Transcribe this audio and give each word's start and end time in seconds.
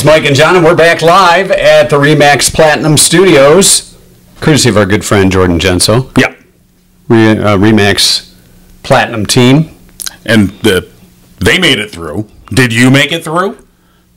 It's 0.00 0.06
Mike 0.06 0.24
and 0.24 0.34
Jon, 0.34 0.56
and 0.56 0.64
we're 0.64 0.74
back 0.74 1.02
live 1.02 1.50
at 1.50 1.90
the 1.90 1.96
Remax 1.96 2.50
Platinum 2.54 2.96
Studios, 2.96 3.98
courtesy 4.40 4.70
of 4.70 4.78
our 4.78 4.86
good 4.86 5.04
friend 5.04 5.30
Jordan 5.30 5.58
Genso. 5.58 6.10
Yeah. 6.16 6.34
Re, 7.08 7.32
uh, 7.32 7.58
Remax 7.58 8.32
Platinum 8.82 9.26
team. 9.26 9.76
And 10.24 10.52
the, 10.62 10.88
they 11.36 11.58
made 11.58 11.78
it 11.78 11.90
through. 11.90 12.30
Did 12.46 12.72
you 12.72 12.90
make 12.90 13.12
it 13.12 13.22
through? 13.22 13.58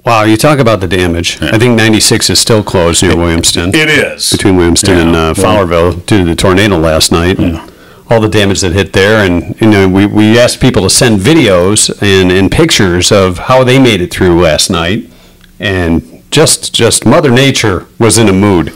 Wow, 0.06 0.24
you 0.24 0.38
talk 0.38 0.60
about 0.60 0.80
the 0.80 0.88
damage. 0.88 1.42
I 1.42 1.60
think 1.60 1.76
96 1.76 2.30
is 2.30 2.40
still 2.40 2.64
closed 2.64 3.04
near 3.04 3.12
Williamston. 3.12 3.76
It 3.76 3.90
is. 3.90 4.32
between 4.32 4.56
Williamston 4.56 5.02
and 5.02 5.12
Yeah. 5.12 5.20
uh, 5.32 5.34
Fowlerville 5.34 6.06
due 6.06 6.20
to 6.20 6.24
the 6.24 6.36
tornado 6.38 6.78
last 6.78 7.12
night 7.12 7.40
and 7.40 7.60
all 8.10 8.22
the 8.22 8.30
damage 8.30 8.62
that 8.62 8.72
hit 8.72 8.94
there. 8.94 9.18
And 9.26 9.60
you 9.60 9.70
know, 9.70 9.90
we, 9.90 10.06
we 10.06 10.40
asked 10.40 10.62
people 10.62 10.84
to 10.84 10.90
send 10.90 11.20
videos 11.20 11.90
and, 12.02 12.32
and 12.32 12.50
pictures 12.50 13.12
of 13.12 13.38
how 13.38 13.66
they 13.66 13.80
made 13.80 14.00
it 14.00 14.14
through 14.14 14.40
last 14.42 14.70
night, 14.70 15.10
and 15.64 16.24
just 16.32 16.74
just 16.74 17.06
Mother 17.06 17.32
Nature 17.32 17.88
was 18.00 18.18
in 18.18 18.28
a 18.28 18.34
mood. 18.34 18.74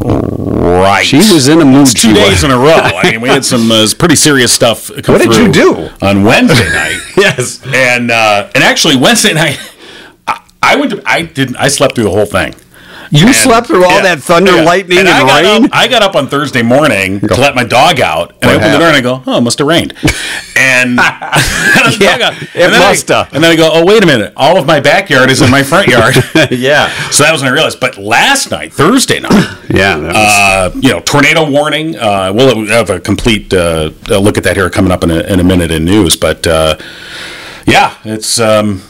Right. 0.00 1.04
She 1.04 1.16
was 1.16 1.48
in 1.48 1.60
a 1.60 1.64
mood. 1.64 1.82
It's 1.82 1.94
two 1.94 2.08
she 2.08 2.14
days 2.14 2.30
was. 2.30 2.44
in 2.44 2.50
a 2.50 2.58
row. 2.58 2.72
I 2.74 3.10
mean, 3.10 3.20
we 3.20 3.28
had 3.28 3.44
some 3.44 3.70
uh, 3.70 3.86
pretty 3.98 4.16
serious 4.16 4.52
stuff. 4.52 4.90
What 4.90 5.20
did 5.22 5.34
you 5.34 5.50
do? 5.52 5.88
on 6.02 6.24
Wednesday 6.24 6.68
night? 6.70 7.00
Yes. 7.16 7.60
and 7.66 8.10
uh, 8.10 8.50
and 8.54 8.62
actually 8.64 8.96
Wednesday 8.96 9.32
night, 9.32 9.58
I, 10.26 10.40
I 10.62 10.76
went 10.76 10.90
to 10.92 11.02
I 11.06 11.22
didn't 11.22 11.56
I 11.56 11.68
slept 11.68 11.94
through 11.94 12.04
the 12.04 12.10
whole 12.10 12.26
thing. 12.26 12.54
You 13.10 13.26
And- 13.26 13.34
slept 13.34 13.66
through 13.68 13.84
all 13.84 13.90
yeah, 13.96 14.02
that 14.14 14.22
thunder, 14.22 14.56
yeah. 14.56 14.62
lightning, 14.62 14.98
and, 14.98 15.08
I 15.08 15.20
got 15.26 15.42
rain. 15.42 15.64
Up, 15.66 15.70
I 15.74 15.88
got 15.88 16.02
up 16.02 16.14
on 16.16 16.28
Thursday 16.28 16.62
morning 16.62 17.20
to 17.20 17.34
let 17.34 17.54
my 17.54 17.64
dog 17.64 18.00
out, 18.00 18.32
and 18.40 18.50
I 18.50 18.54
What 18.54 18.62
opened 18.62 18.74
the 18.74 18.78
door 18.78 18.88
and 18.88 18.96
I 18.96 19.00
go, 19.00 19.22
"Oh, 19.26 19.38
it 19.38 19.40
must 19.42 19.58
have 19.58 19.68
rained." 19.68 19.94
And, 20.56 20.90
and 21.00 22.00
Yeah, 22.00 22.30
it 22.32 22.48
then 22.54 22.74
I- 22.74 22.88
must 22.88 23.08
have. 23.08 23.32
And 23.34 23.42
then 23.42 23.50
I 23.50 23.56
go, 23.56 23.70
"Oh, 23.72 23.84
wait 23.84 24.02
a 24.04 24.06
minute! 24.06 24.32
All 24.36 24.56
of 24.56 24.66
my 24.66 24.78
backyard 24.80 25.28
is 25.28 25.42
in 25.42 25.50
my 25.50 25.62
front 25.64 25.88
yard." 25.88 26.14
yeah, 26.52 26.88
so 27.10 27.24
that 27.24 27.32
was 27.32 27.42
when 27.42 27.50
I 27.50 27.54
realized. 27.54 27.80
But 27.80 27.98
last 27.98 28.50
night, 28.52 28.72
Thursday 28.72 29.18
night, 29.20 29.58
yeah. 29.68 29.96
Was, 29.96 30.14
uh, 30.16 30.70
you 30.80 30.90
know, 30.90 31.00
tornado 31.00 31.50
warning. 31.50 31.96
Uh, 31.98 32.32
we'll 32.32 32.66
have 32.68 32.88
a 32.88 33.00
complete 33.00 33.52
uh, 33.52 33.90
uh, 34.08 34.18
look 34.18 34.38
at 34.38 34.44
that 34.44 34.56
here 34.56 34.70
coming 34.70 34.92
up 34.92 35.02
in 35.02 35.10
a, 35.10 35.20
in 35.22 35.40
a 35.40 35.44
minute 35.44 35.70
in 35.72 35.84
news. 35.84 36.16
But 36.16 36.46
uh, 36.46 36.76
yeah, 37.66 37.96
it's 38.04 38.38
um, 38.38 38.80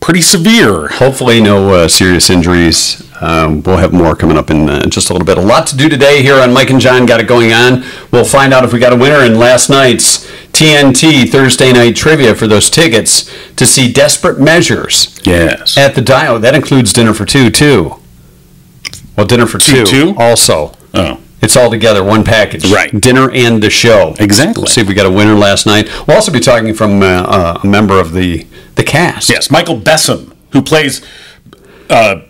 pretty 0.00 0.22
severe. 0.22 0.88
Hopefully, 0.88 1.40
no 1.40 1.72
uh, 1.72 1.88
serious 1.88 2.30
injuries. 2.30 3.08
Um, 3.22 3.62
we'll 3.62 3.76
have 3.76 3.92
more 3.92 4.16
coming 4.16 4.36
up 4.36 4.50
in 4.50 4.68
uh, 4.68 4.86
just 4.86 5.08
a 5.08 5.12
little 5.12 5.24
bit. 5.24 5.38
A 5.38 5.40
lot 5.40 5.66
to 5.68 5.76
do 5.76 5.88
today 5.88 6.22
here 6.22 6.34
on 6.40 6.52
Mike 6.52 6.70
and 6.70 6.80
Jon 6.80 7.06
Got 7.06 7.20
It 7.20 7.28
Going 7.28 7.52
On. 7.52 7.84
We'll 8.10 8.24
find 8.24 8.52
out 8.52 8.64
if 8.64 8.72
we 8.72 8.80
got 8.80 8.92
a 8.92 8.96
winner 8.96 9.24
in 9.24 9.38
last 9.38 9.70
night's 9.70 10.26
TNT 10.52 11.28
Thursday 11.30 11.72
night 11.72 11.94
trivia 11.94 12.34
for 12.34 12.48
those 12.48 12.68
tickets 12.68 13.30
to 13.54 13.64
see 13.64 13.92
Desperate 13.92 14.40
Measures 14.40 15.20
Yes. 15.24 15.78
at 15.78 15.94
the 15.94 16.00
Dio. 16.02 16.38
That 16.38 16.56
includes 16.56 16.92
dinner 16.92 17.14
for 17.14 17.24
two, 17.24 17.48
too. 17.50 17.94
Well, 19.16 19.26
dinner 19.26 19.46
for 19.46 19.58
two, 19.58 20.14
also. 20.18 20.72
Oh. 20.92 21.20
It's 21.42 21.56
all 21.56 21.70
together, 21.70 22.02
one 22.04 22.24
package. 22.24 22.70
Right. 22.70 22.90
Dinner 23.00 23.30
and 23.30 23.62
the 23.62 23.70
show. 23.70 24.14
Exactly. 24.18 24.60
We'll 24.62 24.68
see 24.68 24.80
if 24.80 24.88
we 24.88 24.94
got 24.94 25.06
a 25.06 25.10
winner 25.10 25.34
last 25.34 25.64
night. 25.66 25.88
We'll 26.06 26.16
also 26.16 26.32
be 26.32 26.40
talking 26.40 26.72
from 26.74 27.02
uh, 27.02 27.06
uh, 27.06 27.60
a 27.62 27.66
member 27.66 27.98
of 28.00 28.12
the, 28.12 28.46
the 28.76 28.82
cast. 28.84 29.28
Yes, 29.28 29.50
Michael 29.50 29.76
Besom, 29.80 30.34
who 30.52 30.62
plays 30.62 31.04
uh, 31.90 32.22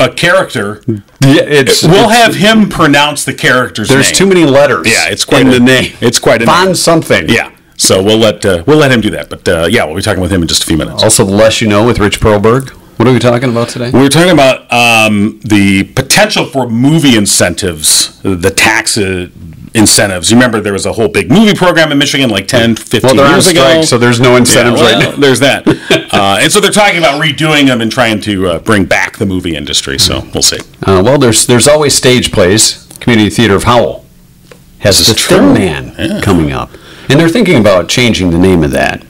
a 0.00 0.12
character. 0.12 0.82
Yeah, 0.86 1.02
it's, 1.44 1.82
We'll 1.82 2.10
it's- 2.10 2.16
have 2.24 2.34
him 2.34 2.68
pronounce 2.68 3.24
the 3.24 3.34
character's 3.34 3.88
There's 3.88 4.08
name. 4.08 4.14
too 4.14 4.26
many 4.26 4.44
letters. 4.44 4.86
Yeah, 4.86 5.08
it's 5.12 5.24
quite 5.24 5.42
in 5.42 5.48
a- 5.48 5.52
the 5.52 5.60
name. 5.60 5.92
it's 6.00 6.18
quite 6.18 6.42
a 6.42 6.46
name. 6.46 6.74
something. 6.74 7.28
Yeah. 7.28 7.52
So 7.76 8.02
we'll 8.02 8.18
let 8.18 8.44
uh, 8.44 8.62
we'll 8.66 8.78
let 8.78 8.92
him 8.92 9.00
do 9.00 9.10
that. 9.10 9.30
But 9.30 9.48
uh, 9.48 9.66
yeah, 9.70 9.84
we'll 9.84 9.96
be 9.96 10.02
talking 10.02 10.20
with 10.22 10.30
him 10.32 10.42
in 10.42 10.48
just 10.48 10.62
a 10.64 10.66
few 10.66 10.76
minutes. 10.76 11.02
Also, 11.02 11.24
the 11.24 11.32
less 11.32 11.60
you 11.62 11.68
know 11.68 11.84
with 11.86 11.98
Rich 11.98 12.20
Perlberg. 12.20 12.70
What 12.98 13.08
are 13.08 13.12
we 13.14 13.18
talking 13.18 13.48
about 13.48 13.70
today? 13.70 13.90
We're 13.90 14.10
talking 14.10 14.32
about 14.32 14.70
um, 14.70 15.40
the 15.42 15.84
potential 15.84 16.44
for 16.44 16.68
movie 16.68 17.16
incentives, 17.16 18.20
the 18.22 18.50
tax 18.50 18.98
uh, 18.98 19.28
incentives. 19.74 20.30
You 20.30 20.36
remember 20.36 20.60
there 20.60 20.72
was 20.72 20.86
a 20.86 20.92
whole 20.92 21.08
big 21.08 21.30
movie 21.30 21.54
program 21.54 21.92
in 21.92 21.98
Michigan 21.98 22.28
like 22.30 22.46
10, 22.48 22.76
15 22.76 23.00
Well, 23.02 23.14
they're 23.14 23.24
on 23.26 23.32
years 23.32 23.46
ago. 23.48 23.60
strike, 23.70 23.84
so 23.84 23.98
there's 23.98 24.18
no 24.20 24.36
incentives 24.36 24.80
Yeah, 24.80 24.86
right 24.92 24.98
now. 25.10 25.16
There's 25.16 25.40
that. 25.40 25.66
uh, 26.12 26.38
and 26.40 26.50
so 26.50 26.60
they're 26.60 26.70
talking 26.72 26.98
about 26.98 27.22
redoing 27.22 27.66
them 27.66 27.80
and 27.80 27.90
trying 27.90 28.20
to 28.22 28.46
uh, 28.48 28.58
bring 28.58 28.84
back 28.84 29.18
the 29.18 29.26
movie 29.26 29.54
industry. 29.54 29.98
So 29.98 30.26
we'll 30.34 30.42
see. 30.42 30.58
Uh, 30.84 31.02
well, 31.04 31.18
there's 31.18 31.46
there's 31.46 31.68
always 31.68 31.94
stage 31.94 32.32
plays. 32.32 32.86
Community 33.00 33.30
Theater 33.30 33.54
of 33.54 33.64
Howell 33.64 34.04
has 34.80 34.98
This 34.98 35.08
the 35.08 35.14
true. 35.14 35.36
Thin 35.38 35.54
Man 35.54 35.94
Yeah. 35.98 36.20
coming 36.20 36.52
up, 36.52 36.70
and 37.08 37.18
they're 37.20 37.28
thinking 37.28 37.58
about 37.58 37.88
changing 37.88 38.30
the 38.30 38.38
name 38.38 38.62
of 38.64 38.72
that. 38.72 39.04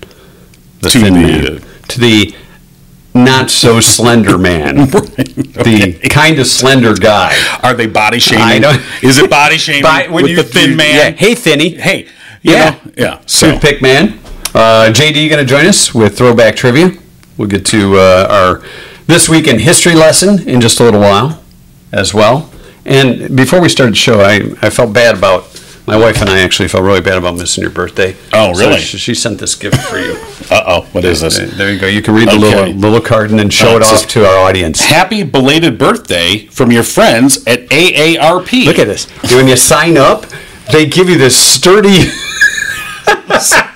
The 0.81 0.91
To 0.91 0.99
Thin 1.00 1.15
the, 1.15 1.20
Man 1.20 1.47
uh, 1.56 1.60
to 1.88 2.00
the 2.00 2.34
not 3.15 3.50
so 3.50 3.81
slender 3.81 4.38
man, 4.38 4.76
the 4.91 5.98
kind 6.10 6.38
of 6.38 6.47
slender 6.47 6.94
guy. 6.94 7.34
Are 7.62 7.75
they 7.75 7.87
body 7.87 8.19
shaming? 8.21 8.62
Is 9.03 9.19
it 9.19 9.28
body 9.31 9.59
shaming 9.59 9.82
By- 9.82 10.06
when 10.09 10.22
with 10.22 10.31
you- 10.31 10.37
the 10.37 10.43
thin 10.44 10.71
you- 10.71 10.76
man? 10.76 10.94
Yeah. 10.94 11.10
Hey, 11.10 11.34
Thinny. 11.34 11.70
Hey. 11.76 12.06
you 12.43 12.53
Yeah. 12.53 12.70
know, 12.84 12.93
yeah. 12.97 13.20
So 13.26 13.53
Toothpick 13.53 13.82
Man. 13.82 14.19
Uh, 14.54 14.91
JD 14.93 15.22
you 15.22 15.28
going 15.28 15.44
to 15.44 15.49
join 15.49 15.66
us 15.66 15.94
with 15.94 16.16
throwback 16.19 16.56
trivia. 16.56 16.93
We'll 17.37 17.49
get 17.49 17.65
to 17.66 17.97
uh, 17.99 18.26
our 18.31 18.62
this 19.06 19.28
week 19.28 19.47
in 19.47 19.59
history 19.60 19.94
lesson 19.94 20.49
in 20.49 20.60
just 20.60 20.78
a 20.81 20.84
little 20.84 21.00
while, 21.00 21.41
as 21.93 22.12
well. 22.15 22.50
And 22.84 23.37
before 23.37 23.60
we 23.60 23.69
started 23.69 23.93
the 23.93 23.99
show, 23.99 24.20
I, 24.20 24.37
I 24.62 24.70
felt 24.70 24.93
bad 24.93 25.16
about 25.16 25.44
my 25.87 25.97
wife 25.97 26.21
and 26.21 26.31
I 26.31 26.41
actually 26.41 26.69
felt 26.69 26.85
really 26.85 27.01
bad 27.01 27.19
about 27.19 27.37
missing 27.37 27.63
your 27.63 27.71
birthday. 27.73 28.15
Oh, 28.33 28.53
So 28.53 28.61
really? 28.69 28.81
she, 28.81 28.97
she 28.99 29.15
sent 29.15 29.39
this 29.41 29.55
gift 29.55 29.77
for 29.89 29.99
you. 29.99 30.13
uh 30.51 30.63
oh, 30.67 30.81
what 30.93 31.05
is 31.05 31.21
this? 31.21 31.39
there 31.57 31.73
you 31.73 31.81
go. 31.81 31.87
You 31.87 32.03
can 32.03 32.15
read 32.15 32.29
the 32.29 32.33
Okay. 32.37 32.41
little 32.41 32.75
little 32.75 33.01
card 33.01 33.31
and 33.31 33.39
then 33.39 33.51
show 33.51 33.71
Oh, 33.73 33.77
it 33.77 33.83
it 33.83 33.89
off 33.93 34.07
to 34.09 34.25
our 34.25 34.39
audience. 34.49 34.81
Happy 34.81 35.23
belated 35.23 35.79
birthday 35.79 36.47
from 36.47 36.71
your 36.71 36.83
friends 36.85 37.45
at 37.47 37.69
AARP. 37.71 38.67
Look 38.67 38.79
at 38.79 38.87
this. 38.87 39.07
When 39.33 39.49
you 39.49 39.57
sign 39.57 39.97
up, 39.97 40.27
they 40.73 40.87
give 40.87 41.09
you 41.09 41.19
this 41.19 41.37
sturdy 41.37 42.05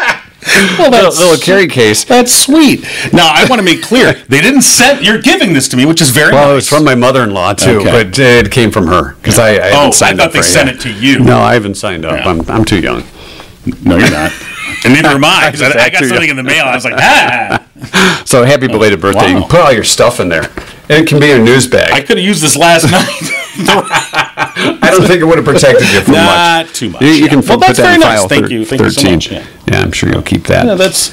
well, 0.78 0.90
little, 0.90 1.10
little 1.12 1.36
carry 1.38 1.66
case. 1.66 2.04
That's 2.04 2.32
sweet. 2.34 2.82
Now 3.12 3.30
I 3.32 3.46
want 3.48 3.58
to 3.60 3.64
make 3.64 3.82
clear 3.82 4.12
they 4.28 4.40
didn't 4.40 4.62
send. 4.62 5.04
You're 5.04 5.20
giving 5.20 5.52
this 5.54 5.68
to 5.68 5.76
me, 5.76 5.86
which 5.86 6.00
is 6.02 6.10
very 6.10 6.32
Well, 6.32 6.44
it 6.50 6.54
nice. 6.54 6.54
was 6.56 6.68
from 6.68 6.84
my 6.84 6.94
mother-in-law 6.94 7.54
too, 7.54 7.78
Okay. 7.80 8.04
but 8.04 8.18
it 8.18 8.50
came 8.52 8.70
from 8.70 8.86
her 8.88 9.14
because 9.14 9.38
I, 9.38 9.48
I 9.48 9.52
haven't 9.68 10.02
Oh, 10.02 10.06
I 10.06 10.14
thought 10.14 10.32
they 10.32 10.38
for 10.40 10.42
sent 10.44 10.66
yet. 10.68 10.76
it 10.76 10.80
to 10.82 10.92
you. 10.92 11.18
No, 11.20 11.38
I 11.38 11.54
haven't 11.54 11.76
signed 11.76 12.04
up. 12.04 12.18
Yeah. 12.18 12.28
I'm, 12.30 12.40
I'm 12.50 12.64
too 12.64 12.80
young. 12.80 13.04
No, 13.82 13.96
you're 13.96 14.10
not. 14.10 14.32
And 14.84 14.92
neither 14.92 15.08
am 15.08 15.24
I. 15.24 15.48
'cause 15.50 15.62
I, 15.62 15.68
I 15.68 15.72
got 15.72 15.86
Exactly. 15.86 16.08
something 16.08 16.30
in 16.30 16.36
the 16.36 16.42
mail. 16.42 16.64
I 16.66 16.74
was 16.74 16.84
like, 16.84 16.94
ah. 16.98 18.22
So 18.26 18.44
happy 18.44 18.66
belated 18.66 19.00
birthday! 19.00 19.28
You 19.30 19.40
can 19.40 19.48
put 19.48 19.60
all 19.60 19.72
your 19.72 19.84
stuff 19.84 20.18
in 20.20 20.28
there, 20.28 20.44
and 20.88 21.02
it 21.04 21.06
can 21.06 21.20
be 21.20 21.30
a 21.32 21.38
news 21.38 21.66
bag. 21.66 21.92
I 21.92 21.96
I, 21.96 22.00
could 22.00 22.16
have 22.16 22.24
used 22.26 22.42
this 22.42 22.56
last 22.56 22.90
night. 22.90 24.33
Don't 24.90 25.06
think 25.06 25.20
it 25.20 25.24
would 25.24 25.38
have 25.38 25.44
protected 25.44 25.88
you 25.92 26.00
from 26.02 26.14
much. 26.14 26.24
Not 26.24 26.66
much. 26.66 26.74
too 26.74 26.90
much. 26.90 27.02
You, 27.02 27.08
you 27.08 27.24
yeah. 27.24 27.28
can 27.28 27.40
well, 27.40 27.58
put 27.58 27.60
that's 27.60 27.78
that 27.78 27.82
very 27.84 27.94
in 27.94 28.00
nice. 28.00 28.18
file 28.18 28.28
Thank 28.28 28.46
thir- 28.46 28.52
you. 28.52 28.64
Thank 28.64 28.82
you 28.82 28.90
so 28.90 29.10
much. 29.10 29.30
Yeah. 29.30 29.46
Yeah, 29.66 29.80
I'm 29.80 29.92
sure 29.92 30.10
you'll 30.10 30.22
keep 30.22 30.46
that. 30.48 30.66
Yeah, 30.66 30.74
that's 30.74 31.08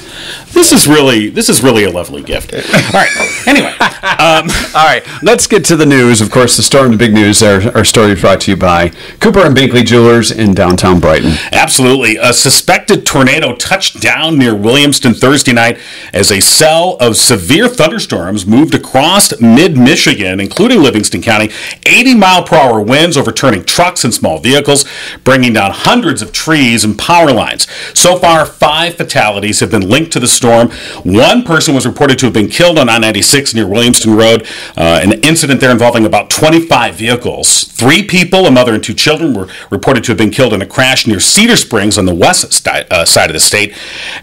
this 0.52 0.72
is 0.72 0.86
really 0.86 1.30
this 1.30 1.48
is 1.48 1.62
really 1.62 1.84
a 1.84 1.90
lovely 1.90 2.22
gift. 2.22 2.52
All 2.54 2.60
right. 2.92 3.08
Anyway, 3.46 3.70
um, 4.18 4.50
All 4.74 4.86
right, 4.86 5.02
let's 5.22 5.46
get 5.46 5.64
to 5.66 5.76
the 5.76 5.86
news. 5.86 6.20
Of 6.20 6.30
course, 6.30 6.56
the 6.56 6.62
storm, 6.62 6.92
the 6.92 6.98
big 6.98 7.14
news. 7.14 7.42
Our, 7.42 7.74
our 7.74 7.84
story 7.84 8.14
brought 8.14 8.42
to 8.42 8.50
you 8.50 8.56
by 8.58 8.90
Cooper 9.20 9.40
and 9.40 9.56
Binkley 9.56 9.84
Jewelers 9.86 10.30
in 10.30 10.52
downtown 10.52 11.00
Brighton. 11.00 11.32
absolutely, 11.52 12.16
a 12.16 12.32
suspected 12.34 13.06
tornado 13.06 13.54
touched 13.56 14.02
down 14.02 14.38
near 14.38 14.52
Williamston 14.52 15.18
Thursday 15.18 15.52
night 15.52 15.78
as 16.12 16.30
a 16.30 16.40
cell 16.40 16.98
of 17.00 17.16
severe 17.16 17.68
thunderstorms 17.68 18.44
moved 18.44 18.74
across 18.74 19.40
mid-Michigan, 19.40 20.40
including 20.40 20.82
Livingston 20.82 21.22
County. 21.22 21.50
80 21.86 22.14
mile 22.16 22.42
per 22.42 22.56
hour 22.56 22.80
winds 22.80 23.16
overturning 23.22 23.64
trucks 23.64 24.04
and 24.04 24.12
small 24.12 24.38
vehicles, 24.38 24.84
bringing 25.22 25.52
down 25.52 25.70
hundreds 25.70 26.22
of 26.22 26.32
trees 26.32 26.84
and 26.84 26.98
power 26.98 27.32
lines. 27.32 27.68
So 27.94 28.18
far, 28.18 28.44
five 28.44 28.96
fatalities 28.96 29.60
have 29.60 29.70
been 29.70 29.88
linked 29.88 30.12
to 30.12 30.20
the 30.20 30.26
storm. 30.26 30.70
One 31.04 31.44
person 31.44 31.74
was 31.74 31.86
reported 31.86 32.18
to 32.18 32.26
have 32.26 32.34
been 32.34 32.48
killed 32.48 32.78
on 32.78 32.88
I-96 32.88 33.54
near 33.54 33.64
Williamston 33.64 34.18
Road. 34.18 34.46
Uh, 34.76 35.00
an 35.02 35.12
incident 35.22 35.60
there 35.60 35.70
involving 35.70 36.04
about 36.04 36.30
25 36.30 36.96
vehicles. 36.96 37.64
Three 37.64 38.02
people, 38.02 38.46
a 38.46 38.50
mother 38.50 38.74
and 38.74 38.82
two 38.82 38.94
children, 38.94 39.34
were 39.34 39.48
reported 39.70 40.02
to 40.04 40.12
have 40.12 40.18
been 40.18 40.30
killed 40.30 40.52
in 40.52 40.60
a 40.60 40.66
crash 40.66 41.06
near 41.06 41.20
Cedar 41.20 41.56
Springs 41.56 41.96
on 41.96 42.06
the 42.06 42.14
west 42.14 42.52
sti- 42.52 42.86
uh, 42.90 43.04
side 43.04 43.30
of 43.30 43.34
the 43.34 43.40
state. 43.40 43.74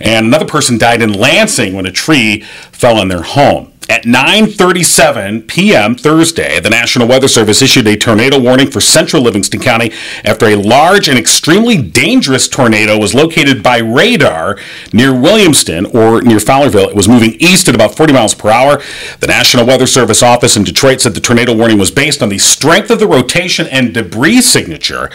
And 0.02 0.28
another 0.28 0.46
person 0.46 0.78
died 0.78 1.02
in 1.02 1.14
Lansing 1.14 1.74
when 1.74 1.86
a 1.86 1.92
tree 1.92 2.42
fell 2.72 2.98
on 2.98 3.08
their 3.08 3.24
home. 3.24 3.72
At 3.90 4.04
9:37 4.04 5.48
p.m. 5.48 5.96
Thursday, 5.96 6.60
the 6.60 6.70
National 6.70 7.08
Weather 7.08 7.28
Service 7.28 7.64
issued 7.64 7.88
a 7.88 7.98
tornado 7.98 8.40
warning 8.40 8.70
for 8.70 8.80
central 8.80 9.24
Livingston 9.24 9.60
County 9.60 9.92
after 10.24 10.46
a 10.46 10.56
large 10.56 11.10
and 11.10 11.18
extremely 11.18 11.82
dangerous 11.82 12.48
tornado 12.48 13.00
was 13.00 13.16
located 13.16 13.64
by 13.64 13.80
radar 13.80 14.60
near 14.94 15.10
Williamston 15.10 15.92
or 15.92 16.22
near 16.22 16.38
Fowlerville. 16.38 16.90
It 16.90 16.96
was 16.96 17.10
moving 17.10 17.34
east 17.40 17.68
at 17.68 17.74
about 17.74 17.98
40 17.98 18.14
miles 18.14 18.36
per 18.36 18.52
hour. 18.52 18.80
The 19.22 19.28
National 19.28 19.66
Weather 19.66 19.88
Service 19.88 20.22
office 20.22 20.56
in 20.56 20.64
Detroit 20.64 21.02
said 21.02 21.16
the 21.16 21.20
tornado 21.20 21.56
warning 21.56 21.80
was 21.80 21.90
based 21.90 22.22
on 22.22 22.30
the 22.30 22.38
strength 22.38 22.92
of 22.92 23.00
the 23.00 23.08
rotation 23.08 23.66
and 23.70 23.92
debris 23.92 24.42
signature. 24.42 25.10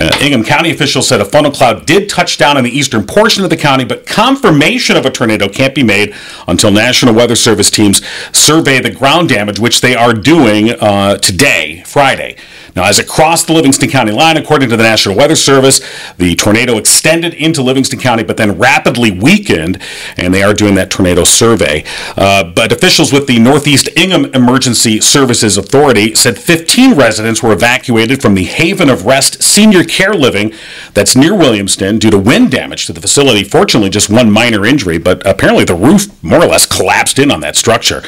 Uh, 0.00 0.16
Ingham 0.20 0.44
County 0.44 0.70
officials 0.70 1.08
said 1.08 1.20
a 1.20 1.24
funnel 1.24 1.50
cloud 1.50 1.86
did 1.86 2.08
touch 2.08 2.38
down 2.38 2.56
in 2.56 2.62
the 2.62 2.70
eastern 2.70 3.04
portion 3.04 3.42
of 3.42 3.50
the 3.50 3.56
county, 3.56 3.84
but 3.84 4.06
confirmation 4.06 4.96
of 4.96 5.04
a 5.04 5.10
tornado 5.10 5.48
can't 5.48 5.74
be 5.74 5.82
made 5.82 6.14
until 6.46 6.70
National 6.70 7.12
Weather 7.12 7.34
Service 7.34 7.68
teams 7.68 7.95
survey 8.32 8.80
the 8.80 8.90
ground 8.90 9.28
damage, 9.28 9.58
which 9.58 9.80
they 9.80 9.94
are 9.94 10.12
doing 10.12 10.70
uh, 10.70 11.16
today, 11.18 11.82
Friday. 11.86 12.36
Now, 12.76 12.84
as 12.84 12.98
it 12.98 13.08
crossed 13.08 13.46
the 13.46 13.54
Livingston 13.54 13.88
County 13.88 14.12
line, 14.12 14.36
according 14.36 14.68
to 14.68 14.76
the 14.76 14.82
National 14.82 15.16
Weather 15.16 15.34
Service, 15.34 15.80
the 16.18 16.34
tornado 16.36 16.76
extended 16.76 17.32
into 17.32 17.62
Livingston 17.62 17.98
County, 17.98 18.22
but 18.22 18.36
then 18.36 18.58
rapidly 18.58 19.10
weakened, 19.10 19.80
and 20.18 20.34
they 20.34 20.42
are 20.42 20.52
doing 20.52 20.74
that 20.74 20.90
tornado 20.90 21.24
survey. 21.24 21.84
Uh, 22.18 22.44
but 22.44 22.72
officials 22.72 23.14
with 23.14 23.26
the 23.26 23.38
Northeast 23.38 23.88
Ingham 23.96 24.26
Emergency 24.26 25.00
Services 25.00 25.56
Authority 25.56 26.14
said 26.14 26.38
15 26.38 26.94
residents 26.94 27.42
were 27.42 27.52
evacuated 27.52 28.20
from 28.20 28.34
the 28.34 28.44
Haven 28.44 28.90
of 28.90 29.06
Rest 29.06 29.42
Senior 29.42 29.82
Care 29.82 30.14
Living 30.14 30.52
that's 30.92 31.16
near 31.16 31.32
Williamston 31.32 31.98
due 31.98 32.10
to 32.10 32.18
wind 32.18 32.50
damage 32.50 32.84
to 32.86 32.92
the 32.92 33.00
facility. 33.00 33.42
Fortunately, 33.42 33.88
just 33.88 34.10
one 34.10 34.30
minor 34.30 34.66
injury, 34.66 34.98
but 34.98 35.26
apparently 35.26 35.64
the 35.64 35.74
roof 35.74 36.22
more 36.22 36.42
or 36.42 36.46
less 36.46 36.66
collapsed 36.66 37.18
in 37.18 37.30
on 37.30 37.40
that 37.40 37.56
structure. 37.56 38.02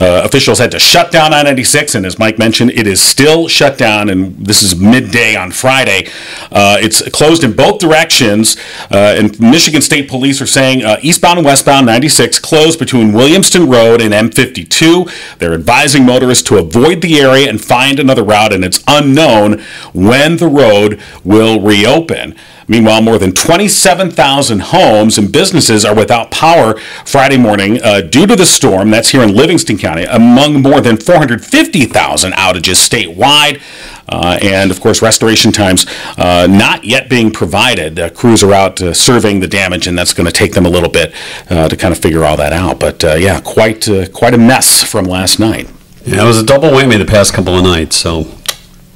Uh, 0.00 0.22
officials 0.24 0.60
had 0.60 0.70
to 0.70 0.78
shut 0.78 1.10
down 1.10 1.34
I 1.34 1.42
96, 1.42 1.96
and 1.96 2.06
as 2.06 2.20
Mike 2.20 2.38
mentioned, 2.38 2.70
it 2.70 2.86
is 2.86 3.02
still 3.02 3.48
shut 3.48 3.76
down 3.76 4.11
and 4.12 4.46
this 4.46 4.62
is 4.62 4.76
midday 4.76 5.34
on 5.34 5.50
Friday. 5.50 6.08
Uh, 6.50 6.76
it's 6.80 7.02
closed 7.10 7.42
in 7.42 7.54
both 7.54 7.80
directions, 7.80 8.56
uh, 8.90 9.16
and 9.18 9.38
Michigan 9.40 9.82
State 9.82 10.08
Police 10.08 10.40
are 10.40 10.46
saying 10.46 10.84
uh, 10.84 10.98
eastbound 11.02 11.38
and 11.38 11.46
westbound 11.46 11.86
96 11.86 12.38
closed 12.38 12.78
between 12.78 13.12
Williamston 13.12 13.70
Road 13.72 14.00
and 14.00 14.14
M52. 14.14 15.38
They're 15.38 15.54
advising 15.54 16.06
motorists 16.06 16.44
to 16.44 16.58
avoid 16.58 17.02
the 17.02 17.18
area 17.18 17.48
and 17.48 17.60
find 17.60 17.98
another 17.98 18.22
route, 18.22 18.52
and 18.52 18.64
it's 18.64 18.84
unknown 18.86 19.60
when 19.92 20.36
the 20.36 20.48
road 20.48 21.00
will 21.24 21.60
reopen. 21.60 22.36
Meanwhile, 22.68 23.02
more 23.02 23.18
than 23.18 23.32
27,000 23.32 24.60
homes 24.60 25.18
and 25.18 25.32
businesses 25.32 25.84
are 25.84 25.94
without 25.94 26.30
power 26.30 26.78
Friday 27.04 27.36
morning 27.36 27.80
uh, 27.82 28.00
due 28.00 28.26
to 28.26 28.36
the 28.36 28.46
storm. 28.46 28.90
That's 28.90 29.10
here 29.10 29.22
in 29.22 29.34
Livingston 29.34 29.78
County, 29.78 30.04
among 30.04 30.62
more 30.62 30.80
than 30.80 30.96
450,000 30.96 32.32
outages 32.32 32.76
statewide. 32.76 33.60
Uh, 34.08 34.38
and 34.42 34.70
of 34.70 34.80
course, 34.80 35.00
restoration 35.00 35.52
times 35.52 35.86
uh, 36.18 36.46
not 36.50 36.84
yet 36.84 37.08
being 37.08 37.30
provided. 37.30 37.98
Uh, 37.98 38.10
crews 38.10 38.42
are 38.42 38.52
out 38.52 38.80
uh, 38.82 38.92
surveying 38.92 39.40
the 39.40 39.48
damage, 39.48 39.86
and 39.86 39.96
that's 39.96 40.12
going 40.12 40.26
to 40.26 40.32
take 40.32 40.52
them 40.52 40.66
a 40.66 40.68
little 40.68 40.90
bit 40.90 41.14
uh, 41.48 41.68
to 41.68 41.76
kind 41.76 41.92
of 41.92 41.98
figure 41.98 42.24
all 42.24 42.36
that 42.36 42.52
out. 42.52 42.78
But 42.78 43.02
yeah, 43.02 43.40
quite 43.40 43.88
quite 44.12 44.34
a 44.34 44.38
mess 44.38 44.82
from 44.82 45.06
last 45.06 45.38
night. 45.38 45.68
Yeah, 46.04 46.24
it 46.24 46.26
was 46.26 46.40
a 46.40 46.44
double 46.44 46.68
whammy 46.70 46.98
the 46.98 47.04
past 47.04 47.32
couple 47.32 47.56
of 47.56 47.62
nights. 47.62 47.94
So, 47.96 48.24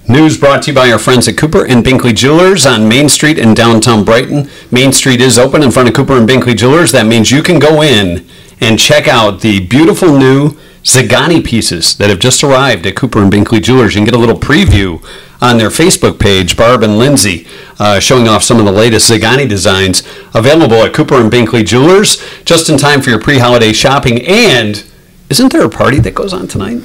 news 0.09 0.39
brought 0.39 0.63
to 0.63 0.71
you 0.71 0.75
by 0.75 0.91
our 0.91 0.99
friends 0.99 1.27
at 1.29 1.37
Cooper 1.37 1.67
and 1.67 1.85
Binkley 1.85 2.15
Jewelers 2.15 2.65
on 2.65 2.89
Main 2.89 3.09
Street 3.09 3.39
in 3.39 3.55
downtown 3.55 4.05
Brighton. 4.05 4.49
Main 4.71 4.93
Street 4.93 5.21
is 5.21 5.39
open 5.39 5.63
in 5.63 5.71
front 5.71 5.89
of 5.89 5.95
Cooper 5.95 6.17
and 6.17 6.29
Binkley 6.29 6.57
Jewelers. 6.57 6.93
That 6.93 7.07
means 7.07 7.31
you 7.31 7.43
can 7.43 7.59
go 7.59 7.83
in 7.83 8.27
and 8.61 8.79
check 8.79 9.09
out 9.09 9.41
the 9.41 9.67
beautiful 9.67 10.17
new 10.17 10.57
Zeghani 10.83 11.45
pieces 11.45 11.97
that 11.97 12.09
have 12.11 12.21
just 12.21 12.45
arrived 12.45 12.87
at 12.87 12.97
Cooper 12.97 13.21
and 13.21 13.33
Binkley 13.33 13.63
Jewelers. 13.63 13.95
You 13.95 14.01
can 14.01 14.05
get 14.05 14.15
a 14.15 14.19
little 14.19 14.39
preview 14.39 15.05
on 15.41 15.59
their 15.59 15.69
Facebook 15.69 16.19
page, 16.19 16.57
Barb 16.57 16.83
and 16.83 16.99
Lindsay, 16.99 17.47
uh, 17.79 18.01
showing 18.01 18.29
off 18.29 18.43
some 18.43 18.59
of 18.59 18.65
the 18.65 18.73
latest 18.73 19.11
Zeghani 19.11 19.49
designs 19.49 20.03
available 20.35 20.77
at 20.77 20.95
Cooper 20.95 21.17
and 21.17 21.31
Binkley 21.31 21.67
Jewelers, 21.67 22.25
just 22.45 22.71
in 22.71 22.79
time 22.79 23.03
for 23.03 23.11
your 23.11 23.21
pre-holiday 23.21 23.73
shopping. 23.73 24.23
And 24.23 24.85
isn't 25.31 25.53
there 25.53 25.65
a 25.65 25.69
party 25.69 25.99
that 26.01 26.15
goes 26.15 26.33
on 26.33 26.47
tonight? 26.49 26.83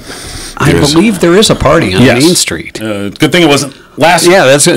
I 0.56 0.72
There 0.72 0.82
is. 0.82 0.92
believe 0.94 1.20
there 1.20 1.34
is 1.36 1.50
a 1.50 1.54
party 1.54 1.94
on 1.94 2.02
Yes. 2.02 2.24
Main 2.24 2.34
Street. 2.34 2.80
Uh, 2.80 3.08
good 3.10 3.32
thing 3.32 3.42
it 3.42 3.48
wasn't 3.48 3.74
last. 3.98 4.26
Yeah, 4.26 4.44
that's 4.44 4.64
that, 4.66 4.74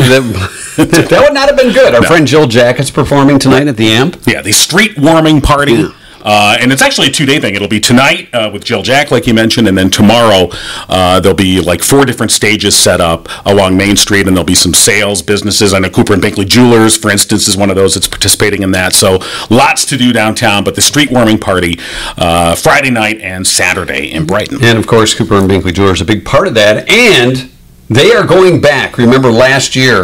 that 0.77 1.21
would 1.21 1.33
not 1.33 1.47
have 1.49 1.57
been 1.57 1.73
good. 1.73 1.93
Our 1.95 2.03
friend 2.03 2.25
Jill 2.27 2.47
Jack 2.47 2.75
Jackett's 2.77 2.91
performing 2.91 3.39
tonight 3.39 3.67
at 3.67 3.77
the 3.77 3.91
Amp. 3.91 4.17
Yeah, 4.25 4.41
the 4.41 4.51
street 4.51 4.97
warming 4.97 5.41
party. 5.41 5.85
Uh, 6.25 6.57
and 6.59 6.71
it's 6.73 6.81
actually 6.81 7.07
a 7.07 7.11
two 7.11 7.25
day 7.27 7.39
thing. 7.39 7.53
It'll 7.55 7.67
be 7.67 7.79
tonight 7.79 8.33
uh, 8.33 8.49
with 8.51 8.65
Jill 8.65 8.81
Jack, 8.81 9.11
like 9.11 9.27
you 9.27 9.33
mentioned, 9.35 9.67
and 9.67 9.77
then 9.77 9.91
tomorrow 9.91 10.49
uh, 10.89 11.19
there'll 11.19 11.35
be 11.37 11.61
like 11.61 11.83
four 11.83 12.03
different 12.03 12.31
stages 12.31 12.75
set 12.75 12.99
up 12.99 13.29
along 13.45 13.77
Main 13.77 13.95
Street, 13.95 14.25
and 14.27 14.35
there'll 14.35 14.43
be 14.43 14.55
some 14.55 14.73
sales 14.73 15.21
businesses. 15.21 15.71
I 15.73 15.79
know 15.79 15.89
Cooper 15.91 16.13
and 16.13 16.21
Binkley 16.23 16.47
Jewelers, 16.47 16.97
for 16.97 17.11
instance, 17.11 17.47
is 17.47 17.55
one 17.55 17.69
of 17.69 17.75
those 17.75 17.93
that's 17.93 18.07
participating 18.07 18.63
in 18.63 18.71
that. 18.71 18.93
So 18.93 19.19
lots 19.51 19.85
to 19.85 19.97
do 19.97 20.11
downtown. 20.11 20.63
But 20.63 20.73
the 20.73 20.81
street 20.81 21.11
warming 21.11 21.37
party 21.37 21.77
uh, 22.17 22.55
Friday 22.55 22.89
night 22.89 23.21
and 23.21 23.45
Saturday 23.45 24.11
in 24.11 24.25
Brighton. 24.25 24.63
And 24.63 24.79
of 24.79 24.87
course, 24.87 25.13
Cooper 25.13 25.35
and 25.35 25.47
Binkley 25.49 25.73
Jewelers 25.73 26.01
a 26.01 26.05
big 26.05 26.25
part 26.25 26.47
of 26.47 26.55
that. 26.55 26.89
And 26.89 27.51
they 27.87 28.13
are 28.13 28.25
going 28.25 28.61
back. 28.61 28.97
Remember 28.97 29.31
last 29.31 29.75
year, 29.75 30.03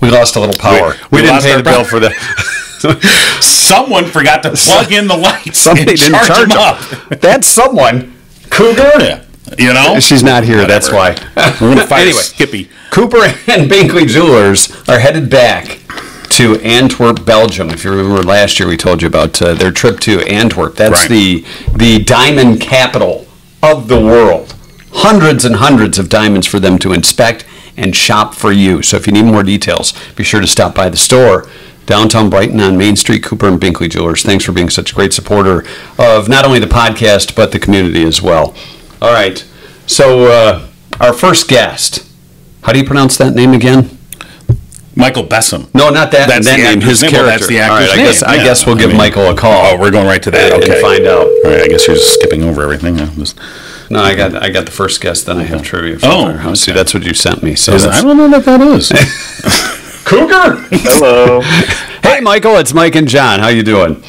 we 0.00 0.10
lost 0.10 0.36
a 0.36 0.40
little 0.40 0.54
power. 0.54 0.94
We- 1.10 1.18
we 1.18 1.22
didn't 1.22 1.34
lost 1.34 1.46
pay 1.46 1.56
the 1.56 1.62
bill 1.64 1.82
for 1.82 1.98
that. 1.98 2.12
Someone 3.40 4.04
forgot 4.06 4.42
to 4.44 4.50
plug 4.52 4.92
in 4.92 5.06
the 5.06 5.16
lights. 5.16 5.58
Somebody 5.58 5.90
and 5.92 5.98
didn't 5.98 6.24
charge, 6.24 6.48
them 6.48 6.48
them. 6.50 6.58
up. 6.58 7.20
That's 7.20 7.46
someone. 7.46 8.14
Cougar. 8.50 8.92
Yeah. 9.00 9.24
You 9.58 9.72
know, 9.72 9.98
She's 9.98 10.22
not 10.22 10.44
here. 10.44 10.66
That's 10.66 10.90
why. 10.92 11.10
we're 11.60 11.74
gonna 11.74 11.86
fight 11.86 12.02
anyway, 12.02 12.20
Skippy. 12.20 12.68
Cooper 12.90 13.24
and 13.24 13.70
Binkley 13.70 14.06
Jewelers 14.06 14.70
are 14.88 14.98
headed 14.98 15.30
back 15.30 15.80
to 16.30 16.56
Antwerp, 16.60 17.24
Belgium. 17.24 17.70
If 17.70 17.82
you 17.84 17.90
remember 17.90 18.22
last 18.22 18.60
year, 18.60 18.68
we 18.68 18.76
told 18.76 19.00
you 19.00 19.08
about 19.08 19.40
uh, 19.40 19.54
their 19.54 19.70
trip 19.70 20.00
to 20.00 20.20
Antwerp. 20.20 20.76
That's 20.76 21.00
Right. 21.02 21.08
the 21.08 21.44
the 21.74 22.04
diamond 22.04 22.60
capital 22.60 23.26
of 23.62 23.88
the 23.88 23.98
world. 24.00 24.54
Hundreds 24.92 25.44
and 25.44 25.56
hundreds 25.56 25.98
of 25.98 26.08
diamonds 26.08 26.46
for 26.46 26.60
them 26.60 26.78
to 26.80 26.92
inspect 26.92 27.44
and 27.76 27.94
shop 27.96 28.34
for 28.34 28.52
you. 28.52 28.82
So 28.82 28.96
if 28.96 29.06
you 29.06 29.12
need 29.12 29.24
more 29.24 29.42
details, 29.42 29.92
be 30.14 30.24
sure 30.24 30.40
to 30.40 30.46
stop 30.46 30.74
by 30.74 30.88
the 30.90 30.96
store. 30.96 31.48
Downtown 31.88 32.28
Brighton 32.28 32.60
on 32.60 32.76
Main 32.76 32.96
Street, 32.96 33.22
Cooper 33.24 33.48
and 33.48 33.58
Binkley 33.58 33.88
Jewelers. 33.90 34.22
Thanks 34.22 34.44
for 34.44 34.52
being 34.52 34.68
such 34.68 34.92
a 34.92 34.94
great 34.94 35.14
supporter 35.14 35.64
of 35.98 36.28
not 36.28 36.44
only 36.44 36.58
the 36.58 36.66
podcast, 36.66 37.34
but 37.34 37.50
the 37.50 37.58
community 37.58 38.04
as 38.04 38.20
well. 38.20 38.54
All 39.00 39.10
right. 39.12 39.42
So, 39.86 40.24
uh, 40.26 40.66
our 41.00 41.14
first 41.14 41.48
guest, 41.48 42.06
how 42.62 42.72
do 42.72 42.78
you 42.78 42.84
pronounce 42.84 43.16
that 43.16 43.34
name 43.34 43.52
again? 43.54 43.96
Michael 44.94 45.22
Besom. 45.24 45.68
No, 45.74 45.88
not 45.88 46.10
that, 46.12 46.28
That's 46.28 46.44
that 46.46 46.56
the 46.56 46.62
name. 46.62 46.80
His 46.82 47.00
character. 47.00 47.22
that's 47.24 47.46
the 47.46 47.60
All 47.60 47.68
right, 47.70 47.82
actor's 47.84 47.92
I 47.92 47.96
guess, 47.96 48.22
I 48.22 48.34
yeah. 48.34 48.44
guess 48.44 48.66
we'll 48.66 48.76
I 48.76 48.80
give 48.80 48.88
mean- 48.90 48.98
Michael 48.98 49.30
a 49.30 49.34
call. 49.34 49.72
Oh, 49.74 49.78
we're 49.80 49.90
going 49.90 50.06
right 50.06 50.22
to 50.24 50.30
that. 50.32 50.52
and 50.52 50.62
Okay. 50.62 50.82
find 50.82 51.06
out. 51.06 51.26
All 51.26 51.42
right, 51.44 51.62
I 51.62 51.68
guess 51.68 51.86
you're 51.86 51.96
just 51.96 52.12
skipping 52.14 52.42
over 52.42 52.62
everything. 52.62 53.00
I 53.00 53.08
was- 53.16 53.34
No, 53.90 54.00
I 54.02 54.14
got 54.14 54.34
I 54.42 54.50
got 54.50 54.66
the 54.66 54.72
first 54.72 55.00
guest. 55.00 55.24
Then 55.24 55.38
I 55.38 55.44
have 55.44 55.62
trivia. 55.62 55.98
Oh, 56.02 56.38
Oh, 56.44 56.52
see, 56.54 56.72
that's 56.72 56.92
what 56.92 57.04
you 57.04 57.14
sent 57.14 57.42
me. 57.42 57.54
So 57.54 57.74
I 57.74 58.02
don't 58.02 58.16
know 58.18 58.28
what 58.28 58.44
that 58.44 58.60
is. 58.60 58.92
Cougar. 60.08 60.56
Hello. 60.70 61.40
hey, 62.02 62.20
Michael. 62.20 62.56
It's 62.56 62.72
Mike 62.72 62.94
and 62.94 63.06
Jon. 63.06 63.40
How 63.40 63.48
you 63.48 63.62
doing? 63.62 64.02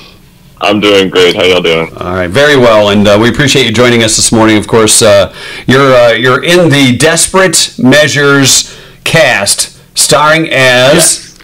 I'm 0.61 0.79
doing 0.79 1.09
great. 1.09 1.35
How 1.35 1.43
y'all 1.43 1.61
doing? 1.61 1.91
All 1.97 2.13
right, 2.13 2.29
very 2.29 2.55
well, 2.55 2.89
and 2.89 3.05
uh, 3.05 3.17
we 3.21 3.27
appreciate 3.29 3.65
you 3.65 3.73
joining 3.73 4.01
us 4.03 4.15
this 4.15 4.31
morning. 4.31 4.57
Of 4.57 4.65
course, 4.65 5.01
uh, 5.01 5.35
you're 5.67 5.93
uh, 5.93 6.11
you're 6.11 6.41
in 6.41 6.69
the 6.69 6.97
Desperate 6.97 7.75
Measures 7.77 8.79
cast, 9.03 9.77
starring 9.97 10.47
as. 10.51 11.37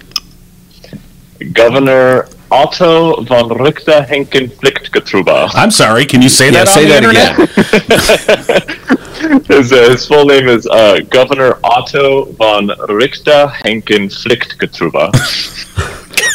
Governor 1.52 2.30
Otto 2.52 3.22
von 3.24 3.50
Richterhenkenpflichtgetruber. 3.50 5.50
I'm 5.56 5.72
sorry. 5.72 6.06
Can 6.06 6.22
you 6.22 6.30
say 6.30 6.52
Yeah, 6.52 6.66
that? 6.66 6.70
say 6.70 6.84
on 6.84 6.90
the 7.04 7.12
that 7.12 7.14
internet? 7.40 8.70
again. 8.70 9.42
His, 9.48 9.72
uh, 9.72 9.90
his 9.90 10.06
full 10.08 10.26
name 10.26 10.48
is 10.48 10.68
uh, 10.68 11.00
Governor 11.10 11.58
Otto 11.64 12.26
von 12.34 12.68
Richter 12.90 13.48
Henken 13.64 14.10
Pflichtgetruber. 14.12 15.10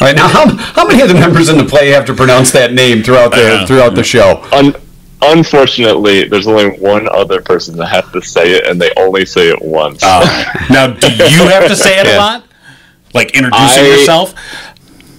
All 0.01 0.07
right, 0.07 0.17
now 0.17 0.29
how, 0.29 0.47
how 0.57 0.87
many 0.87 1.03
of 1.03 1.09
the 1.09 1.15
members 1.15 1.49
in 1.49 1.59
the 1.59 1.65
play 1.65 1.89
have 1.91 2.05
to 2.07 2.15
pronounce 2.15 2.51
that 2.53 2.73
name 2.73 3.03
throughout 3.03 3.33
the 3.33 3.41
Yeah. 3.43 3.67
throughout 3.67 3.95
the 3.95 4.03
show? 4.03 4.43
Un- 4.53 4.75
unfortunately, 5.23 6.25
there's 6.25 6.47
only 6.49 6.71
one 6.79 7.09
other 7.09 7.41
person 7.43 7.77
that 7.77 7.87
has 7.87 8.05
to 8.13 8.23
say 8.23 8.53
it, 8.53 8.67
and 8.67 8.81
they 8.81 8.91
only 8.97 9.25
say 9.27 9.49
it 9.49 9.61
once. 9.63 10.01
Oh. 10.03 10.53
now, 10.71 10.87
do 10.89 11.07
you 11.09 11.47
have 11.49 11.69
to 11.69 11.77
say 11.77 12.01
it 12.01 12.07
a 12.07 12.17
lot? 12.19 12.45
Like 13.15 13.35
introducing 13.37 13.85
I- 13.85 13.89
yourself? 13.89 14.35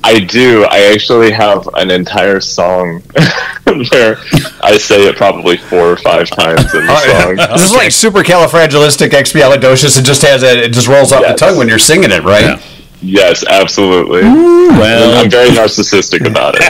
I 0.03 0.19
do. 0.19 0.65
I 0.69 0.91
actually 0.93 1.31
have 1.31 1.67
an 1.75 1.89
entire 1.91 2.39
song 2.41 2.99
where 3.91 4.17
I 4.61 4.77
say 4.79 5.07
it 5.07 5.15
probably 5.15 5.57
four 5.57 5.91
or 5.91 5.97
five 5.97 6.27
times 6.29 6.73
in 6.73 6.85
the 6.87 6.97
song. 6.97 7.35
This 7.35 7.61
is 7.63 7.73
like 7.73 7.89
supercalifragilisticexpialidocious. 7.89 9.99
It 9.99 10.03
just 10.03 10.21
has 10.23 10.43
a, 10.43 10.63
it 10.65 10.73
just 10.73 10.87
rolls 10.87 11.11
off 11.11 11.23
the 11.27 11.33
tongue 11.35 11.57
when 11.57 11.67
you're 11.67 11.77
singing 11.79 12.11
it, 12.11 12.23
right? 12.23 12.43
Yeah. 12.43 12.59
Yes, 13.03 13.43
absolutely. 13.47 14.21
Well, 14.21 15.23
I'm 15.23 15.29
very 15.29 15.49
narcissistic 15.49 16.25
about 16.27 16.55
it. 16.57 16.63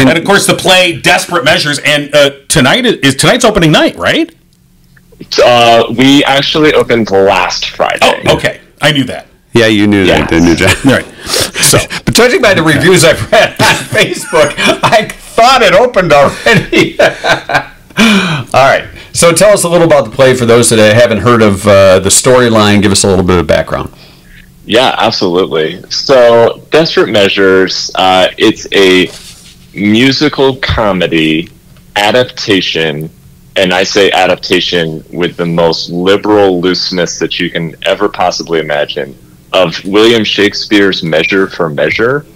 and 0.08 0.18
of 0.18 0.24
course 0.24 0.46
the 0.46 0.54
play 0.54 1.00
Desperate 1.00 1.44
Measures, 1.44 1.78
and 1.84 2.12
uh, 2.14 2.30
tonight 2.48 2.84
is, 2.86 2.94
is 2.96 3.16
tonight's 3.16 3.44
opening 3.44 3.70
night, 3.70 3.94
right? 3.96 4.34
Uh, 5.44 5.84
we 5.96 6.24
actually 6.24 6.74
opened 6.74 7.08
last 7.12 7.70
Friday. 7.70 7.98
Oh, 8.26 8.36
okay, 8.36 8.60
I 8.80 8.90
knew 8.90 9.04
that. 9.04 9.28
Yeah, 9.52 9.66
you 9.66 9.86
knew 9.86 10.04
that, 10.06 10.18
Yes. 10.18 10.30
didn't 10.30 10.48
you, 10.48 10.56
Jon? 10.56 10.74
All 10.86 10.92
right. 10.92 11.06
So 11.62 11.78
But 12.04 12.14
judging 12.14 12.42
by 12.42 12.54
the 12.54 12.62
reviews 12.62 13.04
I've 13.04 13.30
read 13.32 13.50
on 13.50 13.76
Facebook, 13.90 14.54
I 14.82 15.08
thought 15.08 15.62
it 15.62 15.74
opened 15.74 16.12
already. 16.12 16.98
All 18.54 18.68
right. 18.68 18.88
So 19.12 19.32
tell 19.32 19.52
us 19.52 19.64
a 19.64 19.68
little 19.68 19.86
about 19.86 20.04
the 20.04 20.10
play 20.10 20.34
for 20.34 20.46
those 20.46 20.70
that 20.70 20.78
haven't 20.94 21.18
heard 21.18 21.42
of 21.42 21.66
uh, 21.66 21.98
the 21.98 22.08
storyline. 22.08 22.82
Give 22.82 22.92
us 22.92 23.04
a 23.04 23.08
little 23.08 23.24
bit 23.24 23.38
of 23.38 23.46
background. 23.46 23.92
Yeah, 24.64 24.94
absolutely. 24.96 25.82
So, 25.90 26.64
Desperate 26.70 27.10
Measures, 27.10 27.90
uh, 27.96 28.28
it's 28.38 28.66
a 28.72 29.10
musical 29.76 30.56
comedy 30.56 31.50
adaptation, 31.96 33.10
and 33.56 33.74
I 33.74 33.82
say 33.82 34.10
adaptation 34.12 35.04
with 35.12 35.36
the 35.36 35.46
most 35.46 35.90
liberal 35.90 36.60
looseness 36.60 37.18
that 37.18 37.40
you 37.40 37.50
can 37.50 37.74
ever 37.84 38.08
possibly 38.08 38.60
imagine, 38.60 39.16
of 39.52 39.84
William 39.84 40.24
Shakespeare's 40.24 41.02
Measure 41.02 41.46
for 41.46 41.68
Measure. 41.68 42.26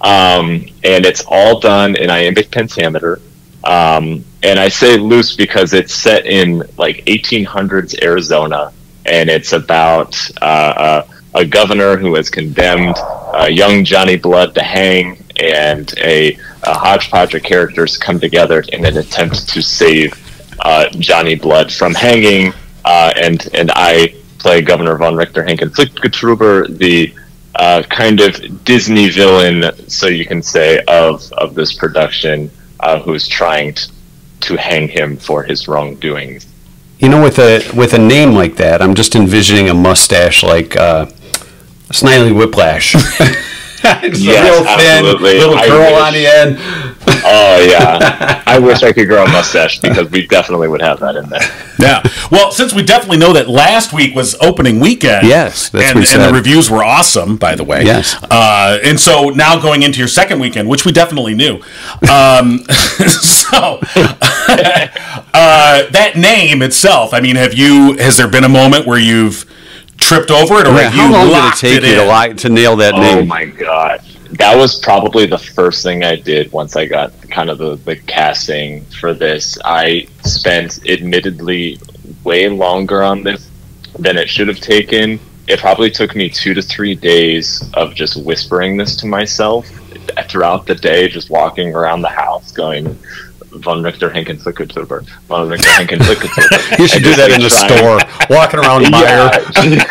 Um, 0.00 0.66
and 0.84 1.06
it's 1.06 1.24
all 1.26 1.58
done 1.58 1.96
in 1.96 2.10
iambic 2.10 2.50
pentameter. 2.50 3.20
Um, 3.64 4.24
and 4.42 4.60
I 4.60 4.68
say 4.68 4.96
loose 4.96 5.34
because 5.34 5.72
it's 5.72 5.92
set 5.92 6.26
in 6.26 6.62
like 6.76 7.04
1800s 7.06 8.00
Arizona, 8.02 8.72
and 9.04 9.28
it's 9.28 9.52
about 9.52 10.16
uh, 10.40 10.44
uh, 10.44 11.06
a 11.34 11.44
governor 11.44 11.96
who 11.96 12.14
has 12.14 12.30
condemned 12.30 12.96
uh, 12.98 13.48
young 13.50 13.84
Johnny 13.84 14.16
Blood 14.16 14.54
to 14.54 14.62
hang, 14.62 15.24
and 15.40 15.92
a, 15.98 16.38
a 16.62 16.74
hodgepodge 16.74 17.34
of 17.34 17.42
characters 17.42 17.96
come 17.96 18.20
together 18.20 18.62
in 18.68 18.84
an 18.84 18.98
attempt 18.98 19.48
to 19.48 19.60
save 19.60 20.14
uh, 20.60 20.88
Johnny 20.90 21.34
Blood 21.34 21.72
from 21.72 21.94
hanging. 21.94 22.52
Uh, 22.84 23.12
and 23.16 23.48
and 23.52 23.72
I 23.74 24.14
play 24.46 24.62
Governor 24.62 24.96
von 24.96 25.16
Richterhenkenpflichtgetruber, 25.16 26.78
the 26.78 27.12
uh, 27.56 27.82
kind 27.90 28.20
of 28.20 28.64
Disney 28.64 29.08
villain, 29.08 29.72
so 29.88 30.06
you 30.06 30.24
can 30.24 30.40
say, 30.40 30.78
of 30.86 31.32
of 31.32 31.56
this 31.56 31.72
production, 31.72 32.48
uh, 32.78 33.00
who's 33.00 33.26
trying 33.26 33.74
t- 33.74 33.90
to 34.42 34.56
hang 34.56 34.86
him 34.86 35.16
for 35.16 35.42
his 35.42 35.66
wrongdoings. 35.66 36.46
You 37.00 37.08
know, 37.08 37.20
with 37.20 37.40
a 37.40 37.68
with 37.74 37.92
a 37.94 37.98
name 37.98 38.34
like 38.34 38.54
that, 38.58 38.80
I'm 38.80 38.94
just 38.94 39.16
envisioning 39.16 39.68
a 39.68 39.74
mustache 39.74 40.44
like 40.44 40.76
uh, 40.76 41.06
Snidely 41.90 42.32
Whiplash. 42.32 42.94
It's 44.02 44.20
Yes, 44.20 44.44
real 44.44 44.64
thin, 44.64 45.04
absolutely. 45.04 45.38
little 45.38 45.56
I 45.56 45.66
curl 45.66 45.94
on 45.94 46.12
the 46.12 46.26
end. 46.26 46.58
Oh 47.24 47.66
yeah, 47.68 48.42
I 48.46 48.58
wish 48.58 48.82
I 48.82 48.92
could 48.92 49.08
grow 49.08 49.24
a 49.24 49.28
mustache 49.28 49.80
because 49.80 50.10
we 50.10 50.26
definitely 50.26 50.68
would 50.68 50.82
have 50.82 51.00
that 51.00 51.16
in 51.16 51.28
there. 51.28 51.40
Yeah. 51.78 52.02
Well, 52.30 52.52
since 52.52 52.72
we 52.74 52.82
definitely 52.82 53.18
know 53.18 53.32
that 53.32 53.48
last 53.48 53.92
week 53.92 54.14
was 54.14 54.34
opening 54.36 54.80
weekend. 54.80 55.26
Yes, 55.26 55.68
that's 55.68 55.84
and, 55.84 55.98
what 55.98 56.08
we 56.08 56.14
and 56.14 56.22
the 56.22 56.36
reviews 56.36 56.70
were 56.70 56.82
awesome, 56.82 57.36
by 57.36 57.54
the 57.54 57.64
way. 57.64 57.84
Yes. 57.84 58.16
Uh, 58.24 58.78
and 58.82 58.98
so 58.98 59.30
now 59.30 59.58
going 59.60 59.82
into 59.82 59.98
your 59.98 60.08
second 60.08 60.40
weekend, 60.40 60.68
which 60.68 60.84
we 60.84 60.92
definitely 60.92 61.34
knew. 61.34 61.56
Um, 62.10 62.58
so 63.08 63.80
uh, 65.34 65.90
that 65.90 66.12
name 66.16 66.62
itself, 66.62 67.12
I 67.12 67.20
mean, 67.20 67.36
have 67.36 67.54
you? 67.54 67.96
Has 67.98 68.16
there 68.16 68.28
been 68.28 68.44
a 68.44 68.48
moment 68.48 68.86
where 68.86 68.98
you've 68.98 69.44
tripped 70.06 70.30
over 70.30 70.60
it, 70.60 70.66
or 70.66 70.72
Yeah, 70.72 70.88
have 70.88 70.92
how 70.92 71.06
you 71.06 71.12
long 71.12 71.26
did 71.26 71.32
it 71.32 71.38
locked 71.38 71.58
take 71.60 71.74
you 71.74 71.80
to, 71.80 72.30
in? 72.30 72.36
to 72.36 72.48
nail 72.48 72.76
that 72.76 72.94
Oh 72.94 73.00
name? 73.00 73.28
my 73.28 73.44
god. 73.46 74.00
That 74.32 74.56
was 74.56 74.78
probably 74.80 75.26
the 75.26 75.38
first 75.38 75.82
thing 75.82 76.02
I 76.04 76.16
did 76.16 76.50
once 76.52 76.74
I 76.76 76.86
got 76.86 77.12
kind 77.30 77.48
of 77.48 77.58
the, 77.58 77.76
the 77.76 77.96
casting 77.96 78.84
for 78.86 79.14
this. 79.14 79.56
I 79.64 80.08
spent 80.24 80.88
admittedly 80.88 81.78
way 82.24 82.48
longer 82.48 83.02
on 83.02 83.22
this 83.22 83.48
than 83.98 84.16
it 84.16 84.28
should 84.28 84.48
have 84.48 84.58
taken. 84.60 85.20
It 85.46 85.60
probably 85.60 85.90
took 85.90 86.16
me 86.16 86.28
two 86.28 86.54
to 86.54 86.62
three 86.62 86.94
days 86.96 87.70
of 87.74 87.94
just 87.94 88.16
whispering 88.24 88.76
this 88.76 88.96
to 88.96 89.06
myself 89.06 89.66
throughout 90.28 90.66
the 90.66 90.74
day, 90.74 91.08
just 91.08 91.30
walking 91.30 91.74
around 91.74 92.02
the 92.02 92.08
house 92.08 92.50
going, 92.50 92.98
Von 93.62 93.82
Richter 93.82 94.10
Henken 94.10 94.38
Flickertuber, 94.38 95.04
Von 95.28 95.48
Richter 95.48 95.70
Henken 95.70 96.00
Flickertuber. 96.00 96.78
You 96.78 96.88
should 96.88 97.02
do 97.02 97.14
that 97.16 97.30
in 97.30 97.40
the 97.40 97.50
store, 97.50 97.98
walking 98.30 98.60
around 98.60 98.82
Meyer. 98.90 99.30
Yeah, 99.64 99.84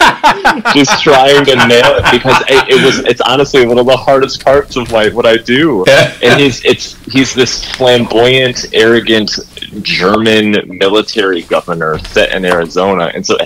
just 0.74 1.02
trying 1.02 1.44
to 1.44 1.54
nail 1.66 1.94
it 1.96 2.04
because 2.10 2.42
it, 2.48 2.68
it 2.68 2.84
was 2.84 2.98
it's 3.00 3.20
honestly 3.22 3.64
one 3.66 3.78
of 3.78 3.86
the 3.86 3.96
hardest 3.96 4.44
parts 4.44 4.76
of 4.76 4.90
my 4.90 5.08
what 5.10 5.24
I 5.24 5.36
do. 5.36 5.84
Yeah. 5.86 6.12
And 6.22 6.40
he's 6.40 6.64
it's 6.64 6.96
he's 7.06 7.32
this 7.32 7.64
flamboyant, 7.76 8.66
arrogant 8.74 9.38
German 9.82 10.56
military 10.78 11.42
governor 11.42 11.98
set 12.00 12.32
in 12.32 12.44
Arizona, 12.44 13.10
and 13.14 13.24
so 13.24 13.36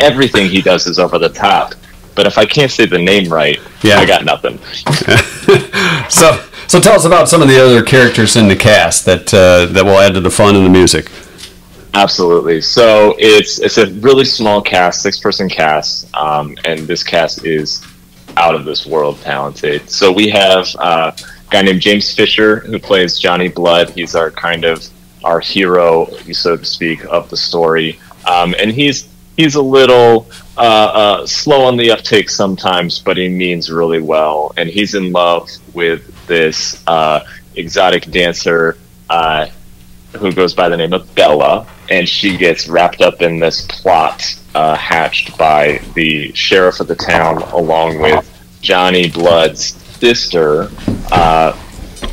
everything 0.00 0.48
he 0.48 0.62
does 0.62 0.86
is 0.86 0.98
over 0.98 1.18
the 1.18 1.28
top. 1.28 1.74
But 2.14 2.26
if 2.26 2.36
I 2.36 2.44
can't 2.46 2.70
say 2.70 2.84
the 2.86 2.98
name 2.98 3.32
right, 3.32 3.58
Yeah. 3.82 3.98
I 3.98 4.04
got 4.06 4.24
nothing. 4.24 4.58
So, 6.10 6.44
so 6.72 6.80
tell 6.80 6.94
us 6.94 7.04
about 7.04 7.28
some 7.28 7.42
of 7.42 7.48
the 7.48 7.62
other 7.62 7.82
characters 7.82 8.34
in 8.34 8.48
the 8.48 8.56
cast 8.56 9.04
that 9.04 9.34
uh, 9.34 9.66
that 9.74 9.84
will 9.84 9.98
add 9.98 10.14
to 10.14 10.20
the 10.20 10.30
fun 10.30 10.56
and 10.56 10.64
the 10.64 10.70
music. 10.70 11.10
Absolutely. 11.92 12.62
So 12.62 13.14
it's 13.18 13.60
it's 13.60 13.76
a 13.76 13.90
really 14.00 14.24
small 14.24 14.62
cast, 14.62 15.02
six 15.02 15.20
person 15.20 15.50
cast, 15.50 16.08
um, 16.16 16.56
and 16.64 16.80
this 16.80 17.02
cast 17.04 17.44
is 17.44 17.86
out 18.38 18.54
of 18.54 18.64
this 18.64 18.86
world 18.86 19.20
talented. 19.20 19.90
So 19.90 20.10
we 20.10 20.30
have 20.30 20.66
uh, 20.78 21.12
a 21.14 21.50
guy 21.50 21.60
named 21.60 21.82
James 21.82 22.14
Fisher 22.14 22.60
who 22.60 22.78
plays 22.78 23.18
Johnny 23.18 23.48
Blood. 23.48 23.90
He's 23.90 24.14
our 24.14 24.30
kind 24.30 24.64
of 24.64 24.82
our 25.24 25.40
hero, 25.40 26.06
so 26.32 26.56
to 26.56 26.64
speak, 26.64 27.04
of 27.04 27.28
the 27.28 27.36
story, 27.36 28.00
um, 28.26 28.54
and 28.58 28.72
he's 28.72 29.11
he's 29.36 29.54
a 29.54 29.62
little 29.62 30.30
uh, 30.56 30.60
uh, 30.60 31.26
slow 31.26 31.64
on 31.64 31.76
the 31.76 31.90
uptake 31.90 32.30
sometimes, 32.30 32.98
but 32.98 33.16
he 33.16 33.28
means 33.28 33.70
really 33.70 34.00
well, 34.00 34.52
and 34.56 34.68
he's 34.68 34.94
in 34.94 35.12
love 35.12 35.48
with 35.74 36.26
this 36.26 36.82
uh, 36.86 37.20
exotic 37.56 38.10
dancer. 38.10 38.78
Uh, 39.08 39.46
who 40.18 40.32
goes 40.32 40.54
by 40.54 40.68
the 40.68 40.76
name 40.76 40.92
of 40.92 41.14
Bella, 41.14 41.66
and 41.88 42.08
she 42.08 42.36
gets 42.36 42.68
wrapped 42.68 43.00
up 43.00 43.22
in 43.22 43.38
this 43.38 43.66
plot 43.66 44.38
uh, 44.54 44.76
hatched 44.76 45.36
by 45.38 45.78
the 45.94 46.32
sheriff 46.34 46.80
of 46.80 46.88
the 46.88 46.94
town, 46.94 47.42
along 47.54 47.98
with 47.98 48.28
Johnny 48.60 49.10
Blood's 49.10 49.74
sister, 49.98 50.70
uh, 51.10 51.58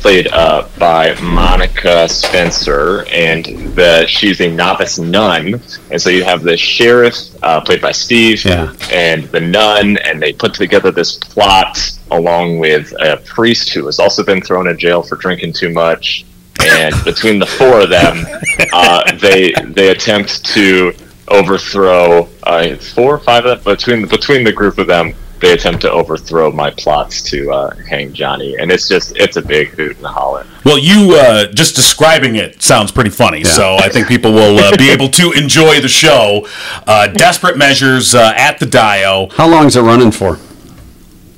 played 0.00 0.28
uh, 0.28 0.66
by 0.78 1.14
Monica 1.20 2.08
Spencer, 2.08 3.04
and 3.10 3.44
the, 3.74 4.06
she's 4.06 4.40
a 4.40 4.50
novice 4.50 4.98
nun. 4.98 5.60
And 5.90 6.00
so 6.00 6.10
you 6.10 6.24
have 6.24 6.42
the 6.42 6.56
sheriff, 6.56 7.14
uh, 7.42 7.60
played 7.60 7.80
by 7.80 7.92
Steve, 7.92 8.44
Yeah. 8.44 8.72
and 8.90 9.24
the 9.24 9.40
nun, 9.40 9.96
and 9.98 10.20
they 10.20 10.32
put 10.32 10.54
together 10.54 10.90
this 10.90 11.16
plot 11.16 11.78
along 12.10 12.58
with 12.58 12.92
a 13.00 13.18
priest 13.18 13.70
who 13.72 13.86
has 13.86 13.98
also 13.98 14.24
been 14.24 14.40
thrown 14.40 14.66
in 14.68 14.78
jail 14.78 15.02
for 15.02 15.16
drinking 15.16 15.52
too 15.52 15.70
much 15.70 16.24
and 16.62 16.94
between 17.04 17.38
the 17.38 17.46
four 17.46 17.80
of 17.80 17.90
them, 17.90 18.26
uh, 18.72 19.16
they 19.16 19.52
they 19.68 19.90
attempt 19.90 20.44
to 20.46 20.92
overthrow 21.28 22.28
uh, 22.42 22.76
four 22.76 23.14
or 23.14 23.18
five 23.18 23.46
of 23.46 23.62
them 23.64 23.74
between 23.74 24.06
between 24.06 24.44
the 24.44 24.52
group 24.52 24.78
of 24.78 24.86
them. 24.86 25.14
They 25.40 25.54
attempt 25.54 25.80
to 25.82 25.90
overthrow 25.90 26.52
my 26.52 26.70
plots 26.70 27.22
to 27.30 27.50
uh, 27.50 27.74
hang 27.88 28.12
Johnny, 28.12 28.56
and 28.58 28.70
it's 28.70 28.86
just 28.88 29.16
it's 29.16 29.36
a 29.36 29.42
big 29.42 29.68
hoot 29.68 29.96
and 29.96 30.06
holler. 30.06 30.46
Well, 30.64 30.78
you 30.78 31.16
uh, 31.16 31.46
just 31.52 31.74
describing 31.74 32.36
it 32.36 32.62
sounds 32.62 32.92
pretty 32.92 33.08
funny, 33.10 33.44
so 33.44 33.76
I 33.76 33.88
think 33.88 34.06
people 34.06 34.32
will 34.32 34.58
uh, 34.58 34.76
be 34.76 34.90
able 34.90 35.08
to 35.08 35.32
enjoy 35.32 35.80
the 35.80 35.88
show. 35.88 36.46
Uh, 36.86 37.06
Desperate 37.06 37.56
Measures 37.56 38.14
uh, 38.14 38.34
at 38.36 38.58
the 38.58 38.66
Dio. 38.66 39.28
How 39.30 39.48
long 39.48 39.66
is 39.66 39.76
it 39.76 39.82
running 39.82 40.10
for? 40.10 40.38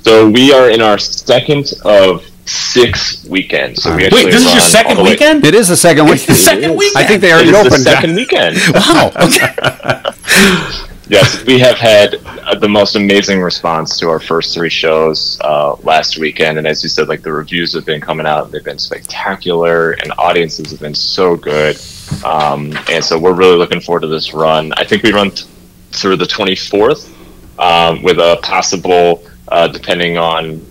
So 0.01 0.29
we 0.29 0.51
are 0.51 0.69
in 0.69 0.81
our 0.81 0.97
second 0.97 1.71
of 1.85 2.25
six 2.45 3.23
weekends. 3.23 3.83
So 3.83 3.95
we 3.95 4.03
Wait, 4.03 4.25
this 4.25 4.45
is 4.45 4.51
your 4.51 4.61
second 4.61 5.01
weekend? 5.01 5.45
It 5.45 5.55
is 5.55 5.69
the 5.69 5.77
second 5.77 6.05
week. 6.09 6.25
the 6.25 6.35
second 6.35 6.75
weekend. 6.75 6.97
I 6.97 7.07
think 7.07 7.21
they 7.21 7.31
already 7.31 7.49
is 7.49 7.53
the 7.53 7.67
opened. 7.67 7.83
second 7.83 8.15
weekend. 8.15 8.57
Wow. 8.73 9.11
Okay. 9.15 10.89
Yes, 11.09 11.43
we 11.45 11.59
have 11.59 11.77
had 11.77 12.15
uh, 12.25 12.55
the 12.55 12.69
most 12.69 12.95
amazing 12.95 13.41
response 13.41 13.99
to 13.99 14.07
our 14.09 14.21
first 14.21 14.53
three 14.53 14.69
shows 14.69 15.37
uh, 15.41 15.75
last 15.83 16.17
weekend, 16.17 16.57
and 16.57 16.65
as 16.65 16.81
you 16.81 16.87
said, 16.87 17.09
like 17.09 17.21
the 17.21 17.33
reviews 17.33 17.73
have 17.73 17.85
been 17.85 17.99
coming 17.99 18.25
out, 18.25 18.51
they've 18.51 18.63
been 18.63 18.79
spectacular, 18.79 19.91
and 19.91 20.13
audiences 20.17 20.71
have 20.71 20.79
been 20.79 20.95
so 20.95 21.35
good, 21.35 21.77
um, 22.23 22.73
and 22.89 23.03
so 23.03 23.19
we're 23.19 23.33
really 23.33 23.57
looking 23.57 23.81
forward 23.81 24.01
to 24.01 24.07
this 24.07 24.33
run. 24.33 24.71
I 24.77 24.85
think 24.85 25.03
we 25.03 25.11
run 25.11 25.31
th- 25.31 25.45
through 25.91 26.15
the 26.15 26.25
24th 26.25 27.13
um, 27.59 28.01
with 28.01 28.19
a 28.19 28.39
possible, 28.41 29.25
uh, 29.49 29.67
depending 29.67 30.17
on 30.17 30.65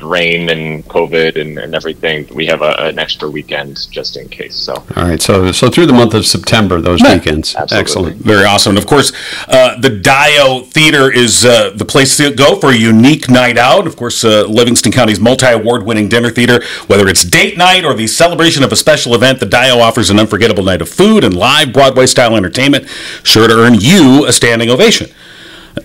rain 0.00 0.48
and 0.50 0.84
COVID 0.84 1.40
and, 1.40 1.58
and 1.58 1.74
everything, 1.74 2.26
we 2.34 2.46
have 2.46 2.62
a, 2.62 2.72
an 2.78 2.98
extra 2.98 3.30
weekend 3.30 3.90
just 3.90 4.16
in 4.16 4.28
case. 4.28 4.54
So 4.54 4.74
All 4.74 5.04
right. 5.04 5.20
So 5.20 5.52
so 5.52 5.68
through 5.68 5.86
the 5.86 5.92
month 5.92 6.14
of 6.14 6.26
September, 6.26 6.80
those 6.80 7.02
weekends. 7.02 7.54
absolutely. 7.54 7.78
Excellent. 7.78 8.16
Very 8.18 8.44
awesome. 8.44 8.70
And 8.70 8.78
of 8.78 8.86
course, 8.86 9.12
uh, 9.48 9.78
the 9.80 9.90
Dio 9.90 10.60
Theater 10.60 11.10
is 11.10 11.44
uh, 11.44 11.70
the 11.74 11.84
place 11.84 12.16
to 12.16 12.34
go 12.34 12.58
for 12.58 12.70
a 12.70 12.76
unique 12.76 13.28
night 13.28 13.58
out. 13.58 13.86
Of 13.86 13.96
course, 13.96 14.24
uh, 14.24 14.46
Livingston 14.46 14.92
County's 14.92 15.20
multi 15.20 15.46
award 15.46 15.84
winning 15.84 16.08
dinner 16.08 16.30
theater. 16.30 16.62
Whether 16.86 17.08
it's 17.08 17.24
date 17.24 17.56
night 17.58 17.84
or 17.84 17.94
the 17.94 18.06
celebration 18.06 18.62
of 18.62 18.72
a 18.72 18.76
special 18.76 19.14
event, 19.14 19.40
the 19.40 19.46
Dio 19.46 19.78
offers 19.78 20.10
an 20.10 20.18
unforgettable 20.18 20.64
night 20.64 20.82
of 20.82 20.88
food 20.88 21.24
and 21.24 21.36
live 21.36 21.72
Broadway 21.72 22.06
style 22.06 22.36
entertainment, 22.36 22.88
sure 23.22 23.48
to 23.48 23.54
earn 23.54 23.74
you 23.74 24.26
a 24.26 24.32
standing 24.32 24.70
ovation. 24.70 25.10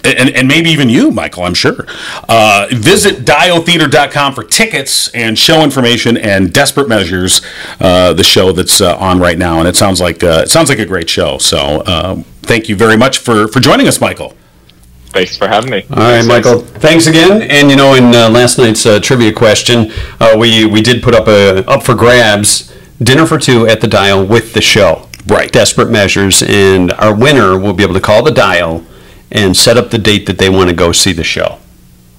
And, 0.04 0.30
and 0.30 0.48
maybe 0.48 0.70
even 0.70 0.90
you, 0.90 1.12
Michael, 1.12 1.44
I'm 1.44 1.54
sure. 1.54 1.86
Uh, 2.28 2.68
visit 2.72 3.26
diotheater.com 3.26 4.34
for 4.34 4.44
tickets 4.44 5.08
and 5.10 5.38
show 5.38 5.64
information 5.64 6.18
and 6.18 6.54
Desperate 6.54 6.90
Measures, 6.90 7.42
uh, 7.80 8.14
the 8.14 8.24
show 8.24 8.52
that's 8.52 8.82
uh, 8.82 8.98
on 8.98 9.20
right 9.20 9.38
now. 9.38 9.60
And 9.60 9.68
it 9.68 9.76
sounds 9.76 10.02
like 10.02 10.24
uh, 10.24 10.42
it 10.44 10.50
sounds 10.50 10.70
like 10.70 10.80
a 10.80 10.86
great 10.86 11.10
show. 11.10 11.38
So 11.38 11.58
uh, 11.86 12.16
thank 12.44 12.70
you 12.70 12.76
very 12.76 12.98
much 12.98 13.20
for, 13.20 13.48
for 13.48 13.60
joining 13.60 13.88
us, 13.88 14.02
Michael. 14.02 14.36
thanks 15.08 15.38
for 15.38 15.48
having 15.48 15.70
me. 15.72 15.86
All 15.92 15.98
right, 15.98 16.26
Michael. 16.26 16.60
Thanks 16.60 17.08
again. 17.08 17.44
And 17.44 17.70
you 17.70 17.78
know, 17.78 17.94
in 17.94 18.14
uh, 18.16 18.30
last 18.30 18.58
night's 18.58 18.86
uh, 18.86 19.00
trivia 19.00 19.32
question, 19.34 19.92
uh, 20.20 20.36
we 20.38 20.66
we 20.66 20.82
did 20.82 21.02
put 21.02 21.14
up 21.14 21.28
a 21.28 21.66
up 21.70 21.84
for 21.84 21.96
grabs 21.96 22.74
dinner 23.02 23.26
for 23.26 23.38
two 23.38 23.68
at 23.68 23.82
the 23.82 23.88
Dio 23.88 24.24
with 24.24 24.54
the 24.54 24.62
show. 24.62 25.08
Right. 25.28 25.52
Desperate 25.52 25.90
measures, 25.90 26.42
and 26.42 26.92
our 26.94 27.14
winner 27.14 27.60
will 27.60 27.74
be 27.74 27.84
able 27.84 27.96
to 27.96 28.02
call 28.02 28.24
the 28.24 28.32
Dio 28.32 28.86
and 29.32 29.56
set 29.56 29.78
up 29.78 29.90
the 29.90 29.98
date 29.98 30.26
that 30.26 30.38
they 30.38 30.50
want 30.50 30.70
to 30.70 30.76
go 30.76 30.92
see 30.92 31.14
the 31.14 31.24
show. 31.24 31.60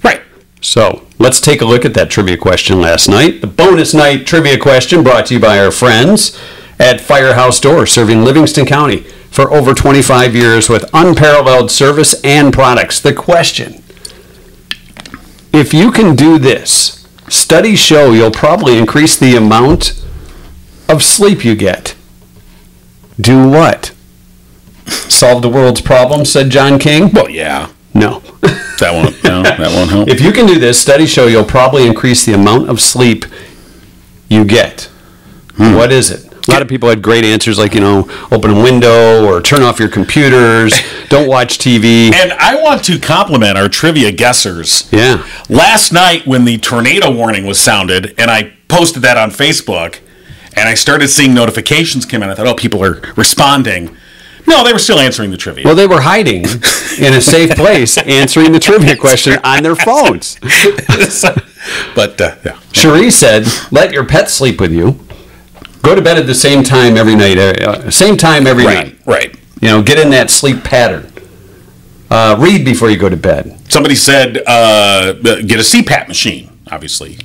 Right. 0.02 0.22
So 0.60 1.06
let's 1.18 1.40
take 1.40 1.60
a 1.60 1.64
look 1.64 1.84
at 1.84 1.94
that 1.94 2.10
trivia 2.10 2.36
question 2.36 2.80
last 2.80 3.08
night. 3.08 3.40
The 3.40 3.46
bonus 3.46 3.94
night 3.94 4.26
trivia 4.26 4.58
question 4.58 5.02
brought 5.02 5.26
to 5.26 5.34
you 5.34 5.40
by 5.40 5.58
our 5.58 5.70
friends 5.70 6.38
at 6.78 7.00
Firehouse 7.00 7.60
Door, 7.60 7.86
serving 7.86 8.22
Livingston 8.22 8.66
County 8.66 9.00
for 9.30 9.52
over 9.52 9.74
25 9.74 10.34
years 10.34 10.68
with 10.68 10.88
unparalleled 10.94 11.70
service 11.70 12.22
and 12.24 12.52
products. 12.52 13.00
The 13.00 13.12
question 13.12 13.82
if 15.52 15.72
you 15.72 15.90
can 15.90 16.14
do 16.14 16.38
this, 16.38 17.06
studies 17.28 17.78
show 17.78 18.12
you'll 18.12 18.30
probably 18.30 18.78
increase 18.78 19.18
the 19.18 19.34
amount 19.34 20.04
of 20.88 21.02
sleep 21.02 21.44
you 21.44 21.54
get. 21.54 21.94
Do 23.20 23.48
what? 23.48 23.92
Solve 25.08 25.42
the 25.42 25.48
world's 25.48 25.80
problems, 25.80 26.30
said 26.30 26.50
John 26.50 26.78
King. 26.78 27.10
Well, 27.12 27.28
yeah. 27.30 27.70
No. 27.94 28.22
That 28.78 28.92
won't, 28.92 29.24
no, 29.24 29.42
that 29.42 29.58
won't 29.58 29.90
help. 29.90 30.08
If 30.08 30.20
you 30.20 30.30
can 30.30 30.46
do 30.46 30.60
this, 30.60 30.80
studies 30.80 31.10
show 31.10 31.26
you'll 31.26 31.44
probably 31.44 31.84
increase 31.84 32.24
the 32.24 32.32
amount 32.32 32.70
of 32.70 32.80
sleep 32.80 33.24
you 34.28 34.44
get. 34.44 34.82
Hmm. 35.56 35.74
What 35.74 35.90
is 35.90 36.12
it? 36.12 36.32
A 36.48 36.50
lot 36.50 36.62
of 36.62 36.68
people 36.68 36.88
had 36.88 37.02
great 37.02 37.24
answers 37.24 37.58
like, 37.58 37.74
you 37.74 37.80
know, 37.80 38.08
open 38.30 38.52
a 38.52 38.62
window 38.62 39.26
or 39.26 39.42
turn 39.42 39.62
off 39.62 39.80
your 39.80 39.88
computers, 39.88 40.80
don't 41.08 41.28
watch 41.28 41.58
TV. 41.58 42.12
And 42.14 42.32
I 42.32 42.62
want 42.62 42.84
to 42.84 43.00
compliment 43.00 43.58
our 43.58 43.68
trivia 43.68 44.12
guessers. 44.12 44.90
Yeah. 44.92 45.26
Last 45.48 45.92
night, 45.92 46.24
when 46.24 46.44
the 46.44 46.56
tornado 46.56 47.10
warning 47.10 47.46
was 47.46 47.58
sounded, 47.60 48.14
and 48.16 48.30
I 48.30 48.54
posted 48.68 49.02
that 49.02 49.16
on 49.16 49.30
Facebook, 49.30 49.98
and 50.54 50.68
I 50.68 50.74
started 50.74 51.08
seeing 51.08 51.34
notifications 51.34 52.06
come 52.06 52.22
in, 52.22 52.30
I 52.30 52.34
thought, 52.34 52.46
oh, 52.46 52.54
people 52.54 52.82
are 52.84 53.02
responding. 53.16 53.96
No, 54.49 54.64
they 54.64 54.73
were 54.73 54.78
still 54.78 54.99
answering 54.99 55.31
the 55.31 55.37
trivia. 55.37 55.64
Well, 55.64 55.75
they 55.75 55.87
were 55.87 56.00
hiding 56.00 56.45
in 56.45 57.12
a 57.14 57.21
safe 57.21 57.50
place 57.55 57.99
answering 57.99 58.52
the 58.52 58.59
trivia 58.59 58.97
question 58.97 59.38
on 59.45 59.62
their 59.62 59.76
phones. 59.76 60.38
but 61.95 62.21
uh, 62.21 62.35
yeah, 62.45 62.59
Cherie 62.73 63.11
said, 63.11 63.47
let 63.71 63.93
your 63.93 64.05
pet 64.07 64.31
sleep 64.31 64.61
with 64.61 64.73
you. 64.73 64.99
Go 65.83 65.95
to 65.95 66.02
bed 66.02 66.19
at 66.19 66.26
the 66.26 66.35
same 66.35 66.62
time 66.64 66.97
every 66.97 67.14
night. 67.14 67.38
Uh, 67.38 67.90
same 67.90 68.17
time 68.17 68.47
every 68.47 68.64
night. 68.64 68.97
right, 69.07 69.07
right. 69.07 69.37
You 69.61 69.69
know, 69.69 69.83
get 69.83 69.99
in 69.99 70.11
that 70.11 70.31
sleep 70.31 70.64
pattern. 70.64 71.12
Uh, 72.11 72.37
read 72.38 72.64
before 72.64 72.88
you 72.90 72.97
go 72.97 73.09
to 73.09 73.17
bed. 73.17 73.59
Somebody 73.71 73.95
said 73.95 74.38
uh, 74.47 75.12
get 75.12 75.59
a 75.61 75.62
CPAP 75.62 76.09
machine. 76.09 76.50
Obviously, 76.71 77.19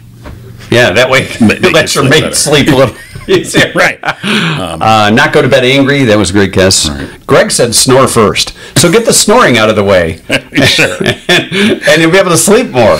Yeah, 0.70 0.92
that 0.92 1.10
way 1.10 1.28
Make 1.42 1.62
you 1.62 1.72
let 1.72 1.96
your 1.96 2.04
mate 2.04 2.22
better. 2.22 2.36
sleep 2.36 2.68
a 2.68 2.72
little 2.76 2.96
right. 3.76 4.00
Uh, 4.04 5.10
not 5.14 5.34
go 5.34 5.42
to 5.42 5.48
bed 5.48 5.64
angry. 5.64 6.04
That 6.04 6.18
was 6.18 6.30
a 6.30 6.34
great 6.34 6.54
guess. 6.54 6.90
Greg 7.26 7.52
said 7.52 7.74
snore 7.76 8.08
first. 8.08 8.54
So 8.78 8.92
get 8.92 9.06
the 9.06 9.14
snoring 9.14 9.58
out 9.58 9.70
of 9.70 9.76
the 9.76 9.84
way, 9.84 10.18
sure. 10.66 10.98
and 11.04 12.02
you'll 12.02 12.12
be 12.12 12.18
able 12.18 12.32
to 12.32 12.38
sleep 12.38 12.70
more. 12.72 12.98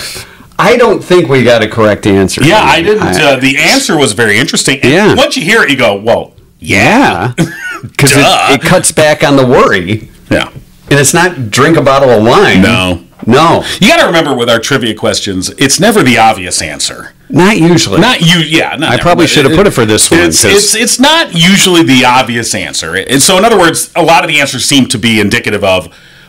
I 0.58 0.76
don't 0.76 1.02
think 1.02 1.28
we 1.28 1.42
got 1.42 1.62
a 1.62 1.68
correct 1.68 2.06
answer. 2.06 2.42
Yeah, 2.44 2.60
I 2.62 2.80
didn't. 2.80 3.02
Uh, 3.02 3.36
the 3.36 3.56
answer 3.58 3.96
was 3.98 4.12
very 4.12 4.38
interesting. 4.38 4.80
And 4.82 4.92
Yeah. 4.92 5.14
Once 5.14 5.36
you 5.36 5.44
hear 5.44 5.62
it, 5.62 5.70
you 5.70 5.76
go, 5.76 6.00
"Whoa, 6.00 6.32
yeah, 6.60 7.32
because 7.36 8.12
it, 8.16 8.24
it 8.24 8.60
cuts 8.62 8.92
back 8.92 9.24
on 9.24 9.36
the 9.36 9.44
worry, 9.46 10.08
yeah." 10.30 10.50
and 10.90 11.00
it's 11.00 11.14
not 11.14 11.50
drink 11.50 11.76
a 11.76 11.82
bottle 11.82 12.10
of 12.10 12.22
wine. 12.24 12.62
No. 12.62 13.03
No, 13.26 13.64
You 13.80 13.88
got 13.88 13.98
to 14.00 14.06
remember 14.06 14.34
with 14.34 14.48
our 14.50 14.58
trivia 14.58 14.94
questions, 14.94 15.50
it's 15.58 15.78
never 15.80 16.02
the 16.02 16.18
obvious 16.18 16.60
answer. 16.62 17.12
not 17.28 17.56
usually. 17.58 18.00
Not 18.00 18.20
you, 18.20 18.38
yeah. 18.40 18.76
Not 18.76 18.82
I 18.88 18.90
never, 18.92 19.02
probably 19.02 19.26
should 19.26 19.44
have 19.46 19.54
put 19.56 19.66
it 19.66 19.72
for 19.72 19.84
this 19.84 20.10
one, 20.10 20.20
It's, 20.20 20.42
'cause- 20.42 20.52
it's 20.52 20.74
it's 20.74 20.98
not 21.00 21.34
usually 21.34 21.82
the 21.82 22.04
obvious 22.04 22.54
answer. 22.54 22.94
And 22.94 23.22
so, 23.22 23.38
in 23.38 23.44
other 23.44 23.58
words, 23.58 23.90
a 23.96 24.02
lot 24.02 24.24
of 24.24 24.28
the 24.28 24.40
answers 24.40 24.64
seem 24.64 24.86
to 24.86 24.98
be 24.98 25.20
indicative 25.20 25.64
of, 25.64 25.88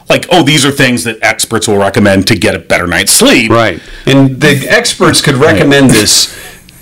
like, 0.10 0.28
oh, 0.32 0.44
these 0.44 0.64
are 0.66 0.72
things 0.72 1.04
that 1.04 1.18
experts 1.22 1.68
will 1.68 1.78
recommend 1.78 2.28
to 2.28 2.36
get 2.36 2.54
a 2.56 2.60
better 2.60 2.86
night's 2.88 3.12
sleep. 3.12 3.50
Right. 3.52 3.82
And 4.06 4.40
the 4.40 4.66
experts 4.70 5.22
could 5.22 5.36
recommend 5.36 5.90
this 5.90 6.36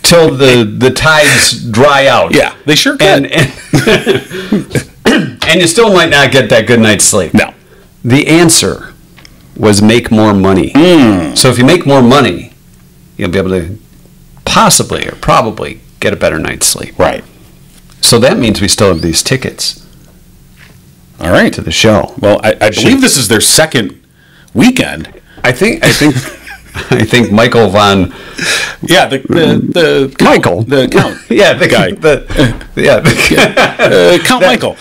till 0.03 0.35
the, 0.35 0.65
the 0.65 0.91
tides 0.91 1.63
dry 1.71 2.07
out. 2.07 2.35
Yeah, 2.35 2.53
they 2.65 2.75
sure 2.75 2.97
can. 2.97 3.25
And, 3.25 3.51
and, 3.87 4.89
and 5.47 5.61
you 5.61 5.67
still 5.67 5.93
might 5.93 6.09
not 6.09 6.31
get 6.31 6.49
that 6.49 6.67
good 6.67 6.79
night's 6.81 7.05
sleep. 7.05 7.33
no. 7.33 7.53
The 8.05 8.27
answer 8.27 8.92
was 9.55 9.81
make 9.81 10.11
more 10.11 10.33
money. 10.33 10.71
Hmm. 10.75 11.35
So 11.35 11.49
if 11.49 11.57
you 11.57 11.65
make 11.65 11.85
more 11.85 12.01
money, 12.01 12.53
you'll 13.17 13.31
be 13.31 13.37
able 13.37 13.51
to 13.51 13.77
possibly 14.45 15.07
or 15.07 15.15
probably 15.15 15.79
get 15.99 16.13
a 16.13 16.15
better 16.15 16.39
night's 16.39 16.65
sleep. 16.67 16.97
Right. 16.97 17.23
So 18.01 18.19
that 18.19 18.37
means 18.37 18.61
we 18.61 18.67
still 18.67 18.89
have 18.89 19.01
these 19.01 19.23
tickets 19.23 19.85
All 21.19 21.31
right. 21.31 21.53
to 21.53 21.61
the 21.61 21.71
show. 21.71 22.13
Well, 22.19 22.39
I, 22.43 22.55
I 22.59 22.69
believe 22.69 22.99
this 23.01 23.17
is 23.17 23.27
their 23.27 23.41
second 23.41 24.01
weekend. 24.53 25.21
I 25.43 25.51
think 25.51 25.83
I 25.83 25.91
think 25.91 26.15
I 26.91 27.05
think 27.05 27.31
Michael 27.31 27.69
von 27.69 28.13
Yeah, 28.81 29.05
the 29.07 29.19
the, 29.19 30.09
the 30.17 30.23
Michael 30.23 30.63
the 30.63 30.87
count, 30.87 31.17
yeah 31.29 31.53
the 31.53 31.67
guy. 31.67 31.91
the, 31.91 32.25
yeah 32.75 32.95
uh, 33.79 34.17
Count 34.25 34.41
Michael. 34.41 34.75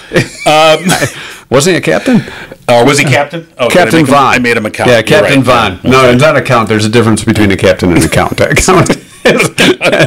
Wasn't 1.52 1.74
he 1.74 1.78
a 1.78 1.80
captain? 1.82 2.22
Or 2.68 2.84
was 2.84 2.98
he 2.98 3.04
captain? 3.04 3.46
Oh, 3.58 3.68
Captain 3.68 4.04
Vaughn. 4.06 4.34
I 4.34 4.38
made 4.38 4.56
him 4.56 4.64
a 4.66 4.70
count. 4.70 4.88
Yeah, 4.90 5.02
Captain 5.02 5.42
right. 5.42 5.78
Vaughn. 5.82 5.90
No, 5.90 6.08
it's 6.10 6.22
not 6.22 6.36
a 6.36 6.42
count. 6.42 6.68
There's 6.68 6.84
a 6.84 6.88
difference 6.88 7.24
between 7.24 7.50
a 7.50 7.56
captain 7.56 7.92
and 7.92 8.02
a 8.02 8.08
count. 8.08 8.40
A 8.40 8.54
count 8.54 8.88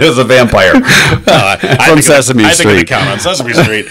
is 0.02 0.18
a 0.18 0.24
vampire 0.24 0.72
I 0.76 1.86
from 1.88 2.00
of- 2.00 2.04
Sesame 2.04 2.44
I 2.46 2.52
think 2.52 2.70
Street. 2.70 2.88
count 2.88 3.08
on 3.10 3.20
Sesame 3.20 3.54
Street. 3.54 3.88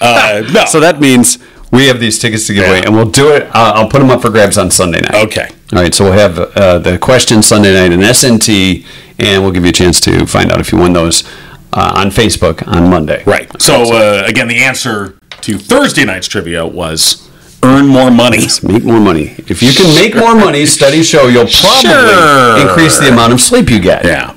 Uh, 0.00 0.42
no. 0.52 0.64
So 0.66 0.80
that 0.80 1.00
means 1.00 1.38
we 1.70 1.86
have 1.88 2.00
these 2.00 2.18
tickets 2.18 2.46
to 2.48 2.54
give 2.54 2.64
away, 2.66 2.78
Yeah. 2.80 2.86
and 2.86 2.94
we'll 2.94 3.10
do 3.10 3.30
it. 3.32 3.44
Uh, 3.44 3.72
I'll 3.76 3.88
put 3.88 4.00
them 4.00 4.10
up 4.10 4.22
for 4.22 4.30
grabs 4.30 4.58
on 4.58 4.70
Sunday 4.70 5.00
night. 5.00 5.14
okay. 5.26 5.48
All 5.72 5.80
right, 5.80 5.94
so 5.94 6.04
we'll 6.04 6.12
have 6.12 6.38
uh, 6.38 6.78
the 6.78 6.98
question 6.98 7.42
Sunday 7.42 7.72
night 7.72 7.92
in 7.92 8.00
SNT, 8.00 8.84
and 9.18 9.42
we'll 9.42 9.52
give 9.52 9.64
you 9.64 9.70
a 9.70 9.72
chance 9.72 10.00
to 10.02 10.26
find 10.26 10.52
out 10.52 10.60
if 10.60 10.70
you 10.70 10.76
won 10.78 10.92
those 10.92 11.24
uh, 11.72 11.94
on 11.96 12.08
Facebook 12.08 12.66
on 12.68 12.90
Monday. 12.90 13.22
Right. 13.24 13.50
So 13.60 13.94
uh, 13.94 14.24
again, 14.26 14.48
the 14.48 14.58
answer 14.58 15.16
to 15.42 15.58
Thursday 15.58 16.04
night's 16.04 16.28
trivia 16.28 16.66
was 16.66 17.28
earn 17.62 17.86
more 17.86 18.10
money. 18.10 18.46
Make 18.62 18.84
more 18.84 19.00
money. 19.00 19.34
If 19.48 19.62
you 19.62 19.72
can 19.72 19.94
make 19.94 20.14
more 20.16 20.34
money, 20.34 20.66
studies 20.66 21.08
show 21.08 21.28
you'll 21.28 21.46
probably 21.46 21.90
Sure. 21.90 22.58
increase 22.68 22.98
the 22.98 23.08
amount 23.08 23.32
of 23.32 23.40
sleep 23.40 23.70
you 23.70 23.78
get. 23.78 24.04
Yeah. 24.04 24.32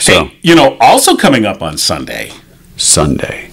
So- 0.00 0.12
Hey, 0.24 0.32
you 0.42 0.54
know, 0.54 0.76
also 0.80 1.16
coming 1.16 1.44
up 1.44 1.62
on 1.62 1.76
Sunday, 1.78 2.32
Sunday. 2.76 3.50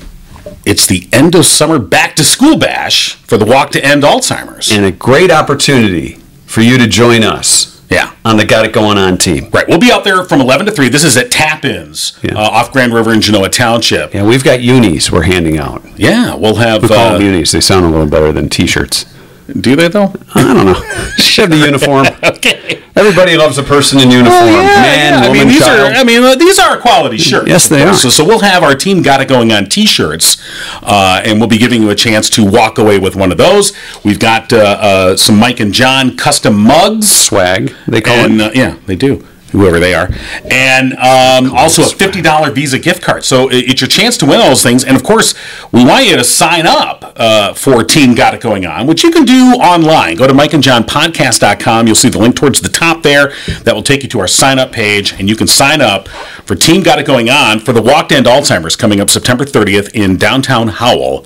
it's 0.65 0.85
the 0.85 1.07
end 1.11 1.35
of 1.35 1.45
summer 1.45 1.79
back 1.79 2.15
to 2.15 2.23
school 2.23 2.57
bash 2.57 3.15
for 3.27 3.37
the 3.37 3.45
Walk 3.45 3.71
to 3.71 3.83
End 3.85 4.03
Alzheimer's. 4.03 4.71
And 4.71 4.85
a 4.85 4.91
great 4.91 5.31
opportunity 5.31 6.17
for 6.45 6.61
you 6.61 6.77
to 6.77 6.87
join 6.87 7.23
us 7.23 7.76
yeah. 7.89 8.13
on 8.25 8.37
the 8.37 8.45
Got 8.45 8.65
It 8.65 8.73
Going 8.73 8.97
On 8.97 9.17
team. 9.17 9.49
Right. 9.51 9.67
We'll 9.67 9.79
be 9.79 9.91
out 9.91 10.03
there 10.03 10.23
from 10.23 10.41
11 10.41 10.65
to 10.67 10.71
3. 10.71 10.89
This 10.89 11.03
is 11.03 11.15
at 11.17 11.31
Tap 11.31 11.65
Ins 11.65 12.17
Yeah. 12.23 12.35
uh, 12.35 12.41
off 12.49 12.71
Grand 12.71 12.93
River 12.93 13.13
in 13.13 13.21
Genoa 13.21 13.49
Township. 13.49 14.13
Yeah, 14.13 14.23
we've 14.25 14.43
got 14.43 14.61
unis 14.61 15.11
we're 15.11 15.23
handing 15.23 15.57
out. 15.57 15.83
Yeah, 15.97 16.35
we'll 16.35 16.55
have. 16.55 16.81
We 16.83 16.89
call 16.89 16.97
Uh, 16.97 17.13
them 17.13 17.21
unis. 17.21 17.51
They 17.51 17.61
sound 17.61 17.85
a 17.85 17.89
little 17.89 18.07
better 18.07 18.31
than 18.31 18.49
t-shirts. 18.49 19.05
Do 19.47 19.75
they 19.75 19.87
though? 19.87 20.13
I 20.35 20.53
don't 20.53 20.65
know. 20.65 20.73
Should 21.17 21.51
the 21.51 21.57
uniform. 21.57 22.05
okay. 22.23 22.83
Everybody 22.95 23.37
loves 23.37 23.57
a 23.57 23.63
person 23.63 23.99
in 23.99 24.09
uniform. 24.11 24.31
Man, 24.33 25.13
I 25.13 25.27
woman, 25.27 25.33
mean, 25.33 25.47
these 25.47 25.59
child. 25.59 25.93
are. 25.93 25.95
I 25.95 26.03
mean, 26.03 26.23
uh, 26.23 26.35
these 26.35 26.57
are 26.59 26.77
quality 26.79 27.17
shirts. 27.17 27.47
Yes, 27.47 27.69
they 27.69 27.83
are. 27.83 27.93
So, 27.93 28.09
so 28.09 28.25
we'll 28.25 28.39
have 28.39 28.63
our 28.63 28.75
team 28.75 29.01
got 29.03 29.21
it 29.21 29.27
going 29.27 29.51
on 29.51 29.67
T-shirts, 29.67 30.37
uh, 30.81 31.21
and 31.23 31.39
we'll 31.39 31.47
be 31.47 31.59
giving 31.59 31.83
you 31.83 31.91
a 31.91 31.95
chance 31.95 32.29
to 32.31 32.43
walk 32.49 32.77
away 32.79 32.97
with 32.97 33.15
one 33.15 33.31
of 33.31 33.37
those. 33.37 33.71
We've 34.03 34.19
got 34.19 34.51
uh, 34.51 34.57
uh, 34.57 35.15
some 35.15 35.37
Mike 35.37 35.59
and 35.59 35.71
Jon 35.73 36.17
custom 36.17 36.55
mugs, 36.57 37.09
swag, 37.09 37.71
they 37.87 38.01
call 38.01 38.15
and 38.15 38.41
it. 38.41 38.47
uh, 38.47 38.51
yeah, 38.55 38.77
they 38.87 38.95
do. 38.95 39.25
Whoever 39.51 39.79
they 39.79 39.93
are, 39.93 40.09
and 40.51 40.93
um, 40.93 41.55
also 41.55 41.81
a 41.81 41.85
fifty 41.85 42.21
dollar 42.21 42.51
Visa 42.51 42.77
gift 42.77 43.01
card. 43.01 43.23
So 43.23 43.47
it's 43.49 43.79
your 43.79 43.87
chance 43.87 44.17
to 44.17 44.25
win 44.25 44.41
all 44.41 44.49
those 44.49 44.61
things. 44.61 44.83
And 44.83 44.95
of 44.95 45.03
course, 45.03 45.35
we 45.71 45.85
want 45.85 46.05
you 46.05 46.17
to 46.17 46.23
sign 46.23 46.67
up 46.67 47.13
uh, 47.15 47.53
for 47.53 47.83
Team 47.83 48.13
Got 48.13 48.33
It 48.33 48.41
Going 48.41 48.65
On, 48.65 48.85
which 48.85 49.03
you 49.03 49.11
can 49.11 49.23
do 49.23 49.53
online. 49.53 50.17
Go 50.17 50.27
to 50.27 50.33
MikeandJonPodcast.com. 50.33 51.87
You'll 51.87 51.95
see 51.95 52.09
the 52.09 52.19
link 52.19 52.35
towards 52.35 52.59
the 52.59 52.69
top 52.69 53.03
there. 53.03 53.33
That 53.63 53.73
will 53.73 53.83
take 53.83 54.03
you 54.03 54.09
to 54.09 54.19
our 54.19 54.27
sign 54.27 54.59
up 54.59 54.71
page, 54.73 55.13
and 55.13 55.29
you 55.29 55.35
can 55.35 55.47
sign 55.47 55.79
up 55.81 56.09
for 56.09 56.55
Team 56.55 56.83
Got 56.83 56.99
It 56.99 57.05
Going 57.05 57.29
On 57.29 57.59
for 57.59 57.71
the 57.71 57.81
Walk 57.81 58.09
to 58.09 58.15
End 58.15 58.25
Alzheimer's 58.25 58.75
coming 58.75 58.99
up 58.99 59.09
September 59.09 59.45
30th 59.45 59.91
in 59.93 60.17
downtown 60.17 60.67
Howell. 60.67 61.25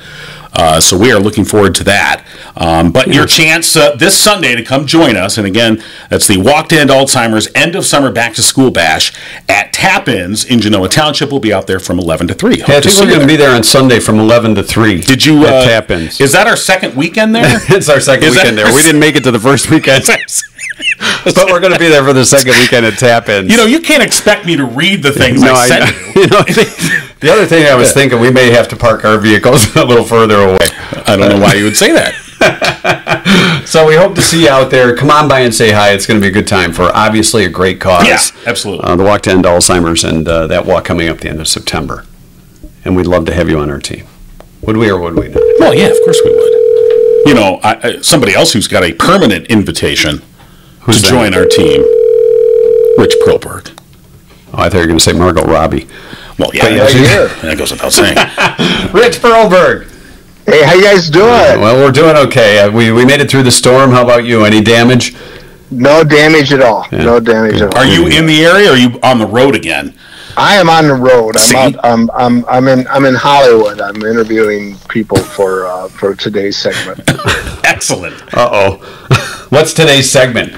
Uh, 0.54 0.80
so 0.80 0.98
we 0.98 1.12
are 1.12 1.20
looking 1.20 1.46
forward 1.46 1.74
to 1.76 1.84
that. 1.86 2.21
Um, 2.56 2.92
but 2.92 3.08
your 3.08 3.26
chance 3.26 3.76
uh, 3.76 3.96
this 3.96 4.18
Sunday 4.18 4.56
to 4.56 4.64
come 4.64 4.86
join 4.86 5.16
us, 5.16 5.38
and 5.38 5.48
again, 5.48 5.84
that's 6.10 6.28
the 6.28 6.38
Walk 6.38 6.70
to 6.70 6.80
End 6.80 6.90
Alzheimer's 6.90 7.50
End 7.56 7.76
of 7.76 7.86
Summer 7.86 8.12
Back 8.12 8.34
to 8.36 8.42
School 8.42 8.72
Bash 8.72 9.14
at 9.48 9.74
Tap-Ins 9.74 10.46
in 10.46 10.60
Genoa 10.60 10.90
Township. 10.90 11.32
We'll 11.32 11.40
be 11.40 11.54
out 11.54 11.68
there 11.68 11.80
from 11.80 12.00
11 12.00 12.28
to 12.28 12.34
3. 12.34 12.60
Hope 12.60 12.70
Yeah, 12.70 12.78
I 12.78 12.82
think 12.82 13.00
we're 13.00 13.08
going 13.08 13.22
to 13.22 13.28
be 13.28 13.36
there. 13.36 13.56
on 13.56 13.64
Sunday 13.64 14.00
from 14.00 14.20
11 14.20 14.56
to 14.56 14.64
3. 14.64 15.02
Did 15.02 15.26
you 15.26 15.46
at 15.46 15.54
uh, 15.54 15.66
Tap-ins? 15.66 16.20
Is 16.20 16.34
that 16.34 16.48
our 16.48 16.58
second 16.58 16.96
weekend 16.96 17.34
there? 17.34 17.44
it's 17.70 17.90
our 17.90 18.00
second 18.00 18.26
Is 18.26 18.36
weekend 18.36 18.58
there. 18.58 18.74
We 18.74 18.84
didn't 18.84 19.00
make 19.00 19.16
it 19.16 19.24
to 19.24 19.32
the 19.32 19.40
first 19.40 19.70
weekend, 19.70 20.04
but 21.26 21.48
we're 21.48 21.60
going 21.60 21.74
to 21.74 21.80
be 21.80 21.88
there 21.88 22.04
for 22.04 22.14
the 22.14 22.26
second 22.26 22.54
weekend 22.60 22.86
at 22.86 22.94
Tap-ins. 22.94 23.50
you 23.50 23.58
know, 23.58 23.66
you 23.66 23.80
can't 23.80 24.04
expect 24.04 24.46
me 24.46 24.56
to 24.56 24.66
read 24.66 25.04
the 25.04 25.12
things 25.12 25.42
no, 25.42 25.54
I 25.54 25.56
I, 25.56 25.68
sent 25.68 26.16
you. 26.16 26.22
you 26.22 26.28
know, 26.28 26.44
the 27.22 27.30
other 27.32 27.46
thing 27.46 27.66
I 27.66 27.76
was 27.76 27.94
thinking, 27.94 28.20
we 28.20 28.32
may 28.32 28.52
have 28.52 28.68
to 28.70 28.76
park 28.76 29.06
our 29.06 29.18
vehicles 29.18 29.76
a 29.76 29.86
little 29.86 30.06
further 30.06 30.42
away. 30.42 30.68
I 31.06 31.16
don't 31.16 31.30
know 31.30 31.40
why 31.40 31.54
you 31.54 31.64
would 31.64 31.78
say 31.78 31.92
that. 31.94 32.14
So 33.66 33.88
we 33.88 33.96
hope 33.96 34.16
to 34.16 34.22
see 34.22 34.44
you 34.44 34.50
out 34.50 34.70
there. 34.70 34.96
Come 34.98 35.10
on 35.10 35.30
by 35.30 35.42
and 35.42 35.56
say 35.56 35.72
hi. 35.72 35.92
It's 35.92 36.06
going 36.06 36.20
to 36.20 36.22
be 36.22 36.28
a 36.28 36.34
good 36.34 36.48
time 36.48 36.74
for 36.74 36.92
obviously 36.94 37.46
a 37.46 37.50
great 37.50 37.80
cause. 37.80 38.06
Yeah, 38.06 38.20
absolutely. 38.46 38.84
Uh, 38.86 38.96
the 38.98 39.04
Walk 39.06 39.22
to 39.22 39.32
End 39.32 39.46
Alzheimer's 39.46 40.04
and 40.04 40.28
uh, 40.28 40.48
that 40.48 40.66
walk 40.66 40.84
coming 40.84 41.08
up 41.08 41.20
the 41.20 41.30
end 41.30 41.40
of 41.40 41.48
September. 41.48 42.06
And 42.84 42.98
we'd 42.98 43.06
love 43.08 43.26
to 43.28 43.34
have 43.34 43.50
you 43.50 43.60
on 43.60 43.70
our 43.70 43.80
team. 43.80 44.08
Would 44.64 44.76
we 44.76 44.90
or 44.90 45.00
would 45.00 45.16
we 45.16 45.30
not? 45.30 45.42
Well, 45.60 45.74
yeah, 45.74 45.88
of 45.88 45.98
course 46.04 46.20
we 46.26 46.32
would. 46.32 46.54
You 47.28 47.34
know, 47.34 47.60
I, 47.64 47.80
I, 47.82 48.02
somebody 48.02 48.34
else 48.34 48.52
who's 48.52 48.68
got 48.68 48.84
a 48.84 48.92
permanent 48.94 49.48
invitation 49.48 50.22
Who's 50.82 50.98
to 50.98 51.02
that? 51.04 51.10
join 51.10 51.34
our 51.34 51.46
team, 51.46 51.82
Rich 52.98 53.16
Perlberg. 53.26 53.72
Oh, 54.54 54.64
I 54.64 54.70
thought 54.70 54.74
you 54.74 54.80
were 54.80 54.88
going 54.88 55.00
to 55.00 55.04
say 55.04 55.14
Margot 55.14 55.46
Robbie. 55.46 55.88
Well, 56.38 56.52
yeah, 56.54 56.68
yeah, 56.68 56.88
here. 56.90 57.28
that 57.42 57.58
goes 57.58 57.72
without 57.72 57.94
saying. 57.94 58.16
Rich 58.94 59.20
Perlberg. 59.22 59.88
Hey, 60.46 60.64
how 60.64 60.74
you 60.74 60.84
guys 60.84 61.10
doing? 61.10 61.26
Well, 61.62 61.78
we're 61.78 61.92
doing 61.92 62.16
okay. 62.28 62.60
Uh, 62.60 62.72
we, 62.72 62.92
we 62.92 63.06
made 63.06 63.22
it 63.22 63.30
through 63.30 63.44
the 63.44 63.52
storm. 63.52 63.92
How 63.92 64.04
about 64.04 64.26
you? 64.26 64.44
Any 64.44 64.62
damage? 64.62 65.16
No 65.70 66.04
damage 66.04 66.52
at 66.52 66.62
all. 66.62 66.88
No 66.92 67.20
damage 67.20 67.62
at 67.62 67.74
all. 67.74 67.80
Are 67.80 67.86
you 67.86 68.08
in 68.08 68.26
the 68.26 68.44
area? 68.44 68.70
or 68.70 68.74
Are 68.74 68.78
you 68.78 69.00
on 69.04 69.20
the 69.20 69.28
road 69.28 69.56
again? 69.56 69.94
I 70.36 70.56
am 70.56 70.70
on 70.70 70.88
the 70.88 70.96
road. 70.96 71.36
I'm 71.38 71.76
out. 71.76 71.86
I'm, 71.86 72.10
I'm 72.12 72.46
I'm 72.46 72.68
in 72.68 72.88
I'm 72.88 73.06
in 73.06 73.16
Hollywood. 73.16 73.82
I'm 73.82 73.98
interviewing 73.98 74.78
people 74.90 75.18
for 75.18 75.68
uh, 75.68 75.90
for 75.90 76.16
today's 76.16 76.58
segment. 76.58 77.02
Excellent. 77.66 78.16
Uh 78.34 78.50
oh. 78.52 79.46
What's 79.50 79.74
today's 79.74 80.10
segment? 80.10 80.54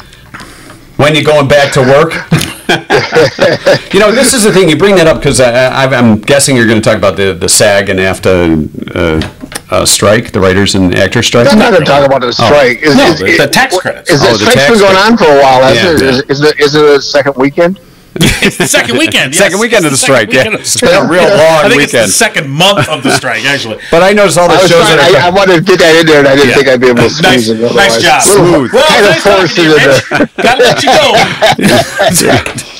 When 0.97 1.15
you 1.15 1.23
going 1.23 1.47
back 1.47 1.73
to 1.73 1.81
work? 1.81 2.13
you 3.93 3.99
know, 3.99 4.11
this 4.11 4.33
is 4.33 4.43
the 4.43 4.51
thing. 4.53 4.69
You 4.69 4.77
bring 4.77 4.95
that 4.95 5.07
up 5.07 5.17
because 5.17 5.41
I'm 5.41 6.21
guessing 6.21 6.55
you're 6.55 6.67
going 6.67 6.81
to 6.81 6.87
talk 6.87 6.97
about 6.97 7.17
the, 7.17 7.33
the 7.33 7.49
SAG 7.49 7.89
and 7.89 7.99
AFTRA 7.99 8.95
uh, 8.95 9.52
uh, 9.73 9.85
strike, 9.85 10.31
the 10.31 10.39
writers 10.39 10.75
and 10.75 10.93
actors 10.95 11.25
strike. 11.27 11.47
I'm 11.51 11.57
not 11.59 11.71
going 11.71 11.83
to 11.83 11.89
talk 11.89 12.05
about 12.05 12.21
the 12.21 12.31
strike. 12.31 12.79
Is, 12.81 12.95
No, 12.95 13.05
is, 13.07 13.19
the- 13.19 13.37
the 13.37 13.47
tax 13.47 13.77
credits. 13.79 14.09
Is 14.09 14.21
Oh, 14.21 14.25
the 14.25 14.45
the 14.45 14.51
strike's 14.51 14.55
tax 14.55 14.69
been 14.71 14.79
going 14.79 14.95
on 14.97 15.17
for 15.17 15.25
a 15.25 15.41
while? 15.41 15.61
Hasn't 15.63 15.99
Yeah, 16.01 16.07
it? 16.19 16.29
Is, 16.29 16.39
is, 16.39 16.41
it, 16.41 16.59
is 16.59 16.75
it 16.75 16.85
a 16.85 17.01
second 17.01 17.35
weekend? 17.37 17.79
It's 18.45 18.57
the 18.57 18.67
second 18.67 18.97
weekend. 18.99 19.33
yes. 19.33 19.39
Second 19.41 19.59
weekend 19.59 19.85
of 19.87 19.91
It's 19.93 20.01
the 20.01 20.05
strike, 20.05 20.31
yeah. 20.31 20.43
the 20.43 20.59
It's 20.61 20.77
been 20.79 20.89
a 20.89 21.01
strike. 21.01 21.09
real 21.09 21.23
long 21.41 21.65
I 21.65 21.69
think 21.69 21.81
weekend. 21.81 22.05
it's 22.05 22.13
the 22.13 22.25
second 22.27 22.45
month 22.49 22.87
of 22.87 23.01
the 23.01 23.09
strike, 23.09 23.43
actually. 23.45 23.79
But 23.89 24.03
I 24.03 24.11
noticed 24.13 24.37
all 24.37 24.47
the 24.47 24.53
I, 24.53 24.67
shows 24.69 24.85
trying, 24.85 24.97
that 25.01 25.11
are. 25.17 25.23
I, 25.25 25.27
I 25.27 25.29
wanted 25.33 25.55
to 25.57 25.63
get 25.65 25.79
that 25.79 25.95
in 25.97 26.05
there, 26.05 26.19
and 26.21 26.27
I 26.27 26.35
didn't 26.35 26.49
Yeah. 26.49 26.55
think 26.61 26.67
I'd 26.67 26.81
be 26.81 26.87
able 26.93 27.09
to 27.09 27.09
Nice, 27.23 27.47
squeeze 27.47 27.49
it. 27.49 27.73
nice 27.73 27.97
job. 28.03 28.21
Smooth. 28.21 28.69
Well, 28.69 28.85
kind 28.85 29.01
of 29.01 29.11
nice 29.17 29.23
talking 29.23 29.49
forced 29.49 29.55
to 29.57 29.61
it 29.63 29.65
you, 29.65 29.73
in 29.73 29.89
Rich. 29.89 30.03
there. 30.13 30.29
Gotta 30.45 30.61
let 30.61 30.77
you 30.85 30.91
go. 30.93 31.07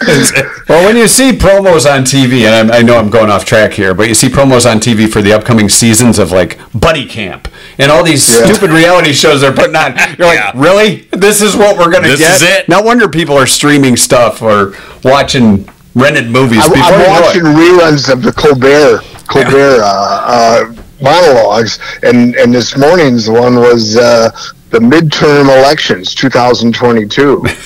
Well, 0.68 0.84
when 0.84 0.96
you 0.98 1.08
see 1.08 1.32
promos 1.32 1.90
on 1.90 2.02
TV, 2.04 2.44
and 2.46 2.54
I'm, 2.54 2.70
I 2.70 2.82
know 2.82 2.98
I'm 2.98 3.08
going 3.08 3.30
off 3.30 3.46
track 3.46 3.72
here, 3.72 3.94
but 3.94 4.06
you 4.06 4.14
see 4.14 4.28
promos 4.28 4.70
on 4.70 4.80
TV 4.80 5.10
for 5.10 5.22
the 5.22 5.32
upcoming 5.32 5.68
seasons 5.70 6.18
of 6.18 6.30
like 6.30 6.58
Buddy 6.78 7.06
Camp 7.06 7.48
and 7.78 7.90
all 7.90 8.04
these 8.04 8.28
Yeah. 8.28 8.44
stupid 8.46 8.70
reality 8.70 9.12
shows 9.14 9.40
they're 9.40 9.50
putting 9.52 9.74
on. 9.76 9.96
You're 10.18 10.26
like, 10.28 10.38
Yeah. 10.38 10.52
really? 10.54 11.08
This 11.12 11.40
is 11.40 11.56
what 11.56 11.78
we're 11.78 11.90
going 11.90 12.02
to 12.02 12.10
This 12.10 12.20
get? 12.20 12.36
is 12.36 12.42
it. 12.42 12.68
No 12.68 12.82
wonder 12.82 13.08
people 13.08 13.34
are 13.38 13.46
streaming 13.46 13.96
stuff 13.96 14.42
or 14.42 14.74
watching 15.04 15.66
rented 15.94 16.30
movies. 16.30 16.60
I'm, 16.64 16.70
before 16.70 16.84
I'm 16.84 17.00
you 17.00 17.06
know 17.06 17.20
watching 17.22 17.42
reruns 17.44 18.12
of 18.12 18.22
the 18.22 18.32
Colbert 18.32 19.00
Colbert 19.26 19.80
uh, 19.82 19.86
uh, 20.26 20.74
monologues, 21.00 21.78
and 22.02 22.34
and 22.36 22.54
this 22.54 22.76
morning's 22.76 23.28
one 23.30 23.56
was 23.56 23.96
uh, 23.96 24.30
the 24.70 24.80
midterm 24.80 25.44
elections, 25.58 26.14
2022. 26.14 27.44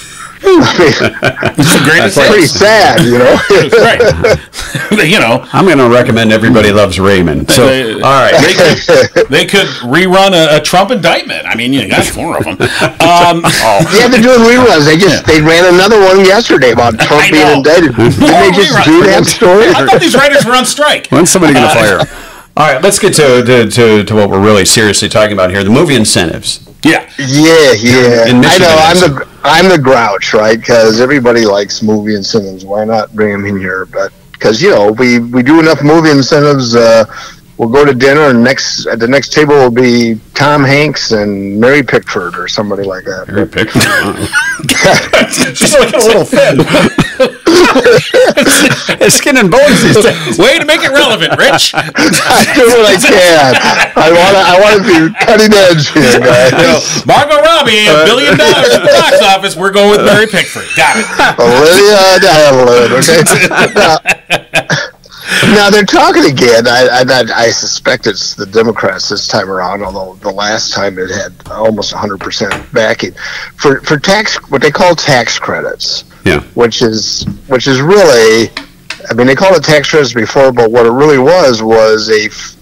I 0.44 0.74
mean, 0.78 1.54
It's 1.58 1.72
the 1.74 1.82
greatest 1.88 2.16
That's 2.16 2.28
pretty 2.28 2.46
sad, 2.46 3.00
you 3.06 3.18
know. 3.18 3.34
Right. 3.82 4.02
you 5.08 5.18
know, 5.20 5.46
I'm 5.52 5.64
going 5.66 5.78
to 5.78 5.88
recommend 5.88 6.32
Everybody 6.32 6.72
Loves 6.72 6.98
Raymond. 6.98 7.50
So, 7.50 7.66
They- 7.66 7.94
all 7.94 8.00
right. 8.00 8.34
they 8.40 8.54
could, 8.54 9.28
they 9.28 9.46
could 9.46 9.66
rerun 9.86 10.32
a, 10.32 10.56
a 10.56 10.60
Trump 10.60 10.90
indictment. 10.90 11.46
I 11.46 11.54
mean, 11.54 11.72
you 11.72 11.88
got 11.88 12.04
four 12.04 12.36
of 12.38 12.44
them. 12.44 12.58
Um, 13.00 13.42
yeah, 13.94 14.08
they're 14.08 14.22
doing 14.22 14.40
reruns. 14.42 14.84
They 14.84 14.96
just 14.98 15.26
they 15.26 15.40
ran 15.40 15.72
another 15.74 16.00
one 16.00 16.20
yesterday 16.24 16.72
about 16.72 16.98
Trump 16.98 17.30
being 17.30 17.46
indicted. 17.46 17.94
Didn't 17.96 18.18
they 18.20 18.50
just 18.52 18.72
Rerun. 18.74 18.84
do 18.84 19.02
that 19.04 19.24
story? 19.26 19.68
I 19.68 19.86
thought 19.86 20.00
these 20.00 20.14
writers 20.14 20.44
were 20.44 20.54
on 20.54 20.64
strike. 20.66 21.08
When's 21.08 21.30
somebody 21.30 21.54
going 21.54 21.68
to 21.68 21.74
fire? 21.74 21.98
All 22.54 22.70
right, 22.70 22.82
let's 22.82 22.98
get 22.98 23.14
to, 23.14 23.42
to, 23.42 23.70
to, 23.70 24.04
to 24.04 24.14
what 24.14 24.28
we're 24.28 24.42
really 24.42 24.66
seriously 24.66 25.08
talking 25.08 25.32
about 25.32 25.50
here 25.50 25.64
the 25.64 25.70
movie 25.70 25.94
incentives. 25.94 26.68
Yeah. 26.84 27.08
Yeah, 27.18 27.72
yeah. 27.72 28.26
In 28.26 28.44
I 28.44 28.58
know. 28.58 28.76
I'm 28.78 28.96
the 28.98 29.28
I'm 29.44 29.68
the 29.68 29.78
grouch, 29.78 30.34
right? 30.34 30.58
Because 30.58 31.00
everybody 31.00 31.46
likes 31.46 31.82
movie 31.82 32.14
incentives. 32.14 32.64
Why 32.64 32.84
not 32.84 33.14
bring 33.14 33.32
them 33.32 33.46
in 33.46 33.58
here? 33.58 33.86
But 33.86 34.12
because 34.32 34.60
you 34.60 34.70
know 34.70 34.92
we 34.92 35.18
we 35.18 35.42
do 35.42 35.60
enough 35.60 35.82
movie 35.82 36.10
incentives. 36.10 36.74
Uh, 36.74 37.04
we'll 37.56 37.68
go 37.68 37.84
to 37.84 37.94
dinner, 37.94 38.28
and 38.28 38.42
next 38.42 38.86
at 38.86 38.98
the 38.98 39.08
next 39.08 39.32
table 39.32 39.54
will 39.54 39.70
be 39.70 40.20
Tom 40.34 40.64
Hanks 40.64 41.12
and 41.12 41.58
Mary 41.58 41.82
Pickford 41.82 42.36
or 42.36 42.48
somebody 42.48 42.82
like 42.82 43.04
that. 43.04 43.28
Very 43.28 43.46
picture. 43.46 43.80
She's 45.54 45.72
looking 45.72 45.94
a 45.94 46.04
little 46.04 46.24
thin. 46.24 47.38
Skin 49.08 49.36
and 49.36 49.50
bones 49.50 49.82
these 49.82 50.02
days. 50.02 50.38
Way 50.38 50.58
to 50.58 50.66
make 50.66 50.82
it 50.84 50.92
relevant, 50.92 51.36
Rich. 51.38 51.72
I 51.76 52.44
do 52.54 52.68
what 52.68 52.86
I 52.86 52.96
can. 53.00 53.54
I 53.96 54.08
want 54.12 54.32
to. 54.36 54.42
I 54.42 54.54
want 54.60 54.74
to 54.78 54.84
be 54.84 54.98
cutting 55.24 55.52
edge 55.52 55.88
here, 55.92 56.20
guys. 56.20 57.06
Margot 57.06 57.40
Robbie, 57.40 57.88
a 57.88 58.04
billion 58.04 58.36
dollars 58.36 58.70
at 58.72 58.82
the 58.84 58.92
box 58.92 59.22
office. 59.22 59.56
We're 59.56 59.72
going 59.72 59.90
with 59.90 60.04
Mary 60.04 60.26
Pickford. 60.26 60.68
Got 60.76 61.00
it. 61.00 61.06
Olivia 61.40 62.20
Diallo, 62.20 62.92
okay? 63.00 63.22
now, 63.74 63.98
now 65.54 65.70
they're 65.70 65.84
talking 65.84 66.30
again. 66.30 66.66
I, 66.66 67.04
I, 67.08 67.46
I 67.46 67.50
suspect 67.50 68.06
it's 68.06 68.34
the 68.34 68.46
Democrats 68.46 69.08
this 69.08 69.26
time 69.28 69.50
around, 69.50 69.82
although 69.82 70.14
the 70.16 70.30
last 70.32 70.72
time 70.72 70.98
it 70.98 71.10
had 71.10 71.32
almost 71.50 71.94
100% 71.94 72.72
backing 72.72 73.12
for 73.56 73.80
for 73.80 73.98
tax 73.98 74.36
what 74.50 74.62
they 74.62 74.70
call 74.70 74.94
tax 74.94 75.38
credits, 75.38 76.04
Yeah. 76.24 76.40
which 76.54 76.82
is 76.82 77.24
which 77.48 77.66
is 77.66 77.80
really, 77.80 78.50
I 79.10 79.14
mean, 79.14 79.26
they 79.26 79.34
called 79.34 79.56
it 79.56 79.64
tax 79.64 79.90
credits 79.90 80.14
before, 80.14 80.52
but 80.52 80.70
what 80.70 80.86
it 80.86 80.90
really 80.92 81.18
was 81.18 81.62
was 81.62 82.08
a 82.10 82.26
f- 82.26 82.56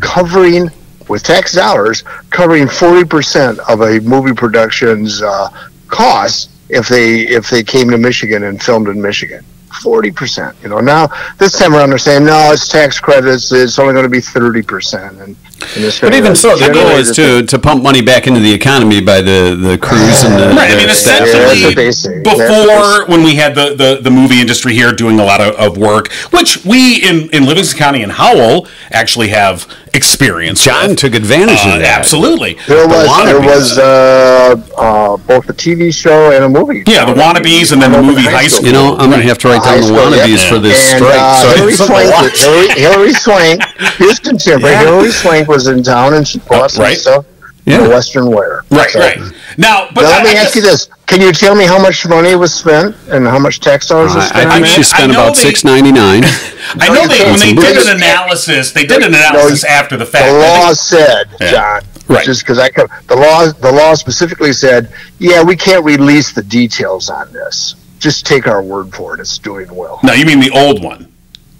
covering 0.00 0.70
with 1.08 1.22
tax 1.24 1.52
dollars 1.52 2.02
covering 2.30 2.66
40% 2.66 3.58
of 3.68 3.80
a 3.80 3.98
movie 4.00 4.32
production's 4.32 5.20
uh, 5.22 5.48
costs 5.88 6.48
if 6.68 6.88
they 6.88 7.22
if 7.22 7.50
they 7.50 7.64
came 7.64 7.90
to 7.90 7.98
Michigan 7.98 8.44
and 8.44 8.62
filmed 8.62 8.86
in 8.88 9.02
Michigan. 9.02 9.44
Forty 9.82 10.10
percent, 10.10 10.56
you 10.62 10.68
know. 10.68 10.80
Now 10.80 11.08
this 11.38 11.58
time 11.58 11.74
around, 11.74 11.90
they're 11.90 11.98
saying 11.98 12.24
no, 12.24 12.50
it's 12.52 12.66
tax 12.68 12.98
credits. 12.98 13.52
It's 13.52 13.78
only 13.78 13.92
going 13.92 14.02
to 14.04 14.08
be 14.10 14.20
thirty 14.20 14.62
percent, 14.62 15.12
and, 15.20 15.36
and 15.76 15.84
it's 15.84 16.00
But 16.00 16.12
even 16.12 16.34
so, 16.34 16.56
the 16.56 16.72
goal 16.72 16.88
is 16.98 17.14
to, 17.16 17.44
to 17.46 17.58
pump 17.58 17.82
money 17.82 18.02
back 18.02 18.26
into 18.26 18.40
the 18.40 18.52
economy 18.52 19.00
by 19.00 19.20
the, 19.22 19.56
the 19.60 19.78
crews 19.78 20.24
and 20.24 20.34
the. 20.34 20.48
Right. 20.56 20.72
I 20.72 20.76
mean, 20.76 20.88
the 20.88 20.94
staff. 20.94 21.20
Yeah, 21.20 21.26
essentially, 21.26 21.64
what 21.66 21.76
they 21.76 21.92
say. 21.92 22.22
That's 22.22 22.38
what 22.38 22.48
they 22.48 22.66
before 22.66 23.06
when 23.06 23.22
we 23.24 23.36
had 23.36 23.54
the, 23.54 23.74
the, 23.74 24.00
the 24.02 24.10
movie 24.10 24.40
industry 24.40 24.74
here 24.74 24.92
doing 24.92 25.20
a 25.20 25.24
lot 25.24 25.40
of, 25.40 25.54
of 25.54 25.78
work, 25.78 26.10
which 26.32 26.64
we 26.64 26.96
in, 27.08 27.30
in 27.30 27.46
Livingston 27.46 27.78
County 27.78 28.02
and 28.02 28.10
Howell 28.12 28.66
actually 28.90 29.28
have 29.28 29.66
experience. 29.94 30.64
Jon 30.64 30.90
with. 30.90 30.98
took 30.98 31.14
advantage 31.14 31.58
Uh, 31.64 31.74
of 31.74 31.80
that. 31.80 31.98
absolutely. 31.98 32.54
There 32.66 32.86
The 32.86 32.88
was 32.88 33.24
there 33.24 33.40
was 33.40 33.78
uh, 33.78 34.56
uh, 34.76 35.16
both 35.18 35.48
a 35.48 35.52
TV 35.52 35.94
show 35.94 36.32
and 36.32 36.44
a 36.44 36.48
movie. 36.48 36.82
Yeah, 36.86 37.04
the 37.04 37.14
Wannabes 37.14 37.72
and 37.72 37.80
then 37.82 37.92
the 37.92 38.02
movie 38.02 38.22
High 38.22 38.46
School. 38.48 38.66
You 38.66 38.72
know, 38.72 38.96
I'm 38.96 39.10
going 39.10 39.20
to 39.22 39.28
have 39.28 39.38
to 39.38 39.48
write 39.48 39.59
down 39.62 39.74
High 39.74 39.80
the 39.80 39.86
school, 39.86 40.16
yeah. 40.16 40.48
for 40.48 40.58
this 40.58 40.92
And, 40.92 41.04
strike. 41.04 41.18
uh, 41.20 41.42
so 41.42 41.48
Hilary, 41.54 41.68
it's 41.72 41.78
something 41.78 41.96
to 41.96 42.06
Swank, 42.06 42.22
watch. 42.22 42.40
Hilary, 42.40 42.68
Hilary 42.80 43.12
Swank, 43.14 43.62
Houston 43.98 44.38
Timber. 44.38 44.68
Yeah. 44.70 44.80
Hilary 44.84 45.10
Swank 45.10 45.48
was 45.48 45.66
in 45.68 45.82
town 45.82 46.14
and 46.14 46.26
she 46.26 46.38
bought 46.40 46.70
some 46.70 46.84
right. 46.84 46.96
stuff. 46.96 47.26
Yeah. 47.66 47.82
Yeah. 47.82 47.88
Western 47.88 48.30
wear. 48.30 48.64
Right, 48.70 48.90
So- 48.90 49.00
right. 49.00 49.18
Now, 49.58 49.88
but 49.94 50.02
Now, 50.02 50.08
I- 50.08 50.12
let 50.16 50.24
me 50.24 50.30
I 50.30 50.32
ask 50.42 50.54
guess- 50.54 50.56
you 50.56 50.62
this: 50.62 50.88
can 51.06 51.20
you 51.20 51.30
tell 51.32 51.54
me 51.54 51.66
how 51.66 51.78
much 51.78 52.06
money 52.06 52.34
was 52.34 52.54
spent 52.54 52.96
and 53.10 53.26
how 53.26 53.38
much 53.38 53.60
tax 53.60 53.86
dollars 53.88 54.14
was 54.14 54.24
I, 54.24 54.28
spent? 54.28 54.46
I 54.50 54.54
think 54.54 54.66
she 54.66 54.82
spent 54.82 55.12
know 55.12 55.24
about 55.24 55.36
they- 55.36 55.42
six 55.42 55.62
ninety 55.62 55.92
nine. 55.92 56.22
I 56.80 56.88
know 56.88 57.06
they 57.06 57.24
when 57.24 57.38
they 57.38 57.52
did 57.52 57.76
an 57.86 57.96
analysis, 57.96 58.72
they 58.72 58.86
did 58.86 59.02
an 59.02 59.14
analysis 59.14 59.64
after 59.64 59.96
the 59.96 60.06
fact. 60.06 60.26
the 60.26 60.32
law 60.38 60.72
said, 60.72 61.28
Yeah. 61.40 61.50
Jon, 61.50 61.80
Right. 62.08 62.24
just 62.24 62.40
because 62.42 62.58
I 62.58 62.70
the 62.70 63.16
law 63.16 63.46
the 63.52 63.70
law 63.70 63.94
specifically 63.94 64.52
said, 64.52 64.90
yeah, 65.18 65.42
we 65.42 65.54
can't 65.54 65.84
release 65.84 66.32
the 66.32 66.42
details 66.42 67.10
on 67.10 67.30
this. 67.32 67.74
Just 68.00 68.26
take 68.26 68.46
our 68.48 68.60
word 68.62 68.92
for 68.94 69.14
it. 69.14 69.20
It's 69.20 69.38
doing 69.38 69.72
well. 69.74 70.00
No, 70.02 70.12
you 70.14 70.24
mean 70.26 70.40
the 70.40 70.50
old 70.50 70.82
one, 70.82 71.12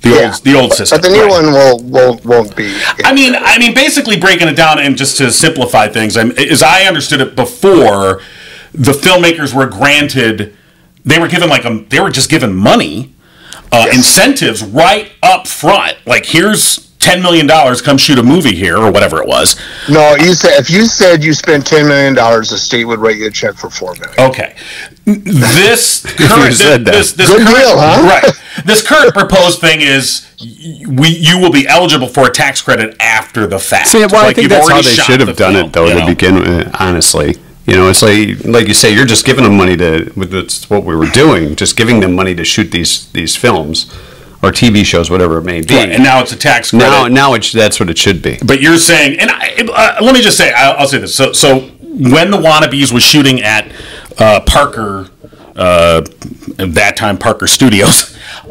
the 0.03 0.09
Yeah. 0.11 0.17
old 0.33 0.43
the 0.45 0.55
old 0.55 0.71
But- 0.71 0.79
system. 0.79 1.01
But 1.01 1.09
the 1.09 1.15
new 1.15 1.23
right. 1.23 1.31
one 1.31 1.53
will 1.53 1.79
won't 1.79 2.25
won't 2.25 2.57
be. 2.57 2.75
I 3.05 3.13
mean, 3.13 3.37
I 3.39 3.59
mean, 3.59 3.75
basically 3.75 4.17
breaking 4.19 4.49
it 4.49 4.57
down 4.57 4.79
and 4.81 4.97
just 4.97 5.19
to 5.19 5.31
simplify 5.31 5.87
things, 5.87 6.17
I'm, 6.17 6.33
as 6.33 6.63
I 6.63 6.83
understood 6.85 7.21
it 7.21 7.37
before, 7.37 8.21
the 8.75 8.93
filmmakers 8.93 9.53
were 9.55 9.67
granted, 9.67 10.57
they 11.05 11.19
were 11.19 11.29
given 11.29 11.49
like 11.49 11.65
a, 11.65 11.85
they 11.89 12.01
were 12.01 12.11
just 12.11 12.31
given 12.31 12.55
money, 12.55 13.13
uh, 13.71 13.87
incentives 13.93 14.63
right 14.63 15.13
up 15.23 15.47
front. 15.47 15.97
Like 16.07 16.25
here's 16.27 16.90
ten 17.01 17.23
million 17.23 17.47
dollars, 17.47 17.83
come 17.83 17.99
shoot 17.99 18.19
a 18.19 18.23
movie 18.23 18.55
here 18.55 18.77
or 18.77 18.93
whatever 18.93 19.21
it 19.21 19.27
was. 19.27 19.57
no, 19.89 20.15
you 20.17 20.35
said 20.35 20.61
if 20.61 20.71
you 20.71 20.85
said 20.85 21.25
you 21.25 21.33
spent 21.33 21.67
ten 21.67 21.89
million 21.89 22.15
dollars, 22.15 22.51
the 22.51 22.59
state 22.59 22.85
would 22.85 23.01
write 23.01 23.17
you 23.17 23.27
a 23.27 23.31
check 23.31 23.57
for 23.57 23.71
four 23.71 23.95
million. 23.95 24.21
Okay, 24.21 24.55
this 25.05 26.03
current 26.17 26.55
said 26.55 26.85
that. 26.85 26.93
this, 26.93 27.13
this 27.13 27.29
Good 27.29 27.47
current, 27.47 27.59
deal, 27.59 27.79
huh? 27.79 28.07
right? 28.23 28.65
This 28.65 28.87
current 28.87 29.13
proposed 29.15 29.61
thing 29.61 29.81
is 29.81 30.27
we 30.89 31.09
you 31.09 31.39
will 31.39 31.53
be 31.53 31.67
eligible 31.67 32.07
for 32.07 32.29
a 32.29 32.31
tax 32.31 32.63
credit 32.63 32.97
after 33.01 33.47
the 33.47 33.59
fact. 33.59 33.89
See, 33.89 33.99
well, 33.99 34.27
I 34.27 34.33
think 34.33 34.51
that's 34.51 34.69
how 34.69 34.77
they 34.77 34.83
shot 34.83 35.07
should 35.07 35.21
the 35.21 35.27
have 35.27 35.37
done 35.37 35.55
film, 35.55 35.67
it, 35.67 35.73
though, 35.73 35.87
you 35.87 35.95
to 35.95 35.99
know? 36.01 36.07
begin 36.07 36.35
with. 36.37 36.77
Honestly, 36.81 37.37
you 37.67 37.75
know, 37.75 37.89
it's 37.89 38.03
like 38.03 38.45
like 38.45 38.69
you 38.69 38.75
say, 38.75 38.95
you're 38.95 39.07
just 39.07 39.25
giving 39.25 39.45
them 39.45 39.57
money 39.57 39.77
to. 39.79 40.13
That's 40.17 40.69
what 40.69 40.85
we 40.85 40.95
were 40.95 41.09
doing, 41.11 41.57
just 41.57 41.77
giving 41.77 42.01
them 42.01 42.15
money 42.15 42.35
to 42.35 42.45
shoot 42.45 42.71
these 42.71 43.11
these 43.13 43.37
films 43.37 43.91
or 44.43 44.51
TV 44.51 44.85
shows, 44.85 45.11
whatever 45.11 45.39
it 45.39 45.45
may 45.45 45.61
be. 45.61 45.75
Right, 45.75 45.91
and 45.91 46.03
now 46.03 46.21
it's 46.23 46.33
a 46.33 46.37
tax 46.37 46.71
credit. 46.71 46.87
now, 46.87 47.07
now 47.09 47.35
it's 47.35 47.53
that's 47.53 47.79
what 47.79 47.91
it 47.91 47.99
should 47.99 48.23
be. 48.23 48.39
But 48.45 48.61
you're 48.61 48.79
saying, 48.79 49.19
and 49.21 49.31
I, 49.31 49.55
uh, 49.59 50.05
let 50.05 50.15
me 50.15 50.23
just 50.23 50.37
say, 50.37 50.53
I'll, 50.53 50.79
I'll 50.79 50.89
say 50.89 50.99
this. 50.99 51.15
So, 51.15 51.33
so 51.33 51.61
when 51.61 52.31
the 52.31 52.39
Wannabes 52.39 52.93
was 52.93 53.03
shooting 53.03 53.43
at 53.43 53.71
uh, 54.19 54.41
Parker, 54.47 55.11
uh, 55.61 56.01
that 56.57 56.95
time 56.97 57.19
Parker 57.19 57.47
Studios. 57.47 58.17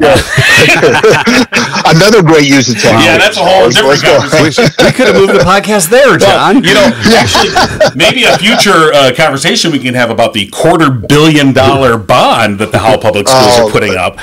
Another 1.86 2.22
great 2.22 2.46
use 2.48 2.68
of 2.68 2.76
tax. 2.80 3.04
Yeah, 3.04 3.18
that's 3.18 3.36
a 3.36 3.40
whole 3.40 3.64
Let's- 3.64 3.74
different 3.76 4.02
let's 4.02 4.56
conversation. 4.56 4.64
we 4.84 4.92
could 4.92 5.06
have 5.08 5.16
moved 5.16 5.34
the 5.34 5.38
podcast 5.44 5.88
there, 5.90 6.16
Jon. 6.16 6.62
You 6.62 6.74
know, 6.74 6.90
actually, 7.16 7.50
maybe 7.96 8.24
a 8.24 8.36
future 8.38 8.92
uh, 8.94 9.12
conversation 9.16 9.72
we 9.72 9.78
can 9.78 9.94
have 9.94 10.10
about 10.10 10.32
the 10.32 10.46
quarter 10.48 10.90
billion 10.90 11.52
dollar 11.52 11.96
bond 11.98 12.58
that 12.60 12.72
the 12.72 12.78
Howell 12.78 12.98
Public 12.98 13.28
Schools 13.28 13.46
Oh, 13.58 13.66
are 13.68 13.70
putting 13.72 13.96
up. 13.96 14.18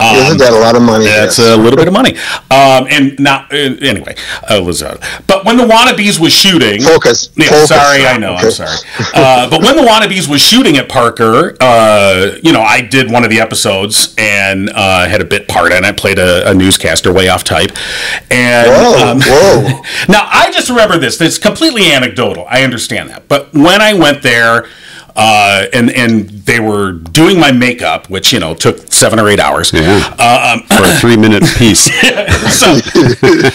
Um, 0.00 0.16
Isn't 0.16 0.38
that 0.38 0.52
a 0.52 0.58
lot 0.58 0.76
of 0.76 0.82
money? 0.82 1.04
That's 1.06 1.38
Yes. 1.38 1.38
a 1.38 1.56
little 1.60 1.76
bit 1.76 1.88
of 1.88 1.94
money. 1.94 2.16
Um, 2.50 2.86
and 2.90 3.18
now, 3.18 3.46
uh, 3.50 3.56
anyway, 3.56 4.14
uh, 4.48 4.62
was, 4.62 4.82
uh, 4.82 4.96
but 5.26 5.44
when 5.44 5.56
the 5.56 5.64
Wannabes 5.64 6.18
was 6.20 6.32
shooting, 6.32 6.80
Focus. 6.82 7.30
Yeah, 7.36 7.46
Focus. 7.48 7.68
sorry, 7.68 8.06
I 8.06 8.16
know, 8.18 8.34
I'm 8.34 8.50
sorry. 8.50 8.76
Uh, 9.14 9.50
but 9.50 9.62
when 9.62 9.76
the 9.76 9.82
Wannabes 9.82 10.28
was 10.28 10.40
shooting 10.40 10.76
at 10.76 10.88
Parker, 10.88 11.56
uh, 12.28 12.38
you 12.42 12.52
know, 12.52 12.60
I 12.60 12.80
did 12.80 13.10
one 13.10 13.24
of 13.24 13.30
the 13.30 13.40
episodes 13.40 14.14
and 14.18 14.70
uh, 14.70 15.08
had 15.08 15.20
a 15.20 15.24
bit 15.24 15.48
part 15.48 15.72
in 15.72 15.84
it. 15.84 15.96
Played 15.96 16.18
a, 16.18 16.50
a 16.50 16.54
newscaster 16.54 17.12
way 17.12 17.28
off 17.28 17.44
type, 17.44 17.70
and 18.30 18.68
Whoa, 18.68 19.10
um, 19.10 19.20
whoa. 19.22 19.82
now 20.08 20.28
I 20.30 20.50
just 20.52 20.68
remember 20.68 20.98
this. 20.98 21.20
It's 21.20 21.38
completely 21.38 21.90
anecdotal. 21.92 22.46
I 22.48 22.62
understand 22.62 23.10
that, 23.10 23.28
but 23.28 23.52
when 23.52 23.80
I 23.80 23.94
went 23.94 24.22
there. 24.22 24.66
Uh, 25.20 25.66
and 25.72 25.90
and 25.90 26.28
they 26.30 26.60
were 26.60 26.92
doing 26.92 27.40
my 27.40 27.50
makeup, 27.50 28.08
which 28.08 28.32
you 28.32 28.38
know 28.38 28.54
took 28.54 28.78
seven 28.92 29.18
or 29.18 29.28
eight 29.28 29.40
hours. 29.40 29.72
Yeah. 29.72 30.14
Uh, 30.16 30.54
um, 30.54 30.66
for 30.68 30.84
a 30.84 30.94
three 31.00 31.16
minute 31.16 31.42
piece. 31.56 31.86
so, 32.56 32.78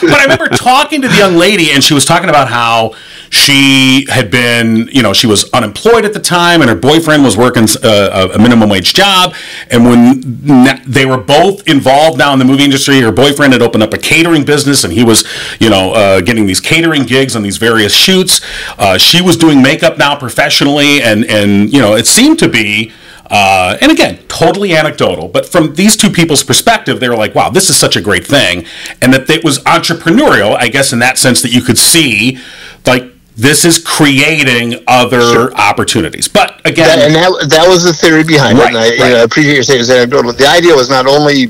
but 0.06 0.20
I 0.20 0.24
remember 0.24 0.50
talking 0.50 1.02
to 1.04 1.08
the 1.08 1.16
young 1.16 1.36
lady, 1.36 1.72
and 1.72 1.82
she 1.82 1.94
was 1.94 2.04
talking 2.04 2.28
about 2.28 2.50
how 2.50 2.96
she 3.34 4.06
had 4.10 4.30
been, 4.30 4.88
you 4.92 5.02
know, 5.02 5.12
she 5.12 5.26
was 5.26 5.50
unemployed 5.52 6.06
at 6.06 6.14
the 6.14 6.20
time, 6.20 6.62
and 6.62 6.70
her 6.70 6.76
boyfriend 6.76 7.24
was 7.24 7.36
working 7.36 7.68
uh, 7.84 8.30
a 8.34 8.38
minimum 8.38 8.70
wage 8.70 8.94
job. 8.94 9.34
And 9.72 9.86
when 9.86 10.22
they 10.86 11.06
were 11.06 11.18
both 11.18 11.68
involved 11.68 12.20
now 12.20 12.32
in 12.34 12.40
the 12.40 12.46
movie 12.46 12.64
industry, 12.64 13.02
her 13.02 13.12
boyfriend 13.12 13.54
had 13.54 13.62
opened 13.62 13.82
up 13.82 13.94
a 13.94 13.98
catering 13.98 14.46
business, 14.46 14.84
and 14.84 14.94
he 14.94 15.04
was, 15.04 15.28
you 15.60 15.70
know, 15.70 15.94
uh, 15.94 16.22
getting 16.22 16.46
these 16.46 16.60
catering 16.60 17.04
gigs 17.04 17.36
on 17.36 17.42
these 17.42 17.58
various 17.58 17.96
shoots. 17.96 18.40
Uh, 18.78 18.98
she 19.00 19.20
was 19.20 19.36
doing 19.36 19.62
makeup 19.62 19.98
now 19.98 20.16
professionally, 20.16 21.02
and 21.02 21.26
and 21.26 21.74
you 21.74 21.82
know, 21.82 21.96
it 21.96 22.06
seemed 22.06 22.38
to 22.40 22.48
be. 22.48 22.92
Uh, 23.32 23.78
and 23.82 23.92
again, 23.92 24.20
totally 24.28 24.76
anecdotal, 24.76 25.28
but 25.28 25.44
from 25.46 25.74
these 25.74 25.98
two 25.98 26.10
people's 26.10 26.44
perspective, 26.44 27.00
they 27.00 27.10
were 27.10 27.16
like, 27.16 27.34
wow, 27.34 27.50
this 27.50 27.68
is 27.68 27.76
such 27.76 27.96
a 27.96 28.02
great 28.02 28.28
thing. 28.28 28.64
And 29.02 29.12
that 29.12 29.28
it 29.28 29.44
was 29.44 29.58
entrepreneurial, 29.60 30.56
I 30.56 30.68
guess, 30.68 30.94
in 30.94 31.00
that 31.00 31.18
sense 31.18 31.42
that 31.42 31.52
you 31.52 31.62
could 31.62 31.80
see, 31.80 32.38
like, 32.86 33.13
this 33.36 33.66
is 33.66 33.80
creating 33.80 34.84
other 34.88 35.54
opportunities. 35.56 36.28
But 36.28 36.62
again, 36.66 36.88
That, 36.88 37.06
and 37.06 37.16
that, 37.16 37.50
that 37.50 37.68
was 37.68 37.84
the 37.84 37.94
theory 37.94 38.24
behind 38.24 38.60
Right, 38.60 38.74
it. 38.74 38.76
And 38.76 39.04
I, 39.04 39.08
you 39.08 39.14
know, 39.14 39.20
I 39.22 39.24
appreciate 39.24 39.56
you 39.56 39.64
saying 39.64 39.82
it's 39.82 39.90
anecdotal. 39.90 40.34
The 40.34 40.48
idea 40.48 40.76
was 40.76 40.90
not 40.90 41.08
only 41.08 41.48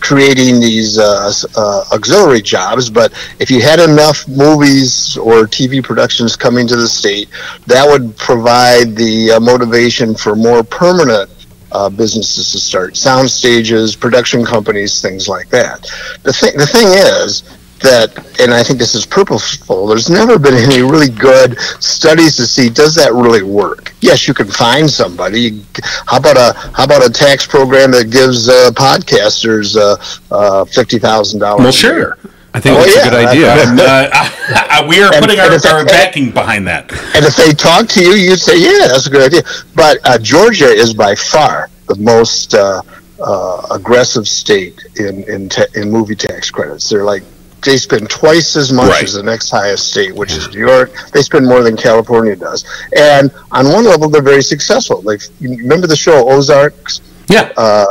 creating 0.00 0.60
these 0.60 0.98
uh, 0.98 1.32
uh, 1.56 1.84
auxiliary 1.92 2.42
jobs, 2.42 2.90
but 2.90 3.12
if 3.40 3.50
you 3.50 3.62
had 3.62 3.80
enough 3.80 4.28
movies 4.28 5.16
or 5.16 5.46
TV 5.46 5.82
productions 5.82 6.36
coming 6.36 6.66
to 6.68 6.76
the 6.76 6.86
state, 6.86 7.28
that 7.66 7.86
would 7.86 8.16
provide 8.16 8.94
the 8.94 9.32
uh, 9.32 9.40
motivation 9.40 10.14
for 10.14 10.36
more 10.36 10.62
permanent 10.62 11.30
uh, 11.72 11.88
businesses 11.88 12.52
to 12.52 12.58
start, 12.58 12.96
sound 12.96 13.28
stages, 13.28 13.96
production 13.96 14.44
companies, 14.44 15.00
things 15.00 15.28
like 15.28 15.48
that. 15.48 15.80
The 16.22 16.32
thing, 16.32 16.56
the 16.56 16.66
thing 16.66 16.86
is 16.86 17.42
that, 17.84 18.10
and 18.40 18.52
I 18.52 18.62
think 18.64 18.78
this 18.78 18.94
is 18.96 19.06
purposeful. 19.06 19.86
There's 19.86 20.10
never 20.10 20.38
been 20.38 20.54
any 20.54 20.82
really 20.82 21.08
good 21.08 21.58
studies 21.80 22.34
to 22.36 22.46
see 22.46 22.68
does 22.68 22.94
that 22.96 23.12
really 23.14 23.42
work. 23.44 23.94
Yes, 24.00 24.26
you 24.26 24.34
can 24.34 24.48
find 24.48 24.90
somebody. 24.90 25.64
How 26.06 26.18
about 26.18 26.36
a 26.36 26.52
how 26.74 26.84
about 26.84 27.06
a 27.06 27.10
tax 27.10 27.46
program 27.46 27.92
that 27.92 28.10
gives 28.10 28.48
uh, 28.48 28.70
podcasters 28.74 29.76
uh, 29.76 29.96
uh, 30.34 30.64
fifty 30.64 30.98
thousand 30.98 31.40
dollars? 31.40 31.62
well, 31.62 31.72
sure. 31.72 32.18
I 32.56 32.60
think 32.60 32.76
Oh, 32.78 32.82
that's 32.82 32.94
yeah. 32.94 33.02
a 33.02 33.10
good 33.10 33.26
idea. 33.28 33.52
And, 33.68 33.80
uh, 33.80 34.86
we 34.88 35.02
are 35.02 35.12
And- 35.12 35.22
putting 35.24 35.40
and 35.40 35.50
our, 35.50 35.56
if- 35.56 35.66
our 35.66 35.84
backing 35.84 36.30
behind 36.30 36.66
that. 36.68 36.92
And 37.14 37.24
if 37.24 37.36
they 37.36 37.52
talk 37.52 37.88
to 37.88 38.00
you, 38.02 38.12
you'd 38.14 38.38
say, 38.40 38.58
"Yeah, 38.60 38.88
that's 38.88 39.06
a 39.06 39.10
good 39.10 39.22
idea." 39.32 39.42
But 39.74 39.98
uh, 40.04 40.18
Georgia 40.18 40.66
is 40.68 40.94
by 40.94 41.14
far 41.16 41.68
the 41.88 41.96
most 41.96 42.54
uh, 42.54 42.80
uh, 43.20 43.66
aggressive 43.72 44.28
state 44.28 44.84
in 44.96 45.24
in, 45.24 45.48
ta- 45.48 45.66
in 45.74 45.90
movie 45.90 46.14
tax 46.14 46.50
credits. 46.50 46.88
They're 46.88 47.04
like 47.04 47.22
they 47.64 47.76
spend 47.76 48.08
twice 48.10 48.56
as 48.56 48.72
much 48.72 48.88
Right. 48.90 49.04
as 49.04 49.14
the 49.14 49.22
next 49.22 49.50
highest 49.50 49.88
state, 49.90 50.14
which 50.14 50.32
is 50.32 50.48
New 50.54 50.60
York. 50.66 50.92
They 51.12 51.22
spend 51.22 51.46
more 51.46 51.62
than 51.62 51.76
California 51.76 52.36
does. 52.36 52.64
And 52.96 53.30
on 53.52 53.68
one 53.68 53.84
level, 53.84 54.08
they're 54.08 54.22
very 54.22 54.42
successful. 54.42 55.00
Like 55.02 55.22
remember 55.40 55.86
the 55.86 55.96
show 55.96 56.28
Ozarks? 56.28 57.00
Yeah. 57.28 57.52
Uh, 57.56 57.86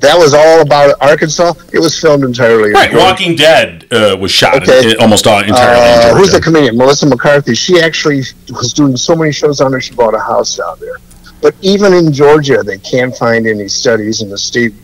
that 0.00 0.16
was 0.18 0.34
all 0.34 0.60
about 0.60 0.94
Arkansas. 1.00 1.54
It 1.72 1.78
was 1.78 1.98
filmed 1.98 2.22
entirely. 2.24 2.68
in 2.68 2.74
right. 2.74 2.94
Walking 2.94 3.34
Dead 3.34 3.86
uh, 3.90 4.16
was 4.20 4.30
shot 4.30 4.62
Okay. 4.62 4.90
in, 4.92 5.00
almost 5.00 5.26
all, 5.26 5.40
entirely 5.40 5.80
Uh, 5.80 6.14
who's 6.14 6.32
the 6.32 6.40
comedian? 6.40 6.76
Melissa 6.76 7.06
McCarthy. 7.06 7.54
She 7.54 7.80
actually 7.80 8.22
was 8.50 8.72
doing 8.74 8.96
so 8.96 9.16
many 9.16 9.32
shows 9.32 9.60
on 9.60 9.70
there. 9.70 9.80
She 9.80 9.94
bought 9.94 10.14
a 10.14 10.18
house 10.18 10.56
down 10.56 10.76
there. 10.80 10.96
But 11.40 11.54
even 11.62 11.92
in 11.94 12.12
Georgia, 12.12 12.62
they 12.62 12.78
can't 12.78 13.16
find 13.16 13.46
any 13.46 13.68
studies, 13.68 14.20
and 14.22 14.30
the 14.30 14.38
state, 14.38 14.74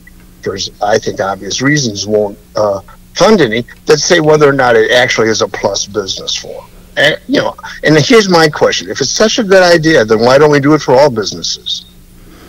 for 0.42 0.57
I 0.83 0.98
think 0.98 1.20
obvious 1.20 1.61
reasons, 1.62 2.07
won't 2.07 2.38
uh, 2.57 2.81
fund 3.14 3.40
any 3.40 3.64
that 3.87 3.98
say 3.98 4.20
whether 4.20 4.48
or 4.48 4.53
not 4.53 4.77
it 4.77 4.90
actually 4.90 5.29
is 5.29 5.42
a 5.42 5.48
plus 5.48 5.87
business 5.87 6.35
for. 6.35 6.64
And, 6.96 7.18
you 7.27 7.40
know, 7.40 7.55
and 7.85 7.96
here's 7.98 8.29
my 8.29 8.48
question: 8.48 8.90
If 8.90 9.01
it's 9.01 9.11
such 9.11 9.38
a 9.38 9.44
good 9.44 9.62
idea, 9.62 10.05
then 10.05 10.20
why 10.20 10.38
don't 10.38 10.51
we 10.51 10.61
do 10.61 10.75
it 10.75 10.83
for 10.83 10.94
all 10.94 11.11
businesses? 11.11 11.87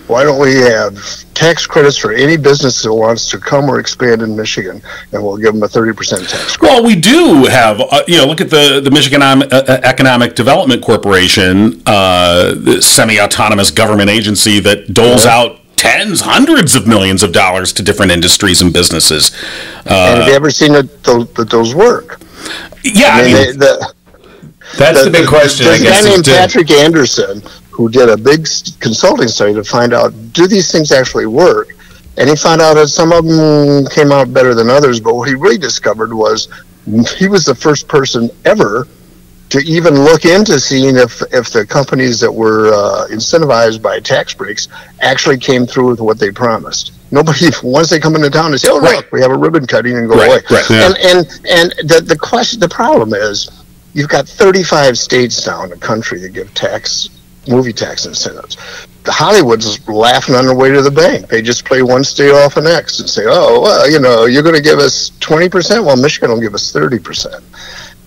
Why 0.08 0.24
don't 0.26 0.40
we 0.40 0.56
have 0.56 0.96
tax 1.34 1.66
credits 1.66 1.98
for 1.98 2.12
any 2.12 2.36
business 2.36 2.84
that 2.84 2.94
wants 2.94 3.30
to 3.32 3.40
come 3.40 3.70
or 3.70 3.80
expand 3.80 4.22
in 4.22 4.36
Michigan, 4.36 4.82
and 5.14 5.24
we'll 5.24 5.38
give 5.38 5.54
them 5.54 5.64
a 5.64 5.68
thirty 5.68 5.94
percent 5.94 6.28
tax 6.28 6.58
credit? 6.58 6.74
Well, 6.74 6.84
we 6.84 6.96
do 6.96 7.46
have, 7.46 7.80
uh, 7.80 8.04
you 8.06 8.18
know, 8.18 8.26
look 8.26 8.42
at 8.42 8.50
the 8.50 8.82
the 8.82 8.92
Michigan 8.92 9.22
Om- 9.22 9.44
uh, 9.44 9.46
uh, 9.66 9.80
Economic 9.84 10.36
Development 10.36 10.84
Corporation, 10.84 11.82
uh, 11.86 12.54
the 12.54 12.82
semi-autonomous 12.82 13.72
government 13.72 14.10
agency 14.10 14.60
that 14.60 14.94
doles 14.94 15.26
out 15.26 15.62
tens, 15.84 16.22
hundreds 16.22 16.76
of 16.76 16.88
millions 16.88 17.24
of 17.24 17.32
dollars 17.34 17.74
to 17.74 17.84
different 17.84 18.12
industries 18.12 18.62
and 18.62 18.72
businesses. 18.72 19.32
and 19.80 19.88
Uh, 19.92 20.16
have 20.16 20.28
you 20.30 20.34
ever 20.34 20.50
seen 20.50 20.72
that 20.74 21.04
those, 21.04 21.28
those 21.34 21.76
work? 21.76 22.22
yeah, 22.84 23.10
I 23.14 23.20
I 23.20 23.24
mean, 23.24 23.34
mean, 23.34 23.60
the, 23.60 23.94
That's 24.78 25.04
the 25.04 25.12
big 25.12 25.28
question, 25.28 25.68
I 25.68 25.78
There's 25.78 25.82
a 25.82 25.86
guy 25.86 26.02
named 26.10 26.26
Patrick 26.26 26.72
Anderson 26.72 27.42
who 27.70 27.90
did 27.90 28.08
a 28.08 28.16
big 28.16 28.48
consulting 28.80 29.28
study 29.28 29.54
to 29.54 29.64
find 29.64 29.94
out 29.94 30.14
do 30.32 30.48
these 30.48 30.72
things 30.72 30.92
actually 30.92 31.26
work, 31.26 31.70
and 32.18 32.30
he 32.30 32.36
found 32.36 32.62
out 32.62 32.76
that 32.76 32.88
some 32.88 33.12
of 33.12 33.26
them 33.26 33.86
came 33.88 34.12
out 34.12 34.32
better 34.34 34.54
than 34.54 34.70
others. 34.70 35.00
But 35.02 35.16
what 35.16 35.28
he 35.28 35.36
really 35.36 35.58
discovered 35.58 36.14
was 36.14 36.48
he 37.18 37.28
was 37.28 37.44
the 37.46 37.56
first 37.56 37.88
person 37.88 38.30
ever 38.46 38.88
to 39.54 39.60
even 39.60 39.94
look 40.04 40.26
into 40.26 40.60
seeing 40.60 40.98
if 40.98 41.22
if 41.32 41.52
the 41.52 41.64
companies 41.64 42.20
that 42.20 42.32
were 42.32 42.74
uh, 42.74 43.06
incentivized 43.12 43.84
by 43.84 44.00
tax 44.00 44.34
breaks 44.34 44.68
actually 45.00 45.38
came 45.38 45.68
through 45.68 45.90
with 45.90 46.02
what 46.02 46.18
they 46.18 46.32
promised. 46.32 46.92
Nobody 47.12 47.50
once 47.64 47.92
they 47.92 48.00
come 48.00 48.16
into 48.16 48.32
town, 48.32 48.50
they 48.50 48.58
say, 48.58 48.70
"Oh, 48.72 48.80
Right. 48.80 48.96
look, 48.98 49.12
we 49.12 49.22
have 49.22 49.30
a 49.30 49.38
ribbon 49.38 49.68
cutting," 49.68 49.96
and 49.96 50.10
go 50.10 50.16
Right, 50.16 50.28
away. 50.28 50.42
right, 50.50 50.70
yeah. 50.72 50.88
And 50.88 50.98
and 50.98 51.18
and 51.48 51.88
the 51.88 52.02
the 52.02 52.18
question, 52.18 52.60
the 52.62 52.68
problem 52.68 53.14
is, 53.14 53.48
you've 53.94 54.10
got 54.10 54.28
35 54.28 54.98
states 54.98 55.46
now 55.46 55.64
in 55.64 55.70
the 55.70 55.78
country 55.78 56.18
that 56.22 56.30
give 56.34 56.52
tax 56.56 57.10
movie 57.48 57.74
tax 57.74 58.08
incentives. 58.08 58.58
The 59.04 59.12
Hollywood's 59.12 59.88
laughing 59.88 60.34
on 60.34 60.48
their 60.48 60.56
way 60.56 60.72
to 60.72 60.82
the 60.82 60.90
bank. 60.90 61.28
They 61.28 61.44
just 61.44 61.64
play 61.66 61.84
one 61.84 62.04
state 62.04 62.32
off 62.32 62.56
the 62.56 62.62
next 62.62 63.02
and 63.02 63.08
say, 63.08 63.26
"Oh, 63.28 63.62
well, 63.62 63.88
you 63.88 64.00
know, 64.00 64.26
you're 64.26 64.42
going 64.42 64.56
to 64.56 64.62
give 64.62 64.80
us 64.80 65.12
20 65.20 65.48
percent. 65.48 65.86
Well, 65.86 65.96
Michigan 65.96 66.32
will 66.32 66.42
give 66.42 66.56
us 66.56 66.72
30 66.72 66.98
percent." 66.98 67.44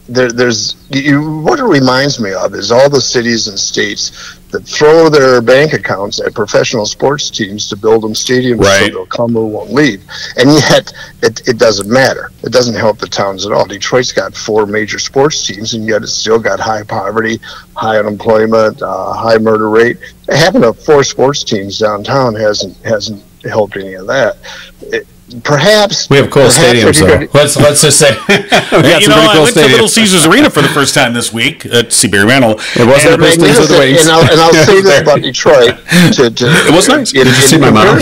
There, 0.09 0.31
there's 0.31 0.77
you, 0.91 1.41
what 1.41 1.59
it 1.59 1.65
reminds 1.65 2.21
me 2.21 2.33
of 2.33 2.55
is 2.55 2.71
all 2.71 2.89
the 2.89 3.01
cities 3.01 3.49
and 3.49 3.59
states 3.59 4.37
that 4.53 4.61
throw 4.65 5.09
their 5.09 5.43
bank 5.43 5.73
accounts 5.73 6.21
at 6.21 6.33
professional 6.33 6.87
sports 6.87 7.29
teams 7.29 7.69
to 7.71 7.77
build 7.77 8.05
them 8.05 8.13
stadiums 8.13 8.61
Right. 8.61 8.87
so 8.93 8.99
they'll 8.99 9.07
come 9.07 9.37
or 9.37 9.51
won't 9.51 9.73
leave, 9.73 10.05
and 10.37 10.53
yet 10.53 10.93
it, 11.25 11.47
it 11.49 11.59
doesn't 11.59 11.91
matter. 11.91 12.31
It 12.45 12.53
doesn't 12.53 12.77
help 12.77 12.99
the 12.99 13.09
towns 13.09 13.45
at 13.47 13.53
all. 13.53 13.67
Detroit's 13.67 14.13
got 14.13 14.37
four 14.37 14.65
major 14.65 15.01
sports 15.01 15.45
teams, 15.45 15.75
and 15.75 15.85
yet 15.85 16.03
it's 16.05 16.13
still 16.13 16.39
got 16.39 16.61
high 16.61 16.85
poverty, 16.85 17.41
high 17.75 17.99
unemployment, 17.99 18.81
uh, 18.83 19.13
high 19.13 19.39
murder 19.39 19.69
rate. 19.69 19.99
Having 20.29 20.63
a 20.65 20.73
four 20.73 21.03
sports 21.03 21.43
teams 21.43 21.79
downtown 21.81 22.35
hasn't 22.37 22.77
hasn't 22.85 23.25
helped 23.45 23.77
any 23.77 23.95
of 23.95 24.07
that. 24.07 24.37
It, 24.83 25.07
perhaps 25.43 26.09
We 26.09 26.17
have 26.19 26.31
cool 26.31 26.45
stadiums, 26.45 27.01
you 27.01 27.07
though. 27.07 27.19
could- 27.19 27.35
Let's 27.35 27.57
let's 27.57 27.83
just 27.83 27.99
say 27.99 28.11
we 28.29 28.37
got 28.49 29.01
you 29.01 29.07
some 29.07 29.11
know, 29.11 29.17
pretty 29.17 29.29
I 29.29 29.33
cool 29.35 29.43
went 29.43 29.55
to 29.57 29.61
Little. 29.67 29.89
Caesars 29.89 30.27
Arena 30.27 30.51
for 30.51 30.63
the 30.63 30.69
first 30.69 30.95
time 30.95 31.15
this 31.15 31.33
week 31.33 31.67
at 31.67 31.93
Seabury 31.93 32.25
Rental. 32.25 32.53
It 32.77 32.87
wasn't 32.87 33.15
And- 33.15 33.23
a 33.23 33.27
Pistons 33.27 33.59
with 33.59 33.69
the 33.69 33.79
magnificent. 33.79 33.79
wings. 33.79 34.03
And 34.07 34.11
I'll, 34.11 34.31
and 34.31 34.41
I'll 34.41 34.53
say 34.67 34.81
this 34.83 35.01
about 35.03 35.23
Detroit. 35.23 35.75
To, 36.15 36.31
to, 36.31 36.47
It 36.69 36.75
was 36.75 36.89
nice. 36.89 37.13
In, 37.13 37.25
Did 37.25 37.27
you 37.27 37.43
in 37.43 37.49
see 37.49 37.59
my 37.59 37.71
mom? 37.71 37.99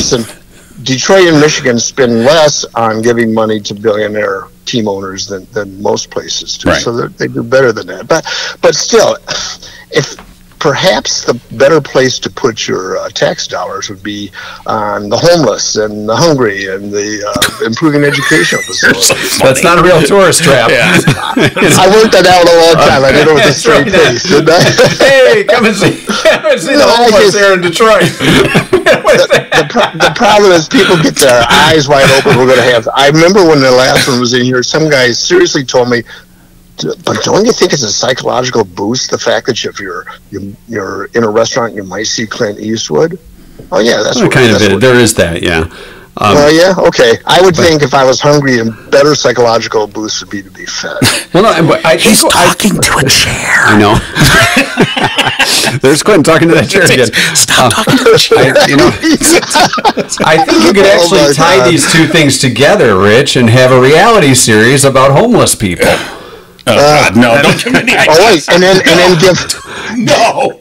Detroit 0.82 1.28
and 1.28 1.40
Michigan 1.40 1.78
spend 1.78 2.24
less 2.24 2.64
on 2.74 3.00
giving 3.00 3.32
money 3.32 3.58
to 3.60 3.72
billionaire 3.74 4.48
team 4.66 4.86
owners 4.86 5.26
than, 5.26 5.46
than 5.52 5.80
most 5.80 6.10
places 6.10 6.58
do. 6.58 6.68
Right. 6.68 6.82
So 6.82 6.92
they're- 6.94 7.08
they 7.08 7.28
do 7.28 7.42
better 7.42 7.72
than 7.72 7.86
that. 7.86 8.06
But 8.06 8.24
but 8.60 8.74
still, 8.74 9.16
if 9.90 10.16
perhaps 10.64 11.28
the 11.28 11.36
better 11.60 11.76
place 11.78 12.18
to 12.18 12.30
put 12.30 12.66
your 12.66 12.96
uh, 12.96 13.10
tax 13.10 13.46
dollars 13.46 13.90
would 13.90 14.02
be 14.02 14.32
on 14.64 15.10
the 15.12 15.16
homeless 15.20 15.76
and 15.76 16.08
the 16.08 16.16
hungry 16.16 16.72
and 16.72 16.88
the 16.90 17.20
uh, 17.20 17.66
improving 17.68 18.00
educational 18.02 18.62
facilities. 18.64 19.12
That's 19.44 19.60
not 19.62 19.76
a 19.76 19.82
real 19.84 20.00
tourist 20.00 20.40
trap. 20.48 20.70
I 20.72 21.84
worked 21.92 22.16
that 22.16 22.24
out 22.24 22.48
a 22.48 22.56
long 22.64 22.80
time. 22.80 23.04
I 23.04 23.12
did 23.12 23.28
it 23.28 23.34
with 23.36 23.44
a 23.44 23.52
That's 23.52 23.60
straight 23.60 23.92
right. 23.92 24.16
face, 24.16 24.24
didn't 24.24 24.48
I? 24.48 24.64
hey, 25.04 25.44
come 25.44 25.68
and 25.68 25.76
see, 25.76 26.00
come 26.08 26.48
and 26.48 26.56
see 26.56 26.72
the 26.72 26.80
No, 26.80 26.88
I 26.88 26.96
homeless 27.12 27.28
just- 27.28 27.36
here 27.36 27.52
in 27.52 27.60
Detroit. 27.60 28.08
What's 29.04 29.28
that? 29.36 29.52
the, 29.52 29.68
pro- 29.68 29.92
the 30.00 30.12
problem 30.16 30.48
is 30.56 30.64
people 30.64 30.96
get 30.96 31.12
their 31.20 31.44
eyes 31.68 31.92
wide 31.92 32.08
open. 32.16 32.40
We're 32.40 32.48
going 32.48 32.64
to 32.64 32.72
have. 32.72 32.88
I 32.96 33.12
remember 33.12 33.44
when 33.44 33.60
the 33.60 33.68
last 33.70 34.08
one 34.08 34.16
was 34.16 34.32
in 34.32 34.48
here. 34.48 34.62
Some 34.64 34.88
guy 34.88 35.12
seriously 35.12 35.60
told 35.64 35.92
me, 35.92 36.02
"But 37.04 37.22
don't 37.22 37.44
you 37.46 37.52
think 37.52 37.72
it's 37.72 37.82
a 37.82 37.92
psychological 37.92 38.64
boost 38.64 39.10
the 39.10 39.18
fact 39.18 39.46
that 39.46 39.64
if 39.64 39.78
you're 39.80 40.06
you, 40.30 40.56
you're 40.68 41.06
in 41.14 41.24
a 41.24 41.28
restaurant, 41.30 41.74
you 41.74 41.84
might 41.84 42.06
see 42.06 42.26
Clint 42.26 42.58
Eastwood." 42.58 43.18
Oh 43.70 43.78
yeah, 43.80 44.02
that's 44.02 44.16
Well, 44.16 44.24
what, 44.26 44.32
kind 44.34 44.50
of 44.54 44.60
it. 44.62 44.72
what- 44.72 44.80
There 44.80 44.96
is 44.98 45.14
that, 45.14 45.42
yeah. 45.42 45.68
Um, 46.16 46.34
Well, 46.34 46.52
yeah, 46.52 46.74
okay. 46.88 47.18
I 47.26 47.40
would 47.42 47.56
think 47.56 47.82
if 47.82 47.92
I 47.92 48.04
was 48.04 48.20
hungry, 48.20 48.58
a 48.60 48.64
better 48.90 49.14
psychological 49.16 49.86
boost 49.88 50.20
would 50.22 50.30
be 50.30 50.42
to 50.42 50.50
be 50.50 50.64
fed. 50.66 50.96
well, 51.34 51.42
no, 51.42 51.68
but 51.68 51.84
I 51.84 51.96
think 51.98 52.16
I, 52.34 52.46
talking 52.46 52.80
to 52.80 52.98
a 52.98 53.08
chair. 53.08 53.66
I 53.66 53.78
know. 53.78 53.94
There's 55.82 56.02
Quentin 56.04 56.22
talking 56.22 56.48
to 56.48 56.54
that 56.54 56.68
chair 56.70 56.84
again. 56.84 57.10
Stop 57.34 57.72
Uh, 57.72 57.82
talking 57.84 57.98
to 58.04 58.12
a 58.14 58.18
chair. 58.18 58.54
I, 58.56 58.66
you 58.66 58.76
know, 58.76 58.86
I 60.24 60.44
think 60.44 60.62
you 60.64 60.72
could 60.72 60.86
Oh, 60.86 60.94
actually 60.94 61.20
my 61.20 61.32
tie 61.32 61.56
God. 61.58 61.70
these 61.72 61.90
two 61.92 62.06
things 62.06 62.38
together, 62.38 62.96
Rich, 62.96 63.34
and 63.36 63.50
have 63.50 63.72
a 63.72 63.80
reality 63.80 64.34
series 64.34 64.84
about 64.84 65.10
homeless 65.12 65.54
people. 65.54 65.86
Oh, 66.66 66.76
God, 66.76 67.16
no, 67.16 67.42
don't 67.42 67.62
give 67.62 67.72
me 67.74 67.80
the 67.80 68.06
Oh 68.08 68.32
wait, 68.32 68.48
and 68.48 68.62
then 68.62 68.76
and 68.76 68.96
then 68.98 69.18
give. 69.20 69.38
No. 69.98 70.60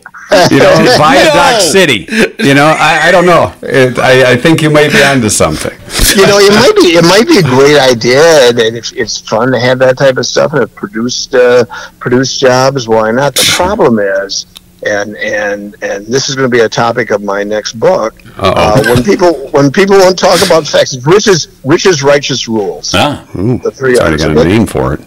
You 0.51 0.59
know, 0.59 0.73
Viaduct 0.97 1.35
No. 1.35 1.59
City. 1.59 2.07
You 2.39 2.53
know, 2.55 2.65
I, 2.77 3.01
I 3.07 3.11
don't 3.11 3.25
know. 3.25 3.53
It, 3.61 3.99
I, 3.99 4.31
I 4.31 4.35
think 4.35 4.61
you 4.61 4.69
might 4.69 4.91
be 4.91 5.01
onto 5.03 5.29
something. 5.29 5.71
you 6.19 6.25
know, 6.27 6.39
it 6.39 6.51
might 6.51 6.75
be 6.75 6.97
it 6.97 7.03
might 7.03 7.27
be 7.27 7.37
a 7.37 7.43
great 7.43 7.77
idea, 7.79 8.49
and 8.49 8.59
it's, 8.59 8.91
it's 8.93 9.19
fun 9.19 9.51
to 9.51 9.59
have 9.59 9.79
that 9.79 9.97
type 9.97 10.17
of 10.17 10.25
stuff 10.25 10.53
and 10.53 10.63
it 10.63 10.73
produced 10.75 11.35
uh, 11.35 11.65
produced 11.99 12.39
jobs. 12.39 12.87
Why 12.87 13.11
not? 13.11 13.35
The 13.35 13.49
problem 13.55 13.99
is, 13.99 14.45
and 14.85 15.15
and 15.17 15.75
and 15.83 16.05
this 16.07 16.29
is 16.29 16.35
going 16.35 16.49
to 16.49 16.55
be 16.57 16.61
a 16.63 16.69
topic 16.69 17.11
of 17.11 17.21
my 17.21 17.43
next 17.43 17.73
book. 17.79 18.15
Uh-oh. 18.37 18.53
Uh, 18.55 18.83
when 18.95 19.03
people 19.03 19.33
when 19.51 19.71
people 19.71 19.97
won't 19.97 20.17
talk 20.17 20.43
about 20.45 20.65
facts, 20.67 20.95
rich's 21.05 21.47
rich's 21.63 22.01
righteous 22.01 22.47
rules. 22.47 22.91
Ah, 22.95 23.23
The 23.33 23.71
three 23.71 23.95
Sorry, 23.97 24.09
I 24.09 24.13
R's. 24.13 24.23
got 24.25 24.37
a 24.37 24.49
name 24.49 24.65
for 24.65 24.95
it. 24.95 25.01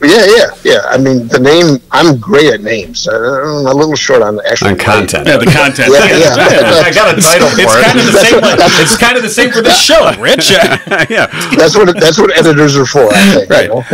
Yeah, 0.00 0.24
yeah, 0.26 0.46
yeah. 0.62 0.80
I 0.86 0.96
mean, 0.96 1.26
the 1.26 1.40
name. 1.40 1.82
I'm 1.90 2.18
great 2.18 2.52
at 2.54 2.60
names. 2.60 3.08
Uh, 3.08 3.14
I'm 3.14 3.66
a 3.66 3.74
little 3.74 3.96
short 3.96 4.22
on 4.22 4.36
the 4.36 4.46
actual 4.48 4.68
On 4.68 4.76
name. 4.76 4.84
content. 4.86 5.26
yeah, 5.26 5.36
the 5.38 5.46
content. 5.46 5.90
Yeah, 5.92 6.06
yeah. 6.06 6.82
I 6.86 6.92
got 6.94 7.18
a 7.18 7.20
title 7.20 7.48
for 7.50 7.60
It's 7.60 7.74
it. 7.74 7.84
kind 7.84 7.98
of 7.98 8.06
the 8.06 8.18
same. 8.22 8.38
It's 8.82 8.96
kind 8.96 9.16
of 9.16 9.22
the 9.24 9.28
same 9.28 9.50
for 9.50 9.60
this 9.60 9.80
show, 9.90 10.12
Rich. 10.20 10.50
yeah. 10.52 10.76
that's 11.56 11.74
what 11.76 11.92
that's 11.98 12.16
what 12.18 12.30
editors 12.38 12.76
are 12.76 12.86
for. 12.86 13.08
I 13.12 13.34
think. 13.34 13.50
Right. 13.50 13.68
You 13.68 13.74
know? 13.74 13.84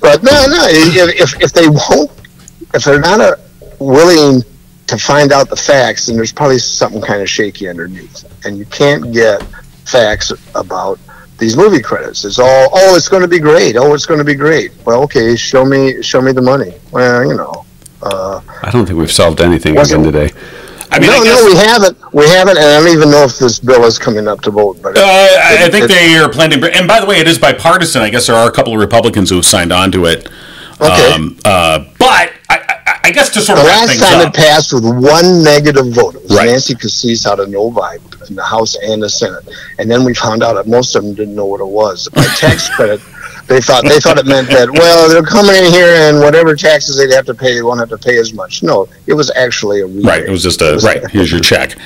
but 0.00 0.22
no, 0.22 0.46
no. 0.46 0.66
If, 0.70 1.34
if 1.34 1.40
if 1.42 1.52
they 1.52 1.68
won't, 1.68 2.10
if 2.72 2.84
they're 2.84 3.00
not 3.00 3.20
uh, 3.20 3.34
willing 3.80 4.42
to 4.86 4.96
find 4.98 5.32
out 5.32 5.48
the 5.50 5.56
facts, 5.56 6.06
then 6.06 6.14
there's 6.16 6.32
probably 6.32 6.58
something 6.58 7.00
kind 7.02 7.20
of 7.22 7.28
shaky 7.28 7.68
underneath, 7.68 8.24
and 8.46 8.56
you 8.56 8.66
can't 8.66 9.12
get 9.12 9.42
facts 9.84 10.30
about 10.54 10.98
these 11.44 11.56
movie 11.56 11.82
credits. 11.82 12.24
It's 12.24 12.38
all 12.38 12.68
oh, 12.72 12.96
it's 12.96 13.08
going 13.08 13.22
to 13.22 13.28
be 13.28 13.38
great. 13.38 13.76
Oh, 13.76 13.92
it's 13.94 14.06
going 14.06 14.18
to 14.18 14.24
be 14.24 14.34
great. 14.34 14.72
Well, 14.86 15.02
okay, 15.04 15.36
show 15.36 15.64
me 15.64 16.02
show 16.02 16.20
me 16.22 16.32
the 16.32 16.42
money. 16.42 16.72
Well, 16.90 17.24
you 17.26 17.36
know. 17.36 17.64
Uh, 18.02 18.40
I 18.62 18.70
don't 18.70 18.86
think 18.86 18.98
we've 18.98 19.12
solved 19.12 19.40
anything 19.40 19.78
again 19.78 20.02
today. 20.02 20.30
I 20.90 21.00
mean, 21.00 21.10
no, 21.10 21.16
I 21.16 21.24
guess, 21.24 21.40
no, 21.40 21.46
we 21.46 21.56
haven't. 21.56 22.14
We 22.14 22.28
haven't, 22.28 22.56
and 22.58 22.66
I 22.66 22.78
don't 22.80 22.94
even 22.96 23.10
know 23.10 23.24
if 23.24 23.38
this 23.38 23.58
bill 23.58 23.84
is 23.84 23.98
coming 23.98 24.28
up 24.28 24.42
to 24.42 24.50
vote. 24.50 24.78
But 24.82 24.98
Uh, 24.98 25.02
I 25.02 25.64
I 25.66 25.70
think 25.70 25.84
it- 25.84 25.88
they 25.88 26.16
are 26.16 26.28
planning. 26.28 26.62
And 26.62 26.86
by 26.86 27.00
the 27.00 27.06
way, 27.06 27.18
it 27.18 27.26
is 27.28 27.38
bipartisan. 27.38 28.02
I 28.02 28.10
guess 28.10 28.26
there 28.26 28.36
are 28.36 28.48
a 28.48 28.52
couple 28.52 28.72
of 28.74 28.78
Republicans 28.80 29.30
who 29.30 29.36
have 29.36 29.46
signed 29.46 29.72
on 29.72 29.90
to 29.92 30.04
it. 30.06 30.28
Okay. 30.80 31.12
Um, 31.12 31.36
uh, 31.44 31.84
but 31.98 32.32
I, 33.04 33.10
guess 33.12 33.28
to 33.30 33.40
sort 33.40 33.58
The 33.58 33.62
of 33.62 33.68
last 33.68 33.98
time 34.00 34.20
up. 34.26 34.28
it 34.28 34.34
passed 34.34 34.72
with 34.72 34.84
one 34.84 35.42
negative 35.44 35.86
vote. 35.94 36.14
It 36.16 36.22
was 36.24 36.36
Right. 36.36 36.46
Nancy 36.46 36.74
Cassis 36.74 37.26
out 37.26 37.38
of 37.38 37.48
Novi 37.50 37.98
in 38.28 38.34
the 38.36 38.42
House 38.42 38.76
and 38.76 39.02
the 39.02 39.08
Senate, 39.08 39.44
and 39.78 39.90
then 39.90 40.04
we 40.04 40.14
found 40.14 40.42
out 40.42 40.54
that 40.54 40.66
most 40.66 40.96
of 40.96 41.04
them 41.04 41.14
didn't 41.14 41.34
know 41.34 41.44
what 41.46 41.60
it 41.60 41.66
was. 41.66 42.08
By 42.08 42.24
tax 42.38 42.68
credit, 42.74 43.00
they 43.46 43.60
thought 43.60 43.84
they 43.84 44.00
thought 44.00 44.18
it 44.18 44.26
meant 44.26 44.48
that 44.48 44.70
well 44.70 45.08
they're 45.08 45.22
coming 45.22 45.54
in 45.54 45.70
here 45.70 45.94
and 45.94 46.18
whatever 46.20 46.54
taxes 46.56 46.96
they'd 46.96 47.14
have 47.14 47.26
to 47.26 47.34
pay, 47.34 47.54
they 47.54 47.62
won't 47.62 47.78
have 47.80 47.88
to 47.90 47.98
pay 47.98 48.18
as 48.18 48.32
much. 48.32 48.62
No, 48.62 48.88
it 49.06 49.14
was 49.14 49.30
actually 49.36 49.80
a 49.80 49.86
rebate. 49.86 50.04
Right. 50.04 50.22
It 50.24 50.30
was 50.30 50.42
just 50.42 50.62
a 50.62 50.76
right. 50.84 51.02
Here's 51.10 51.30
your 51.30 51.40
check. 51.40 51.76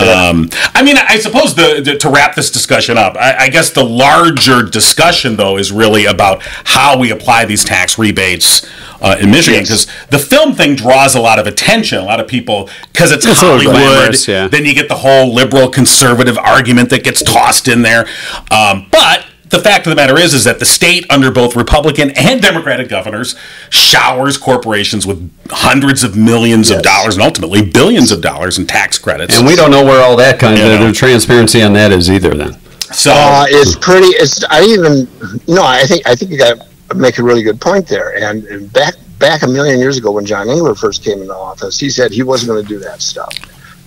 Um, 0.00 0.48
I 0.74 0.82
mean, 0.82 0.96
I 0.98 1.18
suppose 1.18 1.54
the, 1.54 1.80
the 1.84 1.96
to 1.98 2.10
wrap 2.10 2.34
this 2.34 2.50
discussion 2.50 2.98
up, 2.98 3.16
I, 3.16 3.36
I 3.44 3.48
guess 3.48 3.70
the 3.70 3.84
larger 3.84 4.62
discussion 4.62 5.36
though 5.36 5.56
is 5.56 5.72
really 5.72 6.04
about 6.06 6.42
how 6.42 6.98
we 6.98 7.10
apply 7.10 7.44
these 7.44 7.64
tax 7.64 7.98
rebates 7.98 8.68
uh, 9.00 9.16
in 9.20 9.30
Michigan 9.30 9.62
because 9.62 9.86
the 10.10 10.18
film 10.18 10.54
thing 10.54 10.74
draws 10.74 11.14
a 11.14 11.20
lot 11.20 11.38
of 11.38 11.46
attention. 11.46 11.98
A 11.98 12.04
lot 12.04 12.20
of 12.20 12.26
people 12.28 12.68
because 12.92 13.12
it's, 13.12 13.24
It's 13.24 13.40
Hollywood. 13.40 14.28
yeah. 14.28 14.48
Then 14.48 14.64
you 14.64 14.74
get 14.74 14.88
the 14.88 14.96
whole 14.96 15.32
liberal 15.32 15.68
conservative 15.68 16.36
argument 16.36 16.90
that 16.90 17.04
gets 17.04 17.22
tossed 17.22 17.68
in 17.68 17.82
there. 17.82 18.06
Um, 18.50 18.86
but 18.90 19.24
the 19.50 19.58
fact 19.58 19.86
of 19.86 19.90
the 19.90 19.96
matter 19.96 20.18
is, 20.18 20.34
is 20.34 20.44
that 20.44 20.58
the 20.58 20.64
state, 20.64 21.06
under 21.10 21.30
both 21.30 21.56
Republican 21.56 22.10
and 22.16 22.40
Democratic 22.42 22.88
governors, 22.88 23.34
showers 23.70 24.36
corporations 24.36 25.06
with 25.06 25.30
hundreds 25.50 26.04
of 26.04 26.16
millions 26.16 26.70
of 26.70 26.82
dollars 26.82 27.14
and 27.14 27.22
ultimately 27.22 27.62
billions 27.62 28.10
of 28.10 28.20
dollars 28.20 28.58
in 28.58 28.66
tax 28.66 28.98
credits. 28.98 29.38
And 29.38 29.46
we 29.46 29.56
don't 29.56 29.70
know 29.70 29.84
where 29.84 30.02
all 30.04 30.16
that 30.16 30.38
kind 30.38 30.58
You 30.58 30.64
of 30.64 30.80
the 30.80 30.92
transparency 30.92 31.62
on 31.62 31.72
that 31.74 31.92
is 31.92 32.10
either. 32.10 32.34
Then 32.34 32.56
so 32.92 33.12
Uh, 33.14 33.46
it's 33.48 33.76
pretty. 33.76 34.08
It's 34.08 34.44
I 34.44 34.62
even 34.62 35.08
no. 35.46 35.62
I 35.62 35.84
think 35.84 36.06
I 36.06 36.14
think 36.14 36.30
you 36.30 36.38
got 36.38 36.60
to 36.90 36.94
make 36.94 37.18
a 37.18 37.22
really 37.22 37.42
good 37.42 37.60
point 37.60 37.86
there. 37.86 38.16
And, 38.16 38.44
and 38.44 38.72
back 38.72 38.94
back 39.18 39.42
a 39.42 39.46
million 39.46 39.78
years 39.78 39.98
ago 39.98 40.12
when 40.12 40.24
John 40.24 40.48
Engler 40.48 40.74
first 40.74 41.04
came 41.04 41.20
into 41.20 41.34
office, 41.34 41.78
he 41.78 41.90
said 41.90 42.12
he 42.12 42.22
wasn't 42.22 42.48
going 42.48 42.62
to 42.62 42.68
do 42.68 42.78
that 42.80 43.02
stuff. 43.02 43.34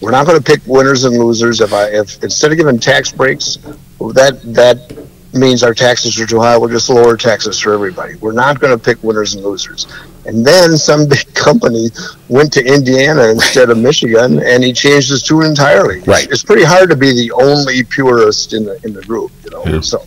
We're 0.02 0.12
not 0.12 0.26
going 0.26 0.38
to 0.38 0.44
pick 0.44 0.62
winners 0.66 1.04
and 1.04 1.18
losers. 1.18 1.62
If 1.62 1.74
I 1.74 1.86
if 1.86 2.24
instead 2.24 2.52
of 2.52 2.58
giving 2.58 2.80
tax 2.80 3.12
breaks, 3.12 3.58
that 4.00 4.40
that 4.44 5.08
means 5.34 5.64
our 5.64 5.74
taxes 5.74 6.20
are 6.20 6.26
too 6.26 6.40
high. 6.40 6.58
We'll 6.58 6.70
just 6.70 6.90
lower 6.90 7.16
taxes 7.18 7.60
for 7.60 7.74
everybody. 7.74 8.16
We're 8.16 8.34
not 8.34 8.60
going 8.60 8.78
to 8.78 8.84
pick 8.84 9.02
winners 9.04 9.34
and 9.36 9.44
losers. 9.44 9.88
And 10.26 10.46
then 10.46 10.78
some 10.78 11.08
big 11.10 11.34
company 11.34 11.90
went 12.30 12.52
to 12.54 12.66
Indiana 12.66 13.30
instead 13.30 13.70
of 13.70 13.78
Michigan, 13.78 14.42
and 14.44 14.64
he 14.64 14.74
changed 14.74 15.10
his 15.10 15.24
tune 15.24 15.44
entirely. 15.46 16.02
Right. 16.02 16.30
It's, 16.30 16.44
pretty 16.44 16.64
hard 16.64 16.90
to 16.90 16.96
be 16.96 17.14
the 17.14 17.32
only 17.34 17.84
purist 17.84 18.54
in 18.54 18.66
the 18.66 18.80
in 18.86 18.94
the 18.94 19.02
group, 19.04 19.32
you 19.44 19.52
know. 19.52 19.64
Yeah. 19.66 19.80
So, 19.82 20.00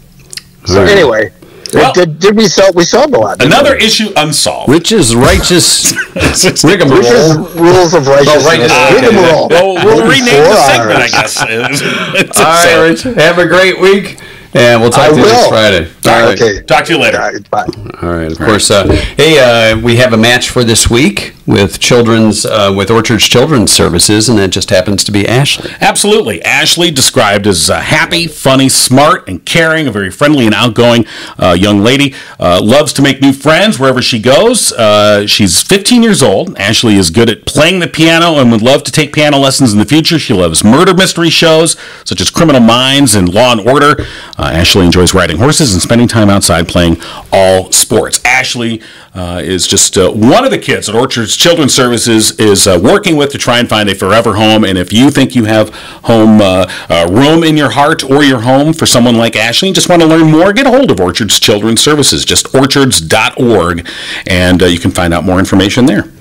so 0.66 0.78
All 0.78 0.84
right. 0.84 0.90
anyway, 0.92 1.32
Well- 1.72 1.92
did, 1.94 2.18
did 2.18 2.36
we 2.36 2.46
solve? 2.46 2.74
We 2.74 2.84
solved 2.84 3.14
a 3.14 3.18
lot. 3.18 3.38
didn't 3.38 3.52
Another 3.54 3.76
we? 3.76 3.84
issue 3.84 4.10
unsolved. 4.16 4.68
Rich's 4.70 5.14
righteous 5.16 5.92
rigmarole. 6.14 6.54
Which 6.54 6.64
rigmarole. 6.64 7.46
is 7.46 7.56
rules 7.56 7.94
of 7.94 8.06
oh, 8.08 8.12
righteousness. 8.12 8.44
righteous- 8.44 8.72
okay. 8.72 9.06
Rigmarole. 9.06 9.48
Well, 9.48 9.74
we'll 9.84 10.02
rename 10.08 10.24
the 10.26 10.44
Four 10.44 10.56
segment, 10.68 10.98
I 11.00 11.08
guess. 11.08 11.40
All 12.38 12.44
right, 12.44 12.98
so- 12.98 13.10
Rich. 13.10 13.16
Have 13.16 13.38
a 13.38 13.46
great 13.46 13.80
week, 13.80 14.18
and 14.54 14.80
we'll 14.80 14.90
talk 14.90 15.10
I 15.10 15.10
to 15.10 15.16
you 15.16 15.22
next 15.22 15.42
will. 15.42 15.48
Friday. 15.50 15.90
All 16.06 16.26
right. 16.28 16.40
Okay. 16.40 16.62
Talk 16.62 16.84
to 16.86 16.92
you 16.94 16.98
later. 17.00 17.20
All 17.20 17.32
right, 17.32 17.50
bye. 17.50 17.66
All 18.02 18.08
right. 18.14 18.30
Of 18.32 18.38
course. 18.38 18.70
Uh, 18.70 18.86
hey, 19.16 19.38
uh, 19.38 19.78
we 19.80 19.96
have 19.96 20.12
a 20.12 20.16
match 20.16 20.50
for 20.50 20.64
this 20.64 20.88
week 20.88 21.34
with 21.46 21.78
children's 21.78 22.46
uh, 22.46 22.72
with 22.74 22.90
Orchard's 22.90 23.28
Children's 23.28 23.70
Services, 23.70 24.28
and 24.28 24.38
that 24.38 24.48
just 24.48 24.70
happens 24.70 25.04
to 25.04 25.12
be 25.12 25.28
Ashley. 25.28 25.70
Absolutely. 25.80 26.42
Ashley, 26.42 26.90
described 26.90 27.46
as 27.46 27.68
uh, 27.68 27.80
happy, 27.80 28.26
funny, 28.26 28.68
smart, 28.68 29.28
and 29.28 29.44
caring, 29.44 29.86
a 29.86 29.92
very 29.92 30.10
friendly 30.10 30.46
and 30.46 30.54
outgoing 30.54 31.06
uh, 31.38 31.56
young 31.58 31.80
lady. 31.80 32.14
Uh, 32.40 32.60
loves 32.62 32.92
to 32.94 33.02
make 33.02 33.20
new 33.20 33.32
friends 33.32 33.78
wherever 33.78 34.00
she 34.00 34.18
goes. 34.18 34.72
Uh, 34.72 35.26
she's 35.26 35.62
15 35.62 36.02
years 36.02 36.22
old. 36.22 36.56
Ashley 36.58 36.96
is 36.96 37.10
good 37.10 37.28
at 37.28 37.44
playing 37.44 37.80
the 37.80 37.88
piano 37.88 38.38
and 38.38 38.50
would 38.50 38.62
love 38.62 38.82
to 38.84 38.92
take 38.92 39.12
piano 39.12 39.38
lessons 39.38 39.72
in 39.72 39.78
the 39.78 39.84
future. 39.84 40.18
She 40.18 40.32
loves 40.32 40.64
murder 40.64 40.94
mystery 40.94 41.30
shows 41.30 41.76
such 42.04 42.20
as 42.20 42.30
Criminal 42.30 42.60
Minds 42.60 43.14
and 43.14 43.28
Law 43.28 43.52
and 43.52 43.60
Order. 43.68 44.06
Ashley 44.38 44.86
enjoys 44.86 45.14
riding 45.14 45.38
horses 45.38 45.72
and 45.72 45.82
spending 45.82 46.08
time 46.08 46.30
outside 46.30 46.68
playing 46.68 47.00
all 47.32 47.70
sports. 47.72 48.20
Ashley 48.24 48.80
is 49.14 49.66
just 49.66 49.96
one 49.96 50.44
of 50.44 50.50
the 50.50 50.58
kids 50.58 50.86
that 50.86 50.94
Orchard's 50.94 51.33
Children's 51.36 51.74
Services 51.74 52.38
is 52.38 52.66
uh, 52.66 52.78
working 52.82 53.16
with 53.16 53.32
to 53.32 53.38
try 53.38 53.58
and 53.58 53.68
find 53.68 53.88
a 53.88 53.94
forever 53.94 54.34
home. 54.34 54.64
And 54.64 54.78
if 54.78 54.92
you 54.92 55.10
think 55.10 55.34
you 55.34 55.44
have 55.44 55.70
home 56.04 56.40
uh, 56.40 56.70
uh, 56.88 57.08
room 57.10 57.42
in 57.44 57.56
your 57.56 57.70
heart 57.70 58.04
or 58.04 58.22
your 58.22 58.40
home 58.40 58.72
for 58.72 58.86
someone 58.86 59.16
like 59.16 59.36
Ashley 59.36 59.72
just 59.72 59.88
want 59.88 60.02
to 60.02 60.08
learn 60.08 60.30
more, 60.30 60.52
get 60.52 60.66
a 60.66 60.70
hold 60.70 60.90
of 60.90 61.00
Orchard's 61.00 61.38
Children's 61.40 61.80
Services, 61.80 62.24
just 62.24 62.54
orchards.org, 62.54 63.88
and 64.26 64.62
uh, 64.62 64.66
you 64.66 64.78
can 64.78 64.90
find 64.90 65.12
out 65.12 65.24
more 65.24 65.38
information 65.38 65.86
there. 65.86 66.13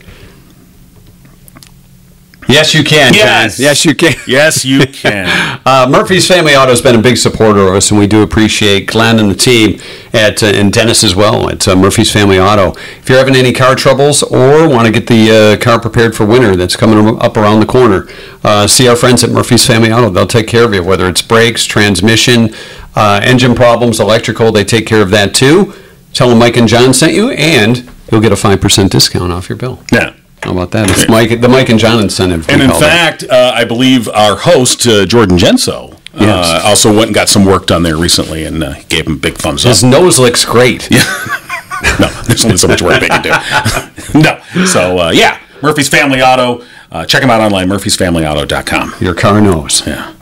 Yes, 2.54 2.74
you 2.74 2.84
can. 2.84 3.14
Jon. 3.14 3.26
Yes. 3.26 3.60
Yes, 3.60 3.86
you 3.86 3.96
can. 3.96 4.14
Yes, 4.28 4.64
you 4.66 4.86
can. 4.88 5.60
Uh, 5.66 5.88
Murphy's 5.90 6.28
Family 6.28 6.56
Auto 6.56 6.72
has 6.72 6.82
been 6.82 6.96
a 6.96 7.02
big 7.02 7.16
supporter 7.16 7.62
of 7.70 7.76
us, 7.76 7.90
and 7.90 7.98
we 7.98 8.06
do 8.06 8.22
appreciate 8.22 8.86
Glenn 8.88 9.18
and 9.18 9.32
the 9.32 9.36
team 9.36 9.80
at 10.12 10.44
uh, 10.44 10.48
and 10.48 10.74
Dennis 10.74 11.06
as 11.06 11.16
well 11.16 11.50
at 11.50 11.66
uh, 11.70 11.76
Murphy's 11.76 12.12
Family 12.12 12.38
Auto. 12.38 12.72
If 13.00 13.08
you're 13.08 13.18
having 13.18 13.36
any 13.36 13.54
car 13.54 13.74
troubles 13.74 14.24
or 14.24 14.68
want 14.68 14.88
to 14.88 14.92
get 14.92 15.08
the 15.08 15.32
uh, 15.58 15.64
car 15.64 15.80
prepared 15.80 16.16
for 16.16 16.26
winter 16.26 16.58
that's 16.58 16.76
coming 16.76 17.18
up 17.22 17.38
around 17.38 17.62
the 17.62 17.66
corner, 17.66 18.10
uh, 18.44 18.68
see 18.68 18.90
our 18.90 18.98
friends 18.98 19.24
at 19.24 19.30
Murphy's 19.30 19.66
Family 19.66 19.90
Auto. 19.92 20.10
They'll 20.10 20.28
take 20.28 20.48
care 20.48 20.66
of 20.66 20.74
you, 20.74 20.84
whether 20.84 21.08
it's 21.08 21.22
brakes, 21.22 21.64
transmission, 21.64 22.54
uh, 22.96 23.22
engine 23.24 23.56
problems, 23.56 24.02
electrical. 24.02 24.52
They 24.52 24.66
take 24.66 24.86
care 24.86 25.02
of 25.02 25.12
that 25.12 25.34
too. 25.34 25.74
Tell 26.12 26.28
them 26.28 26.40
Mike 26.40 26.58
and 26.58 26.68
Jon 26.68 26.94
sent 26.94 27.14
you, 27.14 27.32
and 27.32 27.90
you'll 28.12 28.22
get 28.22 28.34
a 28.34 28.36
five 28.36 28.60
percent 28.60 28.92
discount 28.92 29.32
off 29.32 29.48
your 29.48 29.58
bill. 29.58 29.82
yeah. 29.94 30.14
How 30.44 30.52
about 30.52 30.72
that? 30.72 30.90
It's 30.90 31.08
Mike, 31.08 31.40
the 31.42 31.48
Mike 31.50 31.70
and 31.70 31.80
Jon 31.80 32.02
incentive. 32.02 32.50
And 32.50 32.62
in 32.62 32.70
fact, 32.72 33.24
uh, 33.24 33.52
I 33.56 33.64
believe 33.64 34.08
our 34.10 34.36
host, 34.38 34.86
uh, 34.88 35.06
Jordan 35.06 35.38
Genso, 35.38 35.94
uh, 35.94 35.98
Yes. 36.20 36.64
also 36.66 36.92
went 36.92 37.06
and 37.08 37.16
got 37.16 37.30
some 37.30 37.46
work 37.46 37.66
done 37.68 37.84
there 37.84 37.98
recently 37.98 38.44
and 38.46 38.64
uh, 38.64 38.76
gave 38.90 39.08
him 39.08 39.14
a 39.14 39.18
big 39.18 39.36
thumbs 39.36 39.66
up. 39.66 39.70
his 39.70 39.84
nose 39.84 40.20
looks 40.20 40.46
great. 40.46 40.90
Yeah. 40.92 41.04
no, 42.00 42.08
there's 42.28 42.44
only 42.46 42.58
so 42.58 42.68
much 42.68 42.82
work 42.82 43.00
they 43.00 43.08
can 43.08 43.22
do. 43.22 43.30
no. 44.20 44.66
So, 44.66 45.00
uh, 45.00 45.12
yeah, 45.12 45.40
Murphy's 45.62 45.90
Family 45.90 46.22
Auto. 46.22 46.64
Uh, 46.92 47.06
check 47.06 47.22
them 47.22 47.30
out 47.32 47.42
online, 47.42 47.68
murphysfamilyauto.com. 47.70 48.96
Your 49.00 49.16
car 49.16 49.42
knows. 49.42 49.86
Yeah. 49.88 50.14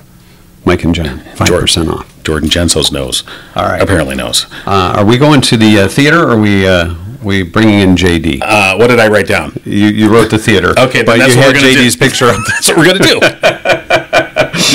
Mike 0.64 0.84
and 0.84 0.94
Jon, 0.94 1.20
five 1.36 1.50
percent 1.50 1.90
off. 1.90 2.24
Jordan 2.24 2.48
Genso's 2.50 2.92
nose. 2.92 3.24
All 3.56 3.66
right. 3.66 3.82
Apparently 3.82 4.16
knows. 4.16 4.46
Uh, 4.68 4.94
are 4.98 5.06
we 5.06 5.18
going 5.18 5.42
to 5.42 5.58
the 5.58 5.80
uh, 5.82 5.88
theater? 5.88 6.20
Or 6.24 6.32
are 6.34 6.40
we 6.40 6.68
uh, 6.68 6.94
we 7.22 7.44
bringing 7.44 7.80
in 7.80 7.96
JD? 7.96 8.40
Uh, 8.42 8.78
what 8.78 8.88
did 8.88 9.00
I 9.00 9.08
write 9.08 9.28
down? 9.28 9.54
you, 9.66 9.88
you 9.88 10.12
wrote 10.12 10.30
the 10.30 10.38
theater. 10.38 10.74
Okay, 10.78 11.04
but 11.04 11.18
you 11.18 11.36
had 11.36 11.56
we're 11.56 11.62
do. 11.62 11.76
JD's 11.76 11.96
picture 11.96 12.26
up. 12.26 12.38
That's 12.48 12.68
what 12.68 12.78
we're 12.78 12.86
going 12.86 13.02
to 13.02 13.08
do. 13.08 13.20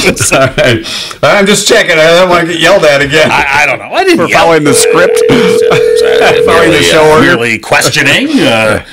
All 0.07 0.49
right. 0.57 0.82
I'm 1.22 1.47
just 1.47 1.68
checking. 1.68 1.92
I 1.92 2.20
don't 2.20 2.28
want 2.28 2.47
to 2.47 2.53
get 2.53 2.61
yelled 2.61 2.84
at 2.84 3.03
again. 3.03 3.30
I, 3.30 3.62
I 3.62 3.66
don't 3.66 3.78
know. 3.78 3.90
I 3.92 4.05
didn't 4.05 4.28
yell. 4.28 4.40
following 4.40 4.64
the 4.64 4.74
script. 4.74 5.18
Following 6.47 6.70
the 6.70 6.82
show 6.82 7.11
order. 7.11 7.26
Merely 7.26 7.59
questioning 7.59 8.28
uh, 8.40 8.84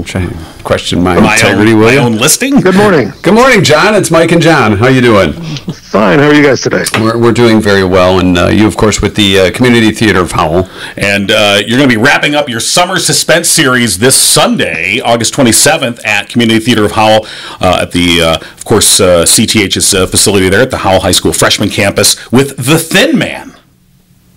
Trying 0.00 0.30
to 0.30 0.36
Question 0.64 1.02
my, 1.02 1.20
my, 1.20 1.34
integrity, 1.34 1.72
own, 1.72 1.78
will 1.78 1.86
my 1.86 1.92
you? 1.92 1.98
own 1.98 2.12
listing. 2.16 2.60
Good 2.60 2.74
morning. 2.74 3.12
Good 3.20 3.34
morning, 3.34 3.62
John. 3.62 3.94
It's 3.94 4.10
Mike 4.10 4.32
and 4.32 4.40
Jon. 4.40 4.78
How 4.78 4.86
are 4.86 4.90
you 4.90 5.02
doing? 5.02 5.32
Fine. 5.34 6.18
How 6.18 6.28
are 6.28 6.34
you 6.34 6.42
guys 6.42 6.62
today? 6.62 6.84
We're, 6.98 7.18
we're 7.18 7.32
doing 7.32 7.60
very 7.60 7.84
well, 7.84 8.18
and 8.18 8.38
uh, 8.38 8.46
you, 8.46 8.66
of 8.66 8.76
course, 8.78 9.02
with 9.02 9.16
the 9.16 9.38
uh, 9.38 9.50
Community 9.52 9.90
Theater 9.90 10.20
of 10.20 10.32
Howell. 10.32 10.66
And 10.96 11.30
uh, 11.30 11.58
you're 11.66 11.76
going 11.76 11.90
to 11.90 11.94
be 11.94 12.00
wrapping 12.02 12.34
up 12.34 12.48
your 12.48 12.58
summer 12.60 12.98
suspense 12.98 13.48
series 13.50 13.98
this 13.98 14.16
Sunday, 14.16 15.00
August 15.00 15.34
27th, 15.34 16.04
at 16.06 16.30
Community 16.30 16.58
Theater 16.58 16.86
of 16.86 16.92
Howell, 16.92 17.26
uh, 17.60 17.80
at 17.82 17.92
the, 17.92 18.22
uh, 18.22 18.36
of 18.40 18.64
course, 18.64 18.98
uh, 18.98 19.24
CTH's 19.24 19.92
uh, 19.92 20.06
facility 20.06 20.48
there 20.48 20.62
at 20.62 20.70
the 20.70 20.78
Howell 20.78 21.00
High 21.00 21.10
School 21.12 21.34
freshman 21.34 21.68
campus 21.68 22.32
with 22.32 22.56
The 22.56 22.78
Thin 22.78 23.18
Man. 23.18 23.54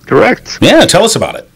Correct. 0.05 0.57
Yeah, 0.61 0.81
tell 0.85 1.05
us 1.05 1.15
about 1.15 1.35
it. 1.35 1.49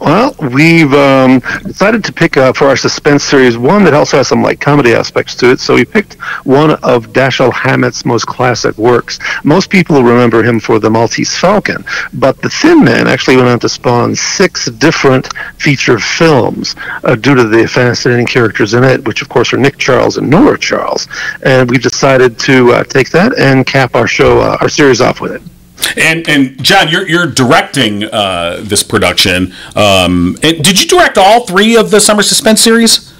Well, 0.00 0.34
we've 0.40 0.92
um, 0.92 1.40
decided 1.62 2.04
to 2.04 2.12
pick 2.12 2.36
uh, 2.36 2.52
for 2.52 2.66
our 2.66 2.76
suspense 2.76 3.22
series 3.24 3.56
one 3.56 3.84
that 3.84 3.94
also 3.94 4.16
has 4.16 4.28
some 4.28 4.42
like 4.42 4.60
comedy 4.60 4.92
aspects 4.94 5.34
to 5.36 5.50
it. 5.50 5.60
So 5.60 5.74
we 5.74 5.84
picked 5.84 6.14
one 6.44 6.72
of 6.82 7.08
Dashiell 7.12 7.52
Hammett's 7.52 8.04
most 8.04 8.26
classic 8.26 8.76
works. 8.78 9.18
Most 9.44 9.70
people 9.70 10.02
remember 10.02 10.42
him 10.42 10.58
for 10.60 10.78
The 10.78 10.90
Maltese 10.90 11.36
Falcon, 11.38 11.84
but 12.12 12.40
The 12.42 12.50
Thin 12.50 12.84
Man 12.84 13.06
actually 13.06 13.36
went 13.36 13.48
on 13.48 13.60
to 13.60 13.68
spawn 13.68 14.14
six 14.16 14.66
different 14.66 15.28
feature 15.58 15.98
films 15.98 16.74
uh, 17.04 17.14
due 17.14 17.34
to 17.34 17.44
the 17.44 17.66
fascinating 17.68 18.26
characters 18.26 18.74
in 18.74 18.84
it, 18.84 19.06
which 19.06 19.22
of 19.22 19.28
course 19.28 19.52
are 19.52 19.58
Nick 19.58 19.78
Charles 19.78 20.16
and 20.16 20.28
Nora 20.28 20.58
Charles. 20.58 21.08
And 21.42 21.70
we 21.70 21.78
decided 21.78 22.38
to 22.40 22.72
uh, 22.72 22.84
take 22.84 23.10
that 23.10 23.38
and 23.38 23.66
cap 23.66 23.94
our 23.94 24.06
show, 24.06 24.40
uh, 24.40 24.58
our 24.60 24.68
series 24.68 25.00
off 25.00 25.20
with 25.20 25.32
it. 25.32 25.51
And 25.96 26.28
and 26.28 26.62
John, 26.62 26.88
you're 26.88 27.08
you're 27.08 27.26
directing 27.26 28.04
uh, 28.04 28.60
this 28.62 28.82
production. 28.82 29.52
Um, 29.74 30.36
and 30.42 30.62
did 30.62 30.80
you 30.80 30.88
direct 30.88 31.18
all 31.18 31.46
three 31.46 31.76
of 31.76 31.90
the 31.90 32.00
summer 32.00 32.22
suspense 32.22 32.60
series? 32.60 33.12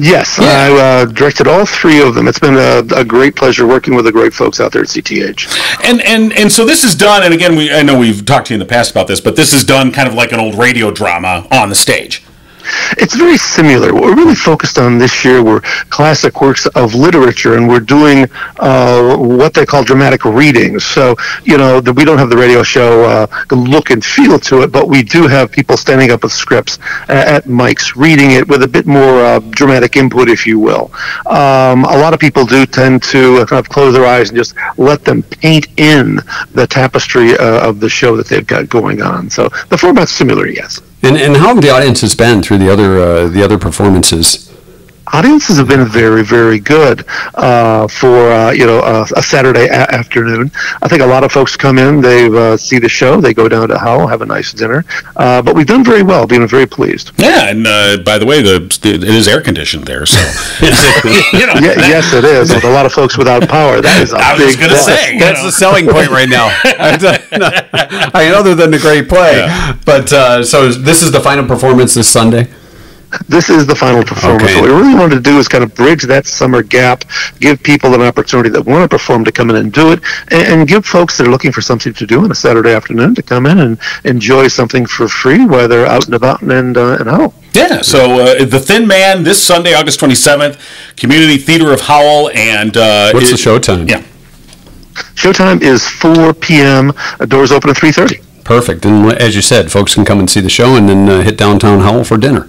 Yes, 0.00 0.38
I 0.38 0.70
uh, 0.70 1.04
directed 1.06 1.48
all 1.48 1.66
three 1.66 2.00
of 2.00 2.14
them. 2.14 2.28
It's 2.28 2.38
been 2.38 2.54
a, 2.54 2.84
a 2.94 3.04
great 3.04 3.34
pleasure 3.34 3.66
working 3.66 3.96
with 3.96 4.04
the 4.04 4.12
great 4.12 4.32
folks 4.32 4.60
out 4.60 4.70
there 4.70 4.82
at 4.82 4.88
CTH. 4.88 5.84
And 5.84 6.00
and 6.02 6.32
and 6.34 6.52
so 6.52 6.64
this 6.64 6.84
is 6.84 6.94
done. 6.94 7.24
And 7.24 7.34
again, 7.34 7.56
we 7.56 7.72
I 7.72 7.82
know 7.82 7.98
we've 7.98 8.24
talked 8.24 8.46
to 8.46 8.54
you 8.54 8.56
in 8.56 8.60
the 8.60 8.70
past 8.72 8.92
about 8.92 9.08
this, 9.08 9.20
but 9.20 9.34
this 9.34 9.52
is 9.52 9.64
done 9.64 9.90
kind 9.90 10.06
of 10.06 10.14
like 10.14 10.30
an 10.30 10.38
old 10.38 10.54
radio 10.54 10.92
drama 10.92 11.48
on 11.50 11.68
the 11.68 11.74
stage. 11.74 12.22
It's 12.92 13.14
very 13.14 13.36
similar. 13.36 13.92
What 13.92 14.02
we're 14.02 14.16
really 14.16 14.34
focused 14.34 14.78
on 14.78 14.98
this 14.98 15.24
year 15.24 15.42
were 15.42 15.60
classic 15.90 16.40
works 16.40 16.66
of 16.66 16.94
literature, 16.94 17.56
and 17.56 17.68
we're 17.68 17.80
doing 17.80 18.26
uh, 18.58 19.16
what 19.16 19.54
they 19.54 19.66
call 19.66 19.84
dramatic 19.84 20.24
readings. 20.24 20.84
So, 20.84 21.16
you 21.44 21.58
know, 21.58 21.80
the, 21.80 21.92
we 21.92 22.04
don't 22.04 22.18
have 22.18 22.30
the 22.30 22.36
radio 22.36 22.62
show 22.62 23.04
uh, 23.04 23.26
look 23.50 23.90
and 23.90 24.04
feel 24.04 24.38
to 24.40 24.62
it, 24.62 24.72
but 24.72 24.88
we 24.88 25.02
do 25.02 25.26
have 25.26 25.50
people 25.50 25.76
standing 25.76 26.10
up 26.10 26.22
with 26.22 26.32
scripts 26.32 26.78
at, 27.08 27.28
at 27.28 27.44
mics, 27.44 27.96
reading 27.96 28.32
it 28.32 28.48
with 28.48 28.62
a 28.62 28.68
bit 28.68 28.86
more 28.86 29.20
uh, 29.20 29.38
dramatic 29.50 29.96
input, 29.96 30.28
if 30.28 30.46
you 30.46 30.58
will. 30.58 30.90
Um, 31.26 31.84
a 31.84 31.96
lot 31.96 32.14
of 32.14 32.20
people 32.20 32.44
do 32.44 32.66
tend 32.66 33.02
to 33.04 33.44
kind 33.46 33.58
of 33.60 33.68
close 33.68 33.94
their 33.94 34.06
eyes 34.06 34.30
and 34.30 34.38
just 34.38 34.54
let 34.76 35.04
them 35.04 35.22
paint 35.22 35.68
in 35.78 36.20
the 36.52 36.66
tapestry 36.66 37.36
uh, 37.36 37.68
of 37.68 37.80
the 37.80 37.88
show 37.88 38.16
that 38.16 38.26
they've 38.26 38.46
got 38.46 38.68
going 38.68 39.02
on. 39.02 39.30
So 39.30 39.48
the 39.68 39.78
format's 39.78 40.12
similar, 40.12 40.46
yes. 40.46 40.80
And, 41.02 41.16
and 41.16 41.36
how 41.36 41.54
have 41.54 41.62
the 41.62 41.70
audience 41.70 42.00
has 42.00 42.14
been 42.14 42.42
through 42.42 42.58
the 42.58 42.70
other 42.70 42.98
uh, 42.98 43.28
the 43.28 43.42
other 43.42 43.58
performances? 43.58 44.47
Audiences 45.12 45.56
have 45.58 45.68
been 45.68 45.84
very, 45.86 46.22
very 46.24 46.58
good 46.58 47.04
uh, 47.34 47.86
for 47.88 48.30
uh, 48.30 48.50
you 48.52 48.66
know 48.66 48.80
uh, 48.80 49.06
a 49.16 49.22
Saturday 49.22 49.66
a- 49.66 49.90
afternoon. 49.92 50.50
I 50.82 50.88
think 50.88 51.02
a 51.02 51.06
lot 51.06 51.24
of 51.24 51.32
folks 51.32 51.56
come 51.56 51.78
in, 51.78 52.00
they 52.00 52.26
uh, 52.26 52.56
see 52.56 52.78
the 52.78 52.88
show, 52.88 53.20
they 53.20 53.34
go 53.34 53.48
down 53.48 53.68
to 53.68 53.78
Howell, 53.78 54.06
have 54.06 54.22
a 54.22 54.26
nice 54.26 54.52
dinner. 54.52 54.84
Uh, 55.16 55.42
but 55.42 55.54
we've 55.54 55.66
done 55.66 55.84
very 55.84 56.02
well, 56.02 56.26
being 56.26 56.46
very 56.48 56.66
pleased. 56.66 57.12
Yeah, 57.18 57.48
and 57.50 57.66
uh, 57.66 57.98
by 58.04 58.18
the 58.18 58.26
way, 58.26 58.42
the 58.42 58.64
it 58.84 59.02
is 59.04 59.28
air 59.28 59.40
conditioned 59.40 59.84
there, 59.84 60.06
so 60.06 60.18
you 60.64 61.46
know. 61.46 61.54
Yeah, 61.60 61.74
yes, 61.88 62.12
it 62.14 62.24
is. 62.24 62.52
With 62.54 62.64
a 62.64 62.70
lot 62.70 62.86
of 62.86 62.92
folks 62.92 63.16
without 63.18 63.48
power, 63.48 63.80
that 63.80 64.00
is 64.02 64.12
a 64.12 64.16
I 64.18 64.34
was 64.34 64.56
gonna 64.56 64.68
plus. 64.68 64.84
say, 64.86 65.14
you 65.14 65.20
That's 65.20 65.40
know. 65.40 65.46
the 65.46 65.52
selling 65.52 65.86
point 65.86 66.10
right 66.10 66.28
now. 66.28 66.48
I 66.64 68.24
mean, 68.24 68.34
other 68.34 68.54
than 68.54 68.70
the 68.70 68.78
great 68.78 69.08
play, 69.08 69.46
but 69.84 70.12
uh, 70.12 70.44
so 70.44 70.68
this 70.70 71.02
is 71.02 71.12
the 71.12 71.20
final 71.20 71.46
performance 71.46 71.94
this 71.94 72.08
Sunday. 72.10 72.48
This 73.26 73.48
is 73.48 73.66
the 73.66 73.74
final 73.74 74.02
performance. 74.04 74.42
Okay. 74.44 74.60
What 74.60 74.70
we 74.70 74.76
really 74.76 74.94
wanted 74.94 75.14
to 75.16 75.20
do 75.22 75.38
is 75.38 75.48
kind 75.48 75.64
of 75.64 75.74
bridge 75.74 76.02
that 76.02 76.26
summer 76.26 76.62
gap, 76.62 77.04
give 77.40 77.62
people 77.62 77.94
an 77.94 78.02
opportunity 78.02 78.50
that 78.50 78.60
want 78.62 78.82
to 78.84 78.88
perform 78.88 79.24
to 79.24 79.32
come 79.32 79.48
in 79.48 79.56
and 79.56 79.72
do 79.72 79.92
it, 79.92 80.00
and, 80.30 80.42
and 80.60 80.68
give 80.68 80.84
folks 80.84 81.16
that 81.16 81.26
are 81.26 81.30
looking 81.30 81.50
for 81.50 81.62
something 81.62 81.94
to 81.94 82.06
do 82.06 82.22
on 82.22 82.30
a 82.30 82.34
Saturday 82.34 82.72
afternoon 82.74 83.14
to 83.14 83.22
come 83.22 83.46
in 83.46 83.60
and 83.60 83.78
enjoy 84.04 84.46
something 84.48 84.84
for 84.84 85.08
free 85.08 85.46
while 85.46 85.66
they're 85.68 85.86
out 85.86 86.04
and 86.04 86.14
about 86.14 86.42
and, 86.42 86.76
uh, 86.76 86.96
and 87.00 87.08
Howell. 87.08 87.32
Yeah, 87.54 87.80
so 87.80 88.20
uh, 88.20 88.44
The 88.44 88.60
Thin 88.60 88.86
Man 88.86 89.22
this 89.22 89.42
Sunday, 89.42 89.72
August 89.72 90.00
27th, 90.00 90.58
Community 90.96 91.38
Theater 91.38 91.72
of 91.72 91.80
Howell. 91.80 92.30
And 92.34 92.76
uh, 92.76 93.12
What's 93.12 93.28
it- 93.30 93.42
the 93.42 93.50
showtime? 93.50 93.88
Yeah. 93.88 94.02
Showtime 95.14 95.62
is 95.62 95.86
4 95.88 96.34
p.m. 96.34 96.92
Uh, 97.18 97.24
Doors 97.26 97.52
open 97.52 97.70
at 97.70 97.76
3:30. 97.76 98.22
Perfect. 98.44 98.84
And 98.84 99.12
as 99.14 99.34
you 99.34 99.42
said, 99.42 99.70
folks 99.72 99.94
can 99.94 100.04
come 100.04 100.18
and 100.18 100.28
see 100.30 100.40
the 100.40 100.48
show 100.50 100.76
and 100.76 100.88
then 100.88 101.08
uh, 101.08 101.22
hit 101.22 101.36
downtown 101.36 101.80
Howell 101.80 102.04
for 102.04 102.16
dinner. 102.16 102.48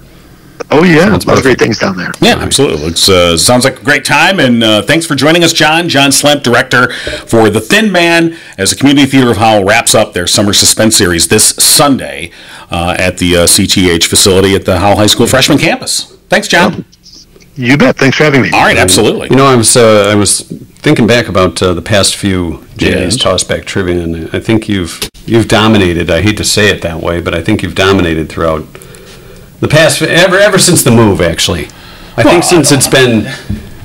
Oh 0.72 0.84
yeah, 0.84 1.06
Sounds 1.06 1.26
a 1.26 1.28
lot 1.28 1.38
of 1.38 1.44
great 1.44 1.58
things 1.60 1.80
down 1.80 1.98
there. 1.98 2.12
Yeah, 2.22 2.36
absolutely. 2.38 2.86
Looks 2.88 3.10
uh, 3.10 3.38
sounds 3.38 3.64
like 3.64 3.80
a 3.82 3.84
great 3.84 4.06
time, 4.06 4.40
and 4.40 4.64
uh, 4.64 4.82
thanks 4.84 5.06
for 5.06 5.16
joining 5.16 5.44
us, 5.44 5.54
John. 5.54 5.90
John 5.90 6.12
Slemp, 6.12 6.44
director 6.44 6.92
for 7.26 7.50
The 7.50 7.62
Thin 7.62 7.92
Man, 7.92 8.38
as 8.58 8.70
the 8.70 8.76
Community 8.76 9.08
Theater 9.08 9.32
of 9.32 9.38
Howell 9.38 9.64
wraps 9.66 9.96
up 9.96 10.14
their 10.14 10.28
summer 10.28 10.54
suspense 10.54 10.96
series 10.98 11.28
this 11.28 11.50
Sunday 11.56 12.32
uh, 12.72 12.96
at 13.00 13.18
the 13.18 13.38
uh, 13.38 13.40
CTH 13.46 14.04
facility 14.06 14.54
at 14.56 14.66
the 14.66 14.80
Howell 14.80 14.98
High 14.98 15.08
School 15.08 15.28
freshman 15.28 15.58
campus. 15.58 16.16
Thanks, 16.30 16.48
John. 16.48 16.86
You 17.56 17.76
bet. 17.78 17.98
Thanks 17.98 18.16
for 18.18 18.24
having 18.24 18.42
me. 18.42 18.52
All 18.54 18.62
right, 18.64 18.78
absolutely. 18.78 19.30
You 19.30 19.36
know, 19.36 19.46
I 19.46 19.56
was 19.56 19.76
uh, 19.76 20.10
I 20.12 20.16
was 20.16 20.42
thinking 20.42 21.08
back 21.08 21.28
about 21.28 21.62
uh, 21.62 21.74
the 21.74 21.82
past 21.82 22.16
few 22.16 22.66
Yes. 22.78 23.18
JD's 23.18 23.18
Tossback 23.18 23.66
Trivia, 23.66 24.02
and 24.02 24.30
I 24.34 24.40
think 24.40 24.70
you've 24.70 25.10
you've 25.26 25.48
dominated. 25.50 26.10
I 26.10 26.22
hate 26.22 26.38
to 26.38 26.46
say 26.46 26.70
it 26.70 26.82
that 26.84 27.02
way, 27.02 27.20
but 27.20 27.34
I 27.34 27.44
think 27.44 27.62
you've 27.64 27.76
dominated 27.76 28.30
throughout 28.30 28.64
the 29.60 29.68
past 29.68 30.02
ever 30.02 30.38
ever 30.38 30.58
since 30.60 30.84
the 30.84 30.92
move. 30.92 31.22
Actually, 31.22 31.66
I 32.18 32.24
think 32.24 32.44
since 32.44 32.72
it's 32.72 32.88
been 32.88 33.28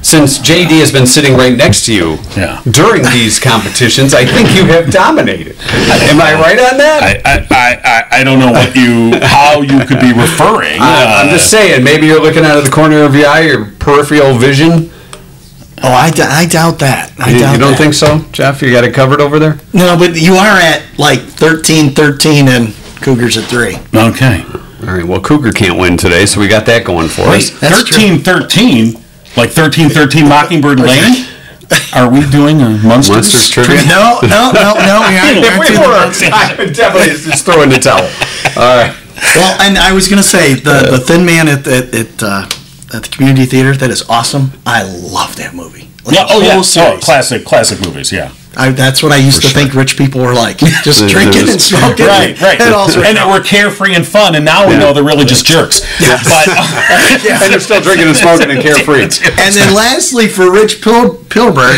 since 0.02 0.38
JD 0.38 0.80
has 0.80 0.92
been 0.92 1.06
sitting 1.06 1.34
right 1.34 1.56
next 1.56 1.86
to 1.86 1.94
you 1.94 2.18
Yeah. 2.36 2.60
during 2.70 3.02
these 3.04 3.40
competitions, 3.40 4.12
I 4.12 4.26
think 4.26 4.54
you 4.54 4.66
have 4.66 4.90
dominated. 4.92 5.56
Am 5.62 6.20
I 6.20 6.34
right 6.34 6.58
on 6.58 6.76
that? 6.76 7.00
I, 7.02 7.32
I, 7.32 7.46
I, 7.50 7.80
I- 7.84 8.20
I 8.20 8.22
don't 8.22 8.38
know 8.38 8.52
what 8.52 8.76
you 8.76 9.18
how 9.22 9.62
you 9.62 9.78
could 9.86 10.00
be 10.00 10.12
referring. 10.12 10.78
I, 10.80 11.22
am 11.22 11.28
uh, 11.28 11.30
just 11.32 11.50
saying, 11.50 11.82
maybe 11.82 12.06
you're 12.06 12.20
looking 12.22 12.44
out 12.44 12.56
of 12.58 12.64
the 12.64 12.70
corner 12.70 13.02
of 13.02 13.14
your 13.14 13.26
eye, 13.26 13.40
your 13.40 13.64
peripheral 13.80 14.34
vision. 14.38 14.90
Oh, 15.82 15.88
I, 15.92 16.10
d- 16.10 16.22
I 16.22 16.46
doubt 16.46 16.78
that. 16.78 17.12
I 17.18 17.30
You, 17.32 17.38
doubt 17.40 17.52
you 17.54 17.58
don't 17.58 17.70
that. 17.72 17.78
think 17.78 17.94
so, 17.94 18.20
Jeff? 18.30 18.62
You 18.62 18.70
got 18.70 18.84
it 18.84 18.94
covered 18.94 19.20
over 19.20 19.38
there. 19.40 19.58
No, 19.72 19.96
but 19.98 20.14
you 20.20 20.34
are 20.34 20.58
at 20.58 20.82
like 20.98 21.20
13 21.20 21.90
13 21.90 22.46
and 22.48 22.74
Cougars 23.00 23.36
at 23.36 23.44
3. 23.44 23.76
okay. 23.94 24.44
All 24.86 24.94
right. 24.94 25.04
Well, 25.04 25.20
Cougar 25.20 25.52
can't 25.52 25.78
win 25.78 25.96
today, 25.96 26.26
so 26.26 26.40
we 26.40 26.48
got 26.48 26.66
that 26.66 26.84
going 26.84 27.08
for 27.08 27.22
us. 27.22 27.50
That's 27.58 27.84
true. 27.84 27.98
13 27.98 28.20
13, 28.20 29.02
like 29.36 29.50
13 29.50 29.88
13 29.88 30.28
Mockingbird 30.28 30.80
Lane? 30.80 31.26
Are 31.94 32.10
we 32.12 32.28
doing 32.30 32.60
a 32.60 32.68
Munsters? 32.68 33.16
Munsters 33.32 33.48
trivia. 33.50 33.80
No, 33.88 34.18
no, 34.22 34.52
no, 34.52 34.74
no. 34.76 34.96
We 35.08 35.16
aren't. 35.16 35.38
If 35.40 35.58
aren't 35.58 35.70
we 35.70 35.78
were, 35.78 35.88
Munsters. 36.04 36.30
I 36.32 36.54
would 36.58 36.72
definitely 36.74 37.14
just 37.30 37.44
throw 37.44 37.62
in 37.62 37.70
the 37.70 37.78
towel. 37.78 38.04
All 38.60 38.76
right. 38.76 38.94
Well, 39.34 39.60
and 39.62 39.78
I 39.78 39.92
was 39.92 40.08
going 40.08 40.18
to 40.22 40.28
say 40.28 40.54
the 40.54 40.88
the 40.90 40.98
Thin 40.98 41.24
Man 41.24 41.48
at 41.48 41.66
at 41.66 41.94
at, 41.94 42.22
uh, 42.22 42.46
at 42.92 43.02
the 43.04 43.08
community 43.10 43.46
theater. 43.46 43.74
That 43.74 43.90
is 43.90 44.08
awesome. 44.10 44.52
I 44.66 44.82
love 44.82 45.36
that 45.36 45.54
movie. 45.54 45.88
Like, 46.04 46.16
Yeah, 46.16 46.26
oh 46.28 46.42
yeah, 46.42 46.60
oh, 46.60 46.98
classic, 47.00 47.44
classic 47.46 47.80
movies. 47.80 48.12
Yeah, 48.12 48.32
I, 48.56 48.70
that's 48.70 49.02
what 49.02 49.12
I 49.12 49.16
used 49.16 49.42
to 49.42 49.48
think 49.48 49.74
rich 49.74 49.96
people 49.96 50.20
were 50.20 50.34
like, 50.34 50.58
just 50.82 51.00
There- 51.00 51.08
drinking 51.08 51.46
there's- 51.46 51.52
and 51.52 51.60
smoking. 51.60 52.06
right, 52.06 52.38
right. 52.40 52.60
And 52.60 52.74
also, 52.74 53.02
and 53.02 53.16
they 53.16 53.24
were 53.24 53.40
carefree 53.42 53.94
and 53.94 54.06
fun, 54.06 54.34
and 54.34 54.44
now 54.44 54.66
we 54.66 54.74
Yeah. 54.74 54.78
know 54.80 54.92
they're 54.92 55.04
really 55.04 55.24
just 55.24 55.46
jerks. 55.46 55.80
Yeah. 56.00 56.18
But 56.22 56.48
And 57.42 57.50
you're 57.50 57.60
still 57.60 57.80
drinking 57.80 58.08
and 58.08 58.16
smoking 58.16 58.50
and 58.50 58.60
carefree. 58.66 59.02
and 59.02 59.54
then 59.54 59.74
lastly, 59.74 60.28
for 60.28 60.50
Rich 60.50 60.82
Pil- 60.82 61.14
Pilberg, 61.28 61.74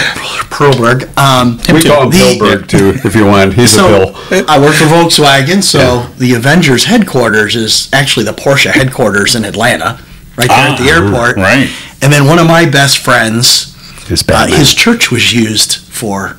Pilberg, 0.50 1.16
um, 1.18 1.58
We 1.72 1.82
call 1.82 2.04
him 2.04 2.10
the- 2.10 2.16
Pilberg 2.38 2.68
too, 2.68 2.94
if 3.04 3.14
you 3.14 3.26
want. 3.26 3.54
He's 3.54 3.72
a 3.74 3.76
So 3.76 4.14
I 4.48 4.58
work 4.60 4.74
for 4.74 4.84
Volkswagen, 4.86 5.62
so 5.62 6.06
the 6.18 6.34
Avengers 6.34 6.84
headquarters 6.84 7.56
is 7.56 7.88
actually 7.92 8.24
the 8.24 8.32
Porsche 8.32 8.70
headquarters 8.70 9.34
in 9.34 9.44
Atlanta, 9.44 10.00
right 10.36 10.48
there 10.48 10.58
at 10.68 10.78
the 10.78 10.90
Ah, 10.90 10.94
airport. 11.04 11.36
right. 11.36 11.70
And 12.02 12.12
then 12.12 12.26
one 12.26 12.38
of 12.38 12.46
my 12.46 12.66
best 12.66 12.98
friends, 12.98 13.74
His 14.06 14.22
uh, 14.28 14.46
his 14.46 14.74
church 14.74 15.10
was 15.10 15.32
used 15.32 15.76
for 15.78 16.36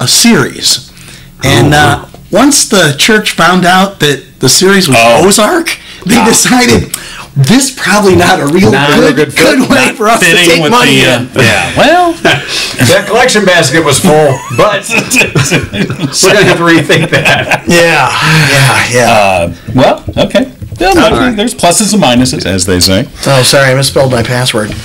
a 0.00 0.08
series, 0.08 0.90
and 1.44 1.72
Oh, 1.74 1.78
uh, 1.78 2.08
once 2.32 2.68
the 2.68 2.94
church 2.98 3.32
found 3.32 3.64
out 3.64 4.00
that 4.00 4.24
the 4.40 4.48
series 4.48 4.88
was 4.88 4.96
Oh. 4.98 5.26
Ozark, 5.26 5.78
they 6.06 6.24
decided 6.24 6.92
this 7.36 7.70
probably 7.70 8.16
not 8.16 8.40
a 8.40 8.46
real 8.46 8.72
Not 8.72 8.90
a 8.90 9.12
good, 9.12 9.34
good 9.36 9.36
good, 9.36 9.70
way 9.70 9.94
for 9.94 10.08
us 10.08 10.20
to 10.20 10.34
take 10.34 10.60
with 10.62 10.72
money 10.72 10.96
the 10.96 11.14
in. 11.14 11.26
uh, 11.28 11.40
yeah. 11.42 11.72
Well, 11.76 12.12
that 12.22 13.04
collection 13.06 13.44
basket 13.44 13.84
was 13.84 14.00
full, 14.00 14.36
but 14.56 14.82
we're 14.90 16.34
gonna 16.34 16.44
have 16.44 16.58
to 16.58 16.64
rethink 16.64 17.10
that. 17.10 17.64
Yeah, 17.68 18.10
yeah, 18.50 18.88
yeah. 18.92 19.12
uh, 19.12 19.54
well, 19.74 20.04
okay. 20.26 20.52
Yeah, 20.80 20.92
no, 20.94 21.10
right. 21.10 21.36
There's 21.36 21.54
pluses 21.54 21.92
and 21.92 22.02
minuses, 22.02 22.46
as 22.46 22.64
they 22.64 22.80
say. 22.80 23.06
Oh, 23.26 23.42
sorry, 23.42 23.70
I 23.70 23.74
misspelled 23.74 24.10
my 24.12 24.22
password. 24.22 24.70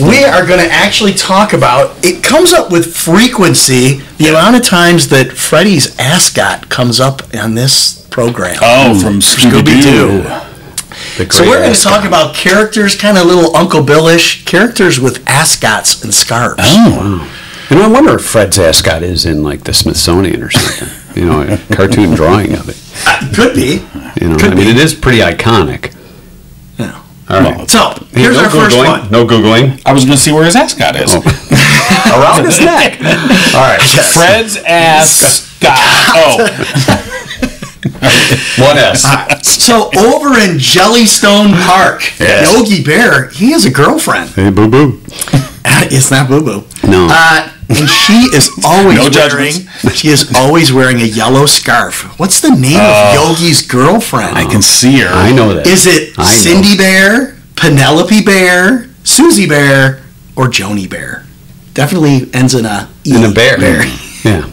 we 0.00 0.24
are 0.24 0.46
going 0.46 0.60
to 0.60 0.70
actually 0.72 1.12
talk 1.12 1.52
about 1.52 1.94
it 2.04 2.22
comes 2.22 2.52
up 2.52 2.70
with 2.72 2.94
frequency 2.96 4.00
the 4.18 4.28
amount 4.28 4.56
of 4.56 4.62
times 4.62 5.08
that 5.08 5.32
Freddy's 5.32 5.98
ascot 5.98 6.68
comes 6.68 7.00
up 7.00 7.22
on 7.34 7.54
this 7.54 8.04
program. 8.10 8.56
Oh, 8.62 8.94
hmm. 8.94 9.00
from 9.00 9.20
Scooby 9.20 9.82
Doo. 9.82 11.28
So 11.30 11.44
we're 11.44 11.58
going 11.58 11.74
to 11.74 11.80
talk 11.80 12.04
about 12.06 12.34
characters, 12.34 12.94
kind 12.96 13.18
of 13.18 13.26
little 13.26 13.54
Uncle 13.56 13.82
Billish 13.82 14.44
characters 14.44 15.00
with 15.00 15.22
ascots 15.28 16.02
and 16.04 16.12
scarves. 16.12 16.56
Oh, 16.62 17.30
You 17.70 17.76
know, 17.76 17.82
I 17.84 17.88
wonder 17.88 18.14
if 18.16 18.24
Fred's 18.24 18.58
ascot 18.58 19.02
is 19.02 19.26
in 19.26 19.42
like 19.42 19.64
the 19.64 19.74
Smithsonian 19.74 20.42
or 20.42 20.50
something. 20.50 20.88
You 21.20 21.26
know, 21.28 21.42
a 21.42 21.58
cartoon 21.74 22.14
drawing 22.14 22.54
of 22.54 22.68
it. 22.68 22.78
Uh, 23.06 23.30
could 23.34 23.54
be. 23.54 23.82
You 24.20 24.30
know, 24.30 24.36
Could 24.36 24.52
I 24.52 24.54
mean, 24.54 24.64
be. 24.66 24.70
it 24.70 24.78
is 24.78 24.94
pretty 24.94 25.18
iconic. 25.18 25.94
Yeah. 27.32 27.38
All 27.38 27.42
right. 27.58 27.70
So 27.70 27.78
Hey, 28.12 28.20
here's 28.22 28.36
no 28.36 28.44
our 28.44 28.50
first 28.50 28.76
one. 28.76 29.10
No 29.10 29.26
googling. 29.26 29.80
I 29.86 29.92
was 29.92 30.04
going 30.04 30.16
to 30.16 30.22
see 30.22 30.32
where 30.32 30.44
his 30.44 30.54
ascot 30.56 30.96
is. 30.96 31.14
Around 32.12 32.44
his 32.44 32.60
neck. 32.60 32.98
All 33.54 33.62
right. 33.66 33.80
Fred's 33.80 34.56
ascot. 34.58 35.78
Oh, 36.14 36.38
One 38.58 38.76
S. 38.78 39.02
So 39.46 39.88
over 39.98 40.38
in 40.38 40.56
Jellystone 40.58 41.52
Park, 41.66 42.02
Yes. 42.18 42.52
Yogi 42.52 42.82
Bear, 42.84 43.28
he 43.30 43.50
has 43.52 43.64
a 43.64 43.70
girlfriend. 43.70 44.30
Hey, 44.30 44.50
boo 44.50 44.68
boo. 44.68 45.00
It's 45.64 46.10
not 46.10 46.28
Boo 46.28 46.42
Boo. 46.42 46.64
No. 46.88 47.08
Uh, 47.10 47.51
and 47.80 47.88
she 47.88 48.28
is 48.34 48.50
always 48.64 48.96
No 48.96 49.08
wearing. 49.10 49.52
She 49.94 50.08
is 50.08 50.32
always 50.36 50.72
wearing 50.72 51.00
a 51.00 51.04
yellow 51.04 51.46
scarf. 51.46 52.18
What's 52.18 52.40
the 52.40 52.50
name 52.50 52.76
of 52.76 52.94
uh, 52.94 53.14
Yogi's 53.14 53.62
girlfriend? 53.66 54.36
I 54.36 54.44
can 54.44 54.62
see 54.62 55.00
her. 55.00 55.08
I 55.08 55.32
know 55.32 55.54
that. 55.54 55.66
Is 55.66 55.86
it 55.86 56.14
I 56.18 56.22
know. 56.22 56.28
Cindy 56.28 56.76
Bear, 56.76 57.36
Penelope 57.56 58.22
Bear, 58.22 58.88
Susie 59.04 59.46
Bear, 59.46 60.02
or 60.36 60.46
Joni 60.48 60.88
Bear? 60.88 61.24
Definitely 61.74 62.28
ends 62.34 62.54
in 62.54 62.66
a 62.66 62.88
E. 63.04 63.16
In 63.16 63.24
a 63.24 63.32
bear. 63.32 63.58
Yeah. 64.24 64.48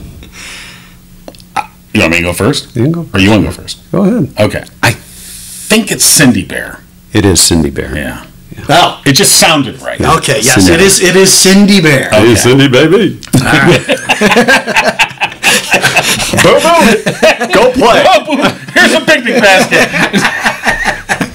You 1.93 2.01
want 2.01 2.11
me 2.11 2.17
to 2.17 2.23
go 2.23 2.33
first? 2.33 2.75
You 2.75 2.83
can 2.83 2.91
go. 2.91 3.07
Or 3.13 3.19
you 3.19 3.29
want 3.29 3.43
to 3.43 3.49
go 3.49 3.53
first? 3.53 3.91
Go 3.91 4.03
ahead. 4.03 4.33
Okay. 4.39 4.63
I 4.81 4.91
think 4.91 5.91
it's 5.91 6.03
Cindy 6.05 6.45
Bear. 6.45 6.81
It 7.13 7.25
is 7.25 7.41
Cindy 7.41 7.69
Bear. 7.69 7.95
Yeah. 7.95 8.25
Oh. 8.67 8.69
oh, 8.69 9.01
It 9.05 9.13
just 9.13 9.39
sounded 9.39 9.79
right. 9.81 9.99
okay. 10.01 10.41
Yes, 10.41 10.55
Cindy. 10.65 10.73
it 10.73 10.81
is. 10.81 10.99
It 11.01 11.15
is 11.15 11.31
Cindy 11.33 11.79
Bear. 11.81 12.09
Hey, 12.11 12.35
Cindy, 12.35 12.67
baby. 12.67 13.17
boo 13.19 13.39
boo. 16.59 17.53
Go 17.53 17.71
play. 17.73 18.03
Oh, 18.05 18.23
boo, 18.25 18.37
here's 18.73 18.93
a 18.93 19.01
picnic 19.01 19.41
basket. 19.41 19.89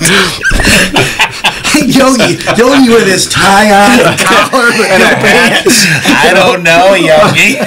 Yogi, 1.75 2.39
Yogi 2.57 2.89
with 2.89 3.07
his 3.07 3.27
tie 3.29 3.69
on 3.71 3.99
and 4.01 4.19
collar 4.25 4.71
and 4.71 5.03
a 5.03 5.15
pants. 5.21 5.85
I 6.07 6.33
don't 6.33 6.63
know, 6.63 6.95
Yogi. 6.95 7.59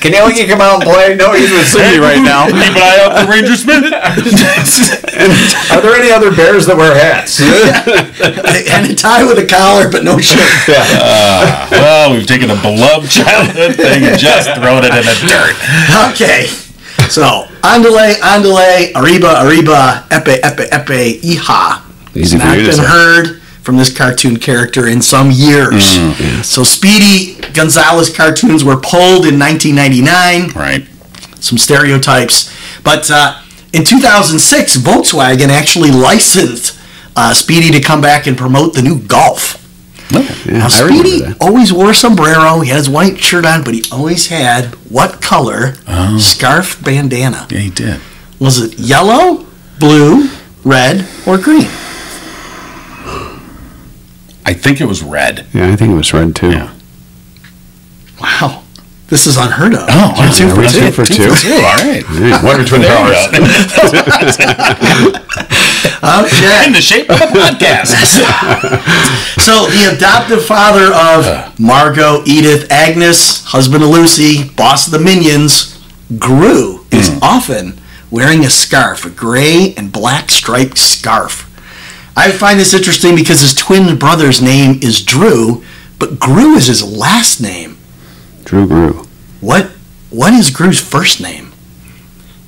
Can 0.00 0.12
Yogi 0.14 0.46
come 0.46 0.60
out 0.60 0.78
and 0.78 0.84
play? 0.84 1.16
No, 1.16 1.32
he's 1.34 1.50
with 1.50 1.66
Cindy 1.66 1.98
right 1.98 2.22
now. 2.22 2.46
Keep 2.46 2.54
an 2.54 2.78
eye 2.78 2.98
out 3.02 3.18
for 3.18 3.26
Ranger 3.30 3.56
Smith. 3.56 3.82
Are 5.74 5.80
there 5.82 5.94
any 5.98 6.12
other 6.12 6.30
bears 6.30 6.66
that 6.66 6.76
wear 6.78 6.94
hats? 6.94 7.40
and 7.42 8.86
a 8.86 8.94
tie 8.94 9.24
with 9.26 9.38
a 9.42 9.46
collar, 9.46 9.90
but 9.90 10.04
no 10.04 10.18
shirt. 10.18 10.38
Uh, 10.70 11.66
well, 11.72 12.12
we've 12.14 12.26
taken 12.26 12.50
a 12.50 12.60
beloved 12.62 13.10
childhood 13.10 13.74
thing 13.74 14.04
and 14.04 14.18
just 14.18 14.54
thrown 14.54 14.84
it 14.86 14.94
in 14.94 15.02
the 15.02 15.18
dirt. 15.26 15.58
Okay. 16.14 16.46
So, 17.10 17.48
andale, 17.66 18.14
andale, 18.22 18.92
arriba, 18.94 19.42
arriba, 19.42 20.06
epe, 20.10 20.38
epe, 20.44 20.68
epe, 20.70 21.20
iha. 21.22 21.82
Easy 22.14 22.38
for 22.38 22.44
Not 22.44 22.56
you 22.56 22.62
to 22.64 22.68
been 22.70 22.76
say. 22.76 22.86
heard 22.86 23.40
from 23.68 23.76
this 23.76 23.94
cartoon 23.94 24.38
character 24.38 24.88
in 24.88 25.02
some 25.02 25.30
years. 25.30 25.84
So, 26.42 26.62
Speedy 26.62 27.34
Gonzales 27.52 28.08
cartoons 28.08 28.64
were 28.64 28.78
pulled 28.80 29.26
in 29.26 29.38
1999. 29.38 30.52
Right. 30.52 30.86
Some 31.38 31.58
stereotypes. 31.58 32.50
But 32.82 33.10
uh, 33.10 33.42
in 33.74 33.84
2006, 33.84 34.78
Volkswagen 34.78 35.48
actually 35.50 35.90
licensed 35.90 36.80
uh, 37.14 37.34
Speedy 37.34 37.70
to 37.72 37.80
come 37.82 38.00
back 38.00 38.26
and 38.26 38.38
promote 38.38 38.72
the 38.72 38.80
new 38.80 39.00
Golf. 39.00 39.62
Yeah, 40.12 40.26
Now, 40.46 40.68
Speedy 40.68 41.24
always 41.38 41.70
wore 41.70 41.90
a 41.90 41.94
sombrero. 41.94 42.60
He 42.60 42.70
had 42.70 42.78
his 42.78 42.88
white 42.88 43.18
shirt 43.20 43.44
on, 43.44 43.64
but 43.64 43.74
he 43.74 43.82
always 43.92 44.28
had 44.28 44.76
what 44.88 45.20
color 45.20 45.74
scarf 46.18 46.82
bandana? 46.82 47.46
Yeah, 47.50 47.58
he 47.58 47.68
did. 47.68 48.00
Was 48.40 48.62
it 48.62 48.78
yellow, 48.78 49.44
blue, 49.78 50.30
red, 50.64 51.06
or 51.26 51.36
green? 51.36 51.68
I 54.48 54.54
think 54.54 54.80
it 54.80 54.86
was 54.86 55.02
red. 55.02 55.44
Yeah, 55.52 55.70
I 55.70 55.76
think 55.76 55.92
it 55.92 55.94
was 55.94 56.14
red 56.14 56.34
too. 56.34 56.50
Yeah. 56.50 56.74
Wow. 58.18 58.62
This 59.08 59.26
is 59.26 59.36
unheard 59.36 59.74
of. 59.74 59.84
Oh, 59.90 60.14
You're 60.16 60.32
two 60.32 60.48
for 60.48 60.62
we're 60.62 60.68
two. 60.68 60.80
two 60.80 60.90
for 60.90 61.04
two. 61.04 61.52
All 61.52 61.76
right. 61.76 62.02
Yeah, 62.14 62.42
Wonder 62.42 62.64
Twin 62.64 62.80
There 62.80 62.96
Powers. 62.96 63.26
you. 63.30 63.44
Okay. 64.32 65.24
Oh, 66.00 66.24
In 66.66 66.72
the 66.72 66.80
shape 66.80 67.10
of 67.10 67.20
a 67.20 67.26
podcast. 67.26 67.92
So 69.44 69.66
the 69.66 69.94
adoptive 69.94 70.44
father 70.44 70.94
of 70.94 71.60
Margo, 71.60 72.22
Edith, 72.24 72.72
Agnes, 72.72 73.44
husband 73.44 73.82
of 73.82 73.90
Lucy, 73.90 74.48
boss 74.48 74.86
of 74.86 74.92
the 74.92 74.98
Minions, 74.98 75.78
Gru 76.18 76.86
is 76.90 77.10
mm. 77.10 77.18
often 77.20 77.78
wearing 78.10 78.44
a 78.46 78.50
scarf, 78.50 79.04
a 79.04 79.10
gray 79.10 79.74
and 79.76 79.92
black 79.92 80.30
striped 80.30 80.78
scarf. 80.78 81.47
I 82.18 82.32
find 82.32 82.58
this 82.58 82.74
interesting 82.74 83.14
because 83.14 83.42
his 83.42 83.54
twin 83.54 83.96
brother's 83.96 84.42
name 84.42 84.80
is 84.82 85.04
Dru, 85.04 85.62
but 86.00 86.18
Gru 86.18 86.56
is 86.56 86.66
his 86.66 86.82
last 86.82 87.40
name. 87.40 87.78
Dru 88.42 88.66
Gru. 88.66 89.06
What 89.40 89.66
what 90.10 90.32
is 90.32 90.50
Gru's 90.50 90.80
first 90.80 91.20
name? 91.20 91.52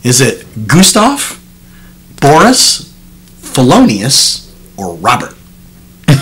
Is 0.03 0.21
it 0.21 0.45
Gustav, 0.67 1.41
Boris, 2.21 2.93
Felonius, 3.39 4.53
or 4.77 4.97
Robert? 4.97 5.35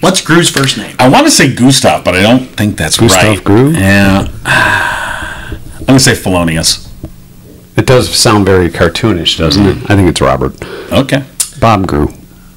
What's 0.00 0.22
Gru's 0.22 0.50
first 0.50 0.76
name? 0.76 0.96
I 0.98 1.08
want 1.08 1.24
to 1.26 1.30
say 1.30 1.54
Gustav, 1.54 2.04
but 2.04 2.16
I 2.16 2.22
don't 2.22 2.46
think 2.46 2.76
that's 2.76 2.98
Gustav 2.98 3.22
right. 3.22 3.44
Gru? 3.44 3.70
Yeah. 3.74 4.26
I'm 5.78 5.84
going 5.84 5.98
to 5.98 6.04
say 6.04 6.16
Felonius. 6.16 6.89
It 7.80 7.86
does 7.86 8.14
sound 8.14 8.44
very 8.44 8.68
cartoonish, 8.68 9.38
doesn't 9.38 9.64
it? 9.66 9.74
Mm. 9.78 9.90
I 9.90 9.96
think 9.96 10.06
it's 10.10 10.20
Robert. 10.20 10.52
Okay. 10.92 11.24
Bob 11.60 11.86
Gru. 11.86 12.08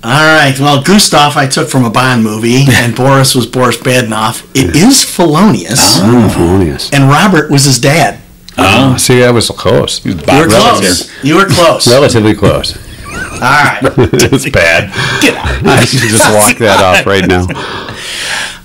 All 0.03 0.35
right. 0.35 0.53
Well, 0.59 0.83
Gustav 0.83 1.37
I 1.37 1.47
took 1.47 1.69
from 1.69 1.85
a 1.85 1.89
Bond 1.89 2.25
movie, 2.25 2.65
and 2.69 2.93
Boris 2.93 3.33
was 3.33 3.47
Boris 3.47 3.77
Badenov. 3.77 4.43
It 4.53 4.75
is 4.75 5.01
Felonius. 5.05 5.79
Ah. 5.79 6.11
Mm, 6.13 6.25
oh, 6.25 6.29
Felonius. 6.29 6.91
and 6.91 7.09
Robert 7.09 7.49
was 7.49 7.63
his 7.63 7.79
dad. 7.79 8.19
Oh, 8.57 8.97
see, 8.97 9.23
I 9.23 9.31
was 9.31 9.49
close. 9.49 10.05
You 10.05 10.15
were 10.15 10.23
Bob 10.23 10.51
Relative. 10.51 10.79
close. 10.89 11.23
You 11.23 11.35
were 11.37 11.45
close. 11.45 11.87
Relatively 11.87 12.35
close. 12.35 12.75
All 13.15 13.39
right. 13.39 13.79
it's 13.81 14.49
bad. 14.49 14.91
Get 15.21 15.37
out. 15.37 15.65
I 15.65 15.85
should 15.85 16.01
just 16.01 16.33
walk 16.35 16.57
that 16.57 16.83
off 16.83 17.05
right 17.05 17.25
now. 17.25 17.43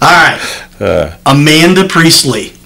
All 0.02 0.10
right. 0.10 0.40
Uh. 0.80 1.16
Amanda 1.24 1.86
Priestly, 1.86 2.57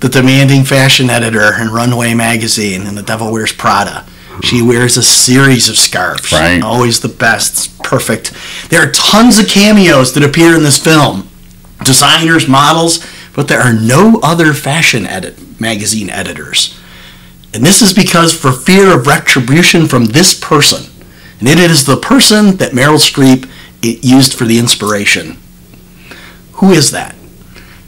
the 0.00 0.08
demanding 0.08 0.64
fashion 0.64 1.10
editor 1.10 1.60
in 1.60 1.68
Runway 1.68 2.14
magazine 2.14 2.82
and 2.86 2.96
The 2.96 3.02
Devil 3.02 3.32
Wears 3.32 3.52
Prada. 3.52 4.06
She 4.42 4.62
wears 4.62 4.96
a 4.96 5.02
series 5.02 5.68
of 5.68 5.76
scarves. 5.76 6.30
Right. 6.30 6.62
Always 6.62 7.00
the 7.00 7.08
best. 7.08 7.82
Perfect. 7.82 8.32
There 8.68 8.80
are 8.80 8.92
tons 8.92 9.38
of 9.38 9.48
cameos 9.48 10.14
that 10.14 10.22
appear 10.22 10.54
in 10.54 10.62
this 10.62 10.82
film. 10.82 11.28
Designers, 11.84 12.46
models, 12.46 13.04
but 13.34 13.48
there 13.48 13.60
are 13.60 13.72
no 13.72 14.20
other 14.22 14.52
fashion 14.52 15.06
edit 15.06 15.60
magazine 15.60 16.10
editors. 16.10 16.78
And 17.52 17.64
this 17.64 17.82
is 17.82 17.92
because 17.92 18.32
for 18.32 18.52
fear 18.52 18.94
of 18.94 19.06
retribution 19.06 19.86
from 19.88 20.06
this 20.06 20.38
person. 20.38 20.92
And 21.40 21.48
it 21.48 21.58
is 21.58 21.86
the 21.86 21.96
person 21.96 22.56
that 22.58 22.72
Meryl 22.72 22.98
Streep 22.98 23.48
used 23.82 24.34
for 24.34 24.44
the 24.44 24.58
inspiration. 24.58 25.38
Who 26.54 26.70
is 26.70 26.90
that? 26.90 27.14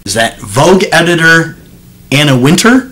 Is 0.06 0.14
that 0.14 0.38
Vogue 0.38 0.84
editor 0.92 1.56
Anna 2.12 2.38
Wintour? 2.38 2.90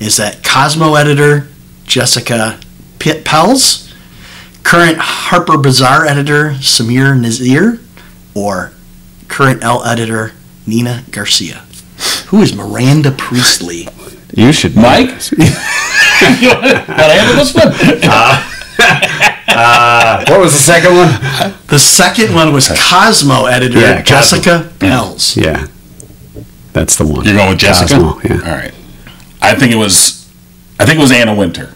Is 0.00 0.16
that 0.16 0.42
Cosmo 0.44 0.94
editor 0.94 1.46
Jessica 1.84 2.58
Pitt 2.98 3.24
Pels? 3.24 3.92
Current 4.62 4.98
Harper 4.98 5.56
Bazaar 5.56 6.04
editor 6.06 6.50
Samira 6.58 7.18
Nasr? 7.18 7.78
Or 8.34 8.72
current 9.28 9.62
Elle 9.62 9.84
editor 9.84 10.32
Nina 10.66 11.04
Garcia? 11.10 11.62
Who 12.28 12.42
is 12.42 12.54
Miranda 12.54 13.10
Priestly? 13.12 13.88
You 14.34 14.52
should. 14.52 14.76
Mike? 14.76 15.08
Gotta 15.08 17.14
handle 17.14 17.36
this 17.36 17.54
one. 17.54 17.68
Uh, 18.02 18.52
uh, 19.48 20.24
what 20.28 20.40
was 20.40 20.52
the 20.52 20.58
second 20.58 20.94
one? 20.96 21.08
The 21.68 21.78
second 21.78 22.34
one 22.34 22.52
was 22.52 22.68
Cosmo 22.68 23.46
editor 23.46 23.80
Yeah, 23.80 24.02
Cosmo. 24.02 24.38
Jessica 24.42 24.72
Pels. 24.78 25.36
Yeah. 25.36 25.66
That's 26.76 26.96
the 26.96 27.06
one. 27.06 27.24
You're 27.24 27.34
going 27.36 27.48
with 27.48 27.58
Jessica? 27.58 27.94
Cosmo, 27.98 28.20
yeah. 28.22 28.44
All 28.44 28.54
right. 28.54 28.74
I 29.40 29.54
think 29.54 29.72
it 29.72 29.76
was. 29.76 30.28
I 30.78 30.84
think 30.84 30.98
it 30.98 31.00
was 31.00 31.10
Anna 31.10 31.34
Wintour. 31.34 31.72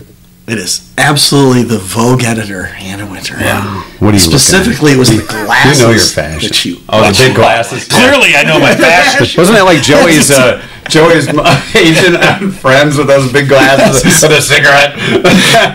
It 0.46 0.58
is 0.58 0.92
absolutely 0.98 1.62
the 1.62 1.78
Vogue 1.78 2.22
editor, 2.24 2.66
Anna 2.76 3.08
Wintour. 3.10 3.38
Yeah. 3.40 3.82
What 4.00 4.10
are 4.10 4.12
you 4.12 4.18
Specifically, 4.18 4.92
it 4.92 4.98
was 4.98 5.08
the 5.08 5.24
glasses. 5.24 5.32
You 5.32 5.46
glasses 5.46 5.80
know 5.80 5.90
your 5.90 6.00
fashion. 6.00 6.48
that 6.50 6.64
you. 6.66 6.76
Oh, 6.90 7.00
the 7.00 7.16
big 7.16 7.34
glasses. 7.34 7.86
Clearly, 7.88 8.34
I 8.36 8.42
know 8.42 8.58
my 8.60 8.74
fashion. 8.74 9.26
Wasn't 9.40 9.56
that 9.56 9.64
like 9.64 9.80
Joey's 9.80 10.30
uh, 10.30 10.60
Joey's 10.90 11.28
Asian 11.76 12.50
friends 12.50 12.98
with 12.98 13.06
those 13.06 13.32
big 13.32 13.48
glasses 13.48 14.02
and 14.24 14.32
a 14.34 14.42
cigarette? 14.42 14.96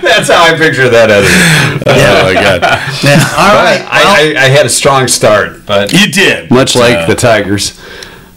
That's 0.04 0.28
how 0.30 0.44
I 0.44 0.54
picture 0.58 0.90
that 0.90 1.10
editor. 1.10 1.82
Oh 1.90 2.24
my 2.30 2.34
god! 2.34 2.62
Yeah. 3.02 3.26
All 3.42 3.56
right. 3.58 3.82
I, 3.90 4.02
well, 4.04 4.38
I, 4.38 4.46
I 4.46 4.50
had 4.50 4.66
a 4.66 4.70
strong 4.70 5.08
start, 5.08 5.66
but 5.66 5.94
You 5.94 6.12
did. 6.12 6.52
much 6.52 6.76
like 6.76 6.98
Uh, 6.98 7.08
the 7.08 7.16
Tigers. 7.16 7.80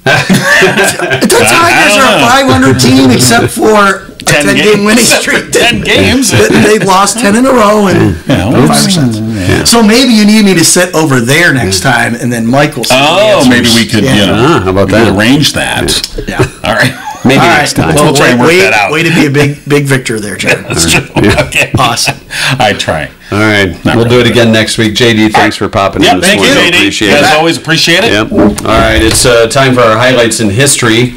The 0.04 1.44
Tigers 1.48 1.96
are 1.96 2.16
a 2.16 2.20
500 2.20 2.80
team 2.80 3.10
except 3.10 3.50
for 3.52 4.06
a 4.06 4.08
10, 4.24 4.46
game 4.46 4.56
games. 4.56 4.84
winning 4.84 5.04
streak. 5.20 5.50
Ten 5.52 5.80
games. 5.82 6.30
They- 6.30 6.48
They've 6.78 6.84
lost 6.84 7.18
10 7.18 7.36
in 7.36 7.46
a 7.46 7.52
row 7.52 7.86
and 7.88 8.16
Yeah, 8.26 8.50
five 8.50 8.70
oops. 8.70 8.84
percent. 8.84 9.68
So 9.68 9.82
maybe 9.82 10.12
you 10.12 10.24
need 10.24 10.44
me 10.44 10.54
to 10.54 10.64
sit 10.64 10.94
over 10.94 11.20
there 11.20 11.52
next 11.54 11.80
time 11.80 12.14
and 12.14 12.32
then 12.32 12.46
Michael. 12.46 12.82
will 12.82 12.84
the 12.84 12.94
Oh, 12.94 13.46
maybe 13.48 13.68
we 13.74 13.86
could, 13.86 14.04
Yeah. 14.04 14.14
you 14.14 14.26
know, 14.26 14.34
Ah, 14.36 14.60
how 14.64 14.70
about 14.70 14.86
we 14.88 14.92
that? 14.94 15.16
arrange 15.16 15.52
that. 15.54 15.90
Yeah. 16.28 16.38
All 16.64 16.74
right. 16.74 16.92
Maybe 17.24 17.40
All 17.40 17.46
right. 17.48 17.58
next 17.58 17.74
time. 17.74 17.94
Well, 17.94 18.04
We'll 18.04 18.14
try 18.14 18.28
and 18.28 18.38
work 18.40 18.48
way, 18.48 18.60
that 18.60 18.72
out. 18.72 18.92
Way 18.92 19.02
to 19.02 19.10
be 19.14 19.26
a 19.26 19.30
big, 19.30 19.58
big 19.68 19.84
victor 19.84 20.20
there, 20.20 20.36
Jon. 20.36 20.62
That's 20.68 20.90
true. 20.90 21.06
Okay. 21.16 21.70
Awesome. 21.78 22.16
I 22.58 22.74
try. 22.74 23.10
All 23.30 23.38
right, 23.38 23.84
Not 23.84 23.96
we'll 23.96 24.08
do 24.08 24.20
it 24.20 24.26
again 24.26 24.52
next 24.52 24.78
week. 24.78 24.94
JD, 24.94 25.32
thanks 25.32 25.56
for 25.56 25.68
popping 25.68 26.02
Yeah, 26.02 26.14
in 26.14 26.20
this 26.20 26.28
thank 26.30 26.40
you. 26.40 26.48
JD. 26.48 26.68
Appreciate 26.80 27.10
As 27.10 27.30
it. 27.30 27.36
always, 27.36 27.58
appreciate 27.58 28.04
it. 28.04 28.12
Yep. 28.12 28.32
All 28.32 28.48
right, 28.64 29.02
it's 29.02 29.26
uh, 29.26 29.46
time 29.48 29.74
for 29.74 29.80
our 29.82 29.98
highlights 29.98 30.40
in 30.40 30.48
history. 30.50 31.14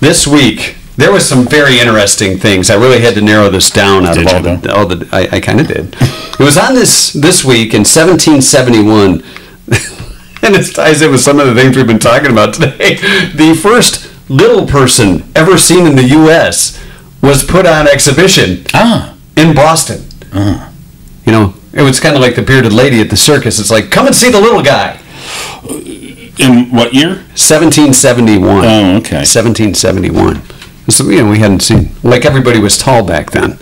This 0.00 0.26
week, 0.26 0.76
there 0.96 1.12
was 1.12 1.24
some 1.26 1.46
very 1.46 1.78
interesting 1.78 2.38
things. 2.38 2.70
I 2.70 2.74
really 2.74 3.00
had 3.00 3.14
to 3.14 3.20
narrow 3.20 3.48
this 3.50 3.70
down 3.70 4.04
out 4.04 4.14
Did 4.16 4.26
of 4.26 4.32
all 4.34 4.42
the, 4.42 4.74
all 4.74 4.86
the. 4.86 5.08
I, 5.12 5.36
I 5.36 5.40
kind 5.40 5.60
of 5.60 5.68
did. 5.68 5.94
It 5.94 6.40
was 6.40 6.58
on 6.58 6.74
this 6.74 7.12
this 7.12 7.44
week 7.44 7.72
in 7.72 7.80
1771, 7.84 9.22
and 10.42 10.54
it 10.56 10.74
ties 10.74 11.02
in 11.02 11.12
with 11.12 11.20
some 11.20 11.38
of 11.38 11.46
the 11.46 11.54
things 11.54 11.76
we've 11.76 11.86
been 11.86 11.98
talking 12.00 12.30
about 12.32 12.54
today. 12.54 12.96
The 13.34 13.54
first 13.54 14.10
little 14.28 14.66
person 14.66 15.22
ever 15.36 15.56
seen 15.56 15.86
in 15.86 15.94
the 15.94 16.08
U.S. 16.08 16.82
was 17.22 17.44
put 17.44 17.64
on 17.64 17.86
exhibition 17.86 18.64
Ah. 18.74 19.16
in 19.36 19.54
Boston. 19.54 20.02
You 21.26 21.32
know, 21.32 21.54
it 21.72 21.82
was 21.82 22.00
kind 22.00 22.14
of 22.14 22.22
like 22.22 22.36
the 22.36 22.42
bearded 22.42 22.72
lady 22.72 23.00
at 23.00 23.10
the 23.10 23.16
circus. 23.16 23.58
It's 23.58 23.70
like, 23.70 23.90
come 23.90 24.06
and 24.06 24.14
see 24.14 24.30
the 24.30 24.40
little 24.40 24.62
guy. 24.62 25.00
In 26.38 26.70
what 26.70 26.94
year? 26.94 27.24
1771. 27.34 28.64
Oh, 28.64 28.96
okay. 28.98 29.24
1771. 29.26 30.42
So, 30.88 31.08
you 31.08 31.24
know, 31.24 31.30
we 31.30 31.38
hadn't 31.38 31.60
seen, 31.60 31.90
like 32.02 32.24
everybody 32.24 32.60
was 32.60 32.78
tall 32.78 33.04
back 33.04 33.32
then. 33.32 33.58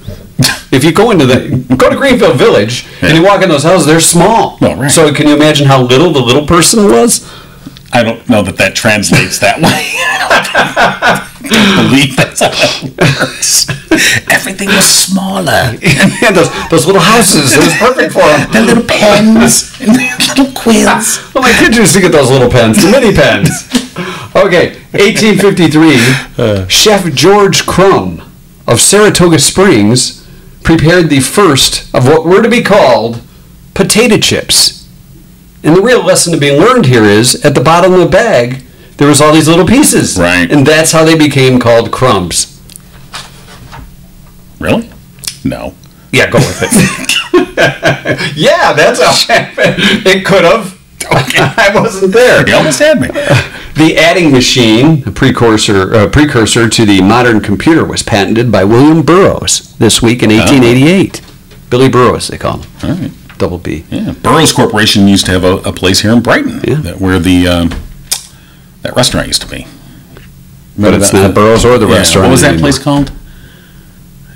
If 0.70 0.82
you 0.84 0.92
go 0.92 1.10
into 1.10 1.24
the, 1.24 1.64
go 1.76 1.88
to 1.88 1.96
Greenfield 1.96 2.36
Village 2.36 2.86
and 3.00 3.16
you 3.16 3.22
walk 3.24 3.42
in 3.42 3.48
those 3.48 3.62
houses, 3.62 3.86
they're 3.86 4.00
small. 4.00 4.58
Oh, 4.60 4.76
right. 4.76 4.90
So 4.90 5.12
can 5.14 5.28
you 5.28 5.34
imagine 5.34 5.66
how 5.66 5.80
little 5.82 6.12
the 6.12 6.20
little 6.20 6.46
person 6.46 6.84
was? 6.86 7.24
I 7.94 8.02
don't 8.02 8.28
know 8.28 8.42
that 8.42 8.56
that 8.58 8.74
translates 8.74 9.38
that 9.38 9.58
way. 9.58 9.70
I 9.70 11.22
don't 11.42 11.88
believe 11.88 12.16
that's 12.16 12.40
how 12.40 12.50
it 12.50 12.90
works. 12.98 13.68
Everything 14.32 14.68
was 14.68 14.84
smaller. 14.84 15.78
and 16.26 16.34
those, 16.34 16.50
those 16.70 16.86
little 16.86 17.00
houses, 17.00 17.54
it 17.54 17.62
was 17.62 17.74
perfect 17.78 18.12
for 18.12 18.26
them. 18.26 18.50
The 18.50 18.62
little 18.62 18.84
pens 18.84 19.78
and 19.80 19.94
the 19.94 20.10
little 20.26 20.50
quills. 20.52 21.22
Well, 21.34 21.42
my 21.44 21.52
kids 21.52 21.78
used 21.78 21.94
to 21.94 22.00
get 22.00 22.10
those 22.12 22.30
little 22.30 22.50
pens, 22.50 22.82
the 22.82 22.90
mini 22.90 23.14
pens. 23.14 23.50
Okay, 24.34 24.74
1853, 24.98 26.66
Chef 26.68 27.14
George 27.14 27.64
Crum 27.66 28.22
of 28.66 28.80
Saratoga 28.80 29.38
Springs 29.38 30.26
prepared 30.64 31.10
the 31.10 31.20
first 31.20 31.94
of 31.94 32.08
what 32.08 32.24
were 32.24 32.42
to 32.42 32.48
be 32.48 32.62
called 32.62 33.20
potato 33.74 34.16
chips. 34.18 34.83
And 35.64 35.74
the 35.74 35.80
real 35.80 36.04
lesson 36.04 36.32
to 36.34 36.38
be 36.38 36.52
learned 36.52 36.84
here 36.84 37.04
is 37.04 37.42
at 37.42 37.54
the 37.54 37.60
bottom 37.62 37.94
of 37.94 38.00
the 38.00 38.06
bag, 38.06 38.62
there 38.98 39.08
was 39.08 39.22
all 39.22 39.32
these 39.32 39.48
little 39.48 39.66
pieces. 39.66 40.18
Right. 40.18 40.50
And 40.50 40.66
that's 40.66 40.92
how 40.92 41.04
they 41.04 41.16
became 41.16 41.58
called 41.58 41.90
crumbs. 41.90 42.60
Really? 44.60 44.90
No. 45.42 45.74
Yeah, 46.12 46.30
go 46.30 46.38
with 46.38 46.62
it. 46.62 48.36
yeah, 48.36 48.74
that's 48.74 49.02
how 49.02 49.12
it 50.06 50.24
could 50.24 50.44
have. 50.44 50.78
I 51.10 51.70
wasn't 51.74 52.12
there. 52.12 52.46
You 52.46 52.54
almost 52.56 52.78
had 52.78 53.00
me. 53.00 53.08
The 53.08 53.96
adding 53.98 54.32
machine, 54.32 55.02
a 55.06 55.10
precursor, 55.10 55.94
uh, 55.94 56.08
precursor 56.08 56.68
to 56.68 56.84
the 56.84 57.00
modern 57.00 57.40
computer, 57.40 57.84
was 57.84 58.02
patented 58.02 58.52
by 58.52 58.64
William 58.64 59.02
Burroughs 59.02 59.76
this 59.78 60.00
week 60.00 60.22
in 60.22 60.30
1888. 60.30 61.20
Billy 61.70 61.88
Burroughs, 61.88 62.28
they 62.28 62.38
call 62.38 62.58
him. 62.58 62.70
All 62.82 62.96
right. 62.96 63.10
Double 63.38 63.58
B. 63.58 63.84
Yeah. 63.90 64.12
Burroughs 64.22 64.52
Corporation 64.52 65.08
used 65.08 65.26
to 65.26 65.32
have 65.32 65.44
a, 65.44 65.56
a 65.68 65.72
place 65.72 66.00
here 66.00 66.12
in 66.12 66.20
Brighton 66.22 66.60
Yeah. 66.64 66.76
that, 66.76 67.00
where 67.00 67.18
the 67.18 67.46
um, 67.48 67.70
that 68.82 68.94
restaurant 68.96 69.26
used 69.26 69.42
to 69.42 69.48
be. 69.48 69.66
But 70.78 70.94
it's 70.94 71.12
not 71.12 71.34
Burroughs 71.34 71.64
or 71.64 71.78
the 71.78 71.86
Yeah, 71.86 71.94
restaurant 71.96 72.26
What 72.26 72.32
was 72.32 72.40
that 72.42 72.58
place 72.60 72.78
called? 72.78 73.12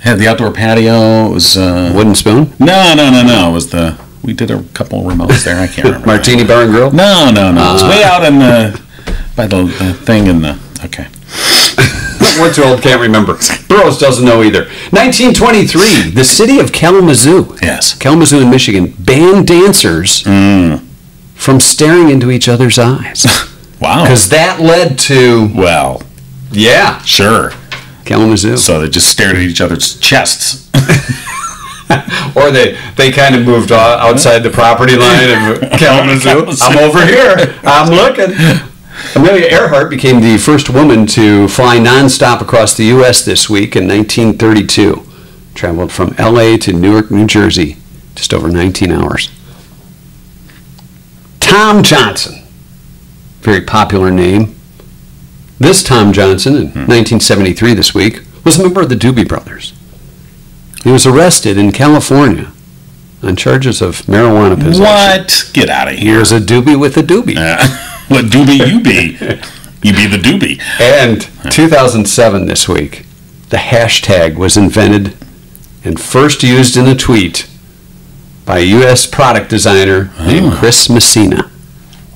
Had 0.01 0.17
the 0.19 0.27
outdoor 0.27 0.51
patio. 0.51 1.27
It 1.29 1.33
was 1.33 1.57
uh, 1.57 1.91
Wooden 1.95 2.15
Spoon? 2.15 2.53
no, 2.59 2.93
no, 2.95 3.09
no, 3.11 3.23
no. 3.23 3.49
It 3.49 3.53
was 3.53 3.69
the 3.71 3.99
we 4.23 4.33
did 4.33 4.51
a 4.51 4.61
couple 4.73 5.01
remotes 5.03 5.43
there. 5.45 5.59
I 5.59 5.67
can't 5.67 5.85
remember. 5.85 6.05
Martini 6.11 6.43
Bar 6.45 6.63
and 6.63 6.71
Grill? 6.71 6.91
No, 6.91 7.31
no, 7.33 7.51
no. 7.51 7.69
It 7.69 7.73
was 7.73 7.83
way 7.83 8.03
out 8.03 8.23
in 8.25 8.39
the 8.39 8.81
by 9.35 9.47
the, 9.47 9.63
the 9.63 9.93
thing 9.93 10.27
in 10.27 10.41
the. 10.41 10.59
Okay. 10.85 11.07
We're 12.39 12.53
too 12.53 12.63
old, 12.63 12.81
can't 12.81 13.01
remember. 13.01 13.37
Burroughs 13.67 13.97
doesn't 13.99 14.25
know 14.25 14.41
either. 14.43 14.63
1923, 14.91 16.11
the 16.11 16.23
city 16.23 16.59
of 16.59 16.71
Kalamazoo, 16.71 17.57
Yes. 17.61 17.93
Kalamazoo 17.97 18.39
in 18.41 18.49
Michigan, 18.49 18.93
banned 18.99 19.47
dancers 19.47 20.23
mm. 20.23 20.81
from 21.35 21.59
staring 21.59 22.09
into 22.09 22.31
each 22.31 22.47
other's 22.47 22.79
eyes. 22.79 23.25
Wow. 23.81 24.03
Because 24.03 24.27
that 24.31 24.59
led 24.59 24.99
to, 25.07 25.49
Well, 25.55 26.03
yeah, 26.51 27.01
sure. 27.03 27.53
Kalamazoo. 28.03 28.57
So 28.57 28.81
they 28.81 28.89
just 28.89 29.07
stared 29.07 29.37
at 29.37 29.41
each 29.41 29.61
other's 29.61 29.97
chests. 29.99 30.69
Or 32.35 32.51
they, 32.51 32.77
they 32.95 33.11
kind 33.11 33.35
of 33.35 33.43
moved 33.45 33.71
outside 33.71 34.39
the 34.39 34.49
property 34.51 34.95
line 34.95 35.29
of 35.31 35.59
Kalamazoo. 35.79 36.45
I'm 36.61 36.77
over 36.77 37.03
here. 37.03 37.55
I'm 37.63 37.89
looking. 37.89 38.35
Amelia 39.15 39.45
Earhart 39.47 39.89
became 39.89 40.21
the 40.21 40.37
first 40.37 40.69
woman 40.69 41.05
to 41.07 41.47
fly 41.47 41.77
nonstop 41.77 42.41
across 42.41 42.75
the 42.75 42.85
U.S. 42.85 43.23
this 43.23 43.49
week 43.49 43.75
in 43.75 43.87
1932. 43.87 45.03
Traveled 45.55 45.91
from 45.91 46.13
L.A. 46.17 46.57
to 46.59 46.73
Newark, 46.73 47.11
New 47.11 47.25
Jersey, 47.27 47.77
just 48.15 48.33
over 48.33 48.49
19 48.49 48.91
hours. 48.91 49.29
Tom 51.39 51.83
Johnson, 51.83 52.43
very 53.41 53.61
popular 53.61 54.11
name. 54.11 54.55
This 55.57 55.83
Tom 55.83 56.13
Johnson, 56.13 56.55
in 56.55 56.61
1973 56.63 57.73
this 57.73 57.93
week, 57.93 58.21
was 58.45 58.57
a 58.59 58.63
member 58.63 58.81
of 58.81 58.89
the 58.89 58.95
Doobie 58.95 59.27
Brothers. 59.27 59.73
He 60.83 60.91
was 60.91 61.05
arrested 61.05 61.57
in 61.57 61.71
California 61.71 62.51
on 63.21 63.35
charges 63.35 63.81
of 63.81 64.03
marijuana 64.03 64.55
possession. 64.57 64.83
What? 64.83 65.49
Get 65.53 65.69
out 65.69 65.89
of 65.89 65.95
here. 65.95 66.15
Here's 66.15 66.31
a 66.31 66.39
doobie 66.39 66.79
with 66.79 66.95
a 66.95 67.01
doobie. 67.01 67.35
Uh, 67.37 67.57
what 68.09 68.25
doobie 68.25 68.67
you 68.69 68.81
be? 68.81 69.17
You 69.81 69.93
be 69.93 70.07
the 70.07 70.17
doobie. 70.17 70.61
And 70.81 71.21
2007 71.53 72.47
this 72.47 72.67
week, 72.67 73.05
the 73.47 73.55
hashtag 73.55 74.35
was 74.35 74.57
invented 74.57 75.15
and 75.85 75.99
first 75.99 76.43
used 76.43 76.75
in 76.75 76.85
a 76.85 76.95
tweet 76.95 77.49
by 78.45 78.59
a 78.59 78.63
U.S. 78.63 79.07
product 79.07 79.49
designer 79.49 80.11
named 80.19 80.47
ah. 80.47 80.57
Chris 80.59 80.89
Messina. 80.89 81.49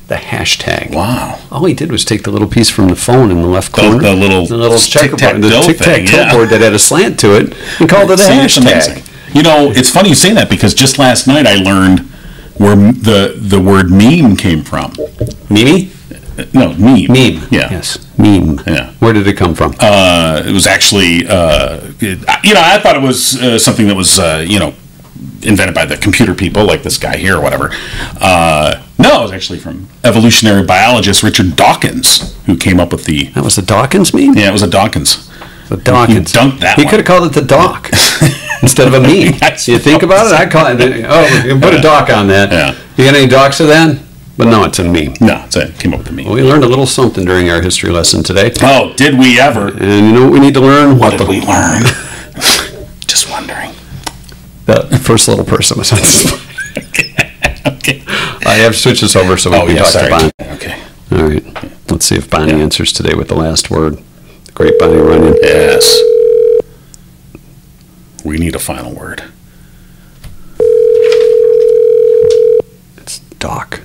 The 0.07 0.15
hashtag. 0.15 0.93
Wow. 0.93 1.39
All 1.49 1.63
he 1.63 1.73
did 1.73 1.89
was 1.89 2.03
take 2.03 2.23
the 2.23 2.31
little 2.31 2.49
piece 2.49 2.69
from 2.69 2.89
the 2.89 2.95
phone 2.97 3.31
in 3.31 3.41
the 3.41 3.47
left 3.47 3.71
corner, 3.71 3.97
the 3.99 4.13
little 4.13 4.45
the 4.45 4.57
little 4.57 4.77
checkerboard, 4.77 5.41
the 5.41 5.61
tic 5.65 5.77
tac 5.77 6.05
toe 6.05 6.35
board 6.35 6.49
that 6.49 6.59
had 6.59 6.73
a 6.73 6.79
slant 6.79 7.17
to 7.21 7.37
it, 7.37 7.55
and 7.79 7.89
called 7.89 8.11
it 8.11 8.19
a 8.19 8.23
See, 8.23 8.33
hashtag. 8.33 9.33
You 9.33 9.41
know, 9.41 9.71
it's 9.71 9.89
funny 9.89 10.09
you 10.09 10.15
say 10.15 10.33
that 10.33 10.49
because 10.49 10.73
just 10.73 10.99
last 10.99 11.27
night 11.27 11.47
I 11.47 11.55
learned 11.55 12.12
where 12.57 12.75
the 12.75 13.35
the 13.37 13.59
word 13.59 13.89
meme 13.89 14.35
came 14.35 14.63
from. 14.63 14.93
Mimi? 15.49 15.91
No, 16.53 16.73
meme. 16.73 17.07
Meme. 17.11 17.47
Yeah. 17.51 17.69
Yes. 17.71 17.99
Meme. 18.17 18.59
Yeah. 18.65 18.91
Where 18.99 19.13
did 19.13 19.27
it 19.27 19.37
come 19.37 19.53
from? 19.53 19.75
Uh, 19.79 20.41
it 20.45 20.51
was 20.51 20.65
actually, 20.65 21.27
uh, 21.27 21.79
it- 21.99 22.19
you 22.43 22.53
know, 22.55 22.61
I 22.63 22.79
thought 22.79 22.95
it 22.95 23.01
was 23.03 23.39
uh, 23.41 23.59
something 23.59 23.87
that 23.87 23.95
was, 23.95 24.17
uh, 24.17 24.43
you 24.47 24.57
know, 24.59 24.73
invented 25.43 25.75
by 25.75 25.85
the 25.85 25.95
computer 25.97 26.33
people, 26.33 26.65
like 26.65 26.81
this 26.83 26.97
guy 26.97 27.17
here 27.17 27.37
or 27.37 27.41
whatever. 27.41 27.69
Uh, 28.19 28.81
no, 28.97 29.19
it 29.19 29.23
was 29.23 29.31
actually 29.31 29.59
from 29.59 29.87
evolutionary 30.03 30.63
biologist 30.65 31.21
Richard 31.21 31.55
Dawkins, 31.55 32.35
who 32.45 32.57
came 32.57 32.79
up 32.79 32.91
with 32.91 33.05
the. 33.05 33.25
that 33.35 33.43
was 33.43 33.55
the 33.55 33.61
Dawkins 33.61 34.13
meme? 34.13 34.33
Yeah, 34.35 34.49
it 34.49 34.53
was 34.53 34.63
a 34.63 34.67
Dawkins. 34.69 35.29
The 35.73 35.81
Dawkins. 35.81 36.31
He 36.31 36.37
dunked 36.37 36.59
that 36.59 36.77
He 36.77 36.85
could 36.85 36.99
have 36.99 37.05
called 37.05 37.25
it 37.25 37.33
the 37.33 37.41
Dock 37.45 37.89
instead 38.61 38.87
of 38.87 38.93
a 38.93 38.99
meme. 38.99 39.33
I 39.41 39.57
you 39.65 39.79
think 39.79 40.03
about 40.03 40.27
it? 40.27 40.33
I 40.33 40.47
call 40.47 40.67
it. 40.67 41.05
Oh, 41.09 41.43
you 41.47 41.59
put 41.59 41.73
a 41.73 41.81
dock 41.81 42.11
on 42.11 42.27
that. 42.27 42.51
Yeah. 42.51 42.75
You 42.95 43.05
got 43.09 43.15
any 43.17 43.27
docks 43.27 43.59
of 43.59 43.67
that? 43.69 43.99
But 44.37 44.49
no, 44.49 44.65
it's 44.65 44.77
a 44.77 44.83
meme. 44.83 45.15
No, 45.19 45.43
it's 45.45 45.55
a, 45.55 45.71
came 45.71 45.93
up 45.93 45.99
with 46.01 46.07
the 46.09 46.13
meme. 46.13 46.29
We 46.29 46.43
learned 46.43 46.63
a 46.63 46.67
little 46.67 46.85
something 46.85 47.25
during 47.25 47.49
our 47.49 47.59
history 47.61 47.89
lesson 47.89 48.21
today. 48.21 48.51
Oh, 48.61 48.93
did 48.95 49.17
we 49.17 49.39
ever? 49.39 49.69
And 49.69 50.05
you 50.05 50.11
know 50.13 50.23
what 50.25 50.33
we 50.33 50.39
need 50.39 50.53
to 50.53 50.61
learn? 50.61 50.99
What 50.99 51.17
did 51.17 51.27
we 51.27 51.41
learn? 51.41 51.81
Just 53.07 53.31
wondering. 53.31 53.71
The 54.65 54.99
first 55.03 55.27
little 55.27 55.43
person 55.45 55.79
was 55.79 55.91
on. 55.91 55.97
Okay. 57.77 58.03
I 58.45 58.55
have 58.61 58.75
switched 58.75 59.01
this 59.01 59.15
over 59.15 59.37
so 59.37 59.49
we 59.49 59.57
Oh, 59.57 59.65
can 59.65 59.75
yeah, 59.75 59.81
talk 59.81 59.91
sorry. 59.91 60.05
to 60.05 60.33
Bonnie. 60.37 60.55
Okay. 60.55 60.81
All 61.11 61.23
right. 61.29 61.91
Let's 61.91 62.05
see 62.05 62.15
if 62.15 62.29
Bonnie 62.29 62.53
answers 62.61 62.93
today 62.93 63.15
with 63.15 63.27
the 63.27 63.35
last 63.35 63.71
word. 63.71 63.97
The 64.55 64.69
great 64.69 64.79
Bonnie 64.79 64.97
Runyon. 64.97 65.35
Yes. 65.41 65.99
We 68.23 68.37
need 68.37 68.55
a 68.55 68.59
final 68.59 68.93
word. 68.93 69.23
It's 72.97 73.19
Doc. 73.39 73.81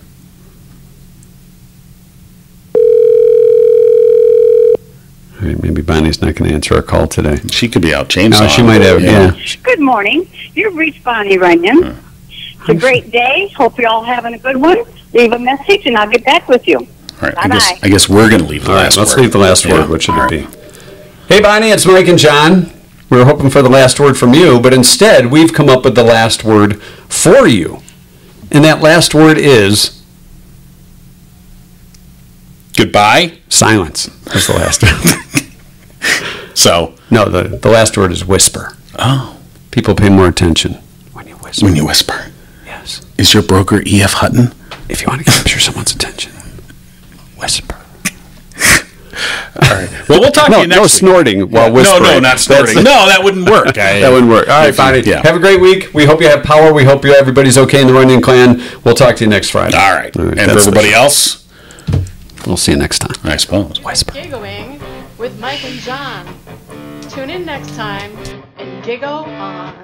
All 5.41 5.47
right, 5.47 5.63
maybe 5.63 5.83
Bonnie's 5.83 6.21
not 6.21 6.35
going 6.35 6.49
to 6.51 6.55
answer 6.55 6.75
our 6.75 6.83
call 6.83 7.07
today. 7.07 7.37
She 7.51 7.69
could 7.69 7.83
be 7.83 7.95
out 7.95 8.09
chainsaw. 8.09 8.41
No, 8.41 8.49
she 8.49 8.63
might 8.63 8.81
have. 8.81 9.01
Yeah. 9.01 9.37
Good 9.63 9.81
morning. 9.81 10.29
You've 10.55 10.75
reached 10.75 11.05
Bonnie 11.05 11.39
Runyon. 11.39 11.97
It's 12.29 12.69
a 12.69 12.75
great 12.75 13.11
day. 13.13 13.49
Hope 13.57 13.79
you're 13.79 13.89
all 13.89 14.03
having 14.05 14.35
a 14.35 14.39
good 14.39 14.57
one. 14.57 14.79
Leave 15.13 15.33
a 15.33 15.39
message 15.39 15.87
and 15.87 15.97
I'll 15.97 16.11
get 16.11 16.25
back 16.25 16.49
with 16.49 16.67
you. 16.67 16.79
All 16.79 16.87
right. 17.23 17.35
I 17.39 17.49
guess, 17.49 17.71
Bye-bye. 17.73 17.87
I 17.87 17.89
guess 17.91 18.09
we're 18.09 18.29
going 18.29 18.43
to 18.43 18.49
leave 18.49 18.65
the 18.65 18.71
All 18.71 18.77
right, 18.77 18.83
last 18.85 18.97
let's 18.97 19.15
word. 19.17 19.23
leave 19.23 19.33
the 19.33 19.39
last 19.39 19.65
Yeah. 19.65 19.75
word. 19.75 19.89
What 19.91 20.03
should 20.03 20.17
it 20.17 20.29
be? 20.31 20.58
Hey, 21.29 21.41
Bonnie, 21.43 21.69
it's 21.71 21.87
Mike 21.87 22.09
and 22.09 22.19
Jon. 22.19 22.73
We 23.11 23.19
were 23.19 23.25
hoping 23.25 23.51
for 23.51 23.63
the 23.63 23.69
last 23.69 24.01
word 24.01 24.17
from 24.17 24.35
you, 24.35 24.61
but 24.61 24.73
instead 24.75 25.27
we've 25.27 25.53
come 25.53 25.69
up 25.69 25.85
with 25.85 25.95
the 25.95 26.05
last 26.05 26.45
word 26.45 26.83
for 26.83 27.47
you. 27.47 27.81
And 28.51 28.65
that 28.65 28.81
last 28.81 29.15
word 29.15 29.39
is 29.39 30.03
Goodbye. 32.77 33.39
silence. 33.49 34.07
That's 34.25 34.47
the 34.47 34.55
last 34.55 34.83
word. 34.83 35.25
So, 36.55 36.95
no, 37.09 37.29
the, 37.29 37.57
the 37.57 37.69
last 37.71 37.97
word 37.97 38.11
is 38.11 38.25
whisper. 38.25 38.77
oh, 38.99 39.39
People 39.71 39.95
pay 39.95 40.09
more 40.09 40.27
attention 40.27 40.75
when 41.13 41.29
you 41.29 41.35
whisper. 41.37 41.65
when 41.67 41.77
you 41.77 41.87
whisper, 41.87 42.33
Yes. 42.67 43.07
is 43.17 43.33
your 43.33 43.45
broker 43.45 43.81
E.F. 43.87 44.15
Hutton? 44.15 44.53
If 44.89 45.01
you 45.03 45.07
want 45.07 45.25
to 45.25 45.31
capture 45.31 45.61
someone's 45.61 45.95
attention, 45.95 46.33
whisper. 47.37 47.78
All 49.63 49.71
right. 49.71 49.89
Well, 50.09 50.21
we'll 50.21 50.31
talk 50.31 50.49
No, 50.51 50.57
to 50.57 50.63
you 50.63 50.67
next 50.69 50.77
no 50.77 50.83
week. 50.83 50.91
snorting 50.91 51.41
while 51.51 51.69
No, 51.69 51.75
whispering. 51.75 52.03
no, 52.03 52.09
no, 52.09 52.15
not 52.15 52.23
That's- 52.23 52.45
snorting. 52.45 52.77
No, 52.77 53.07
that 53.09 53.23
wouldn't 53.23 53.49
work. 53.49 53.77
I- 53.79 54.01
That 54.01 54.13
wouldn't 54.13 54.31
work. 54.31 54.49
All 54.49 54.61
right, 54.61 54.69
If- 54.71 54.77
Bonnie. 54.77 55.01
Yeah. 55.01 55.23
Have 55.25 55.37
a 55.37 55.41
great 55.41 55.61
week. 55.61 55.91
We 55.95 56.05
hope 56.05 56.21
you 56.21 56.29
have 56.29 56.43
power. 56.43 56.73
We 56.73 56.85
hope 56.85 57.05
you 57.05 57.13
everybody's 57.15 57.59
okay 57.59 57.81
in 57.81 57.87
the 57.87 57.93
Runyon 57.95 58.21
clan. 58.21 58.63
We'll 58.85 58.95
talk 58.95 59.17
to 59.17 59.25
you 59.25 59.31
next 59.31 59.51
Friday. 59.51 59.77
All 59.77 59.93
right. 59.95 60.15
and 60.15 60.39
for 60.53 60.59
everybody 60.59 60.93
else, 60.93 61.45
We'll 62.47 62.57
see 62.57 62.73
you 62.73 62.79
next 62.79 63.01
time. 63.01 63.17
I 63.25 63.37
suppose. 63.37 63.83
Whisper. 63.83 64.13
Giggling 64.13 64.81
with 65.19 65.39
Mike 65.39 65.63
and 65.65 65.79
Jon. 65.81 66.27
Tune 67.11 67.29
in 67.29 67.45
next 67.45 67.75
time 67.75 68.17
and 68.57 68.83
giggle 68.85 69.25
on. 69.25 69.75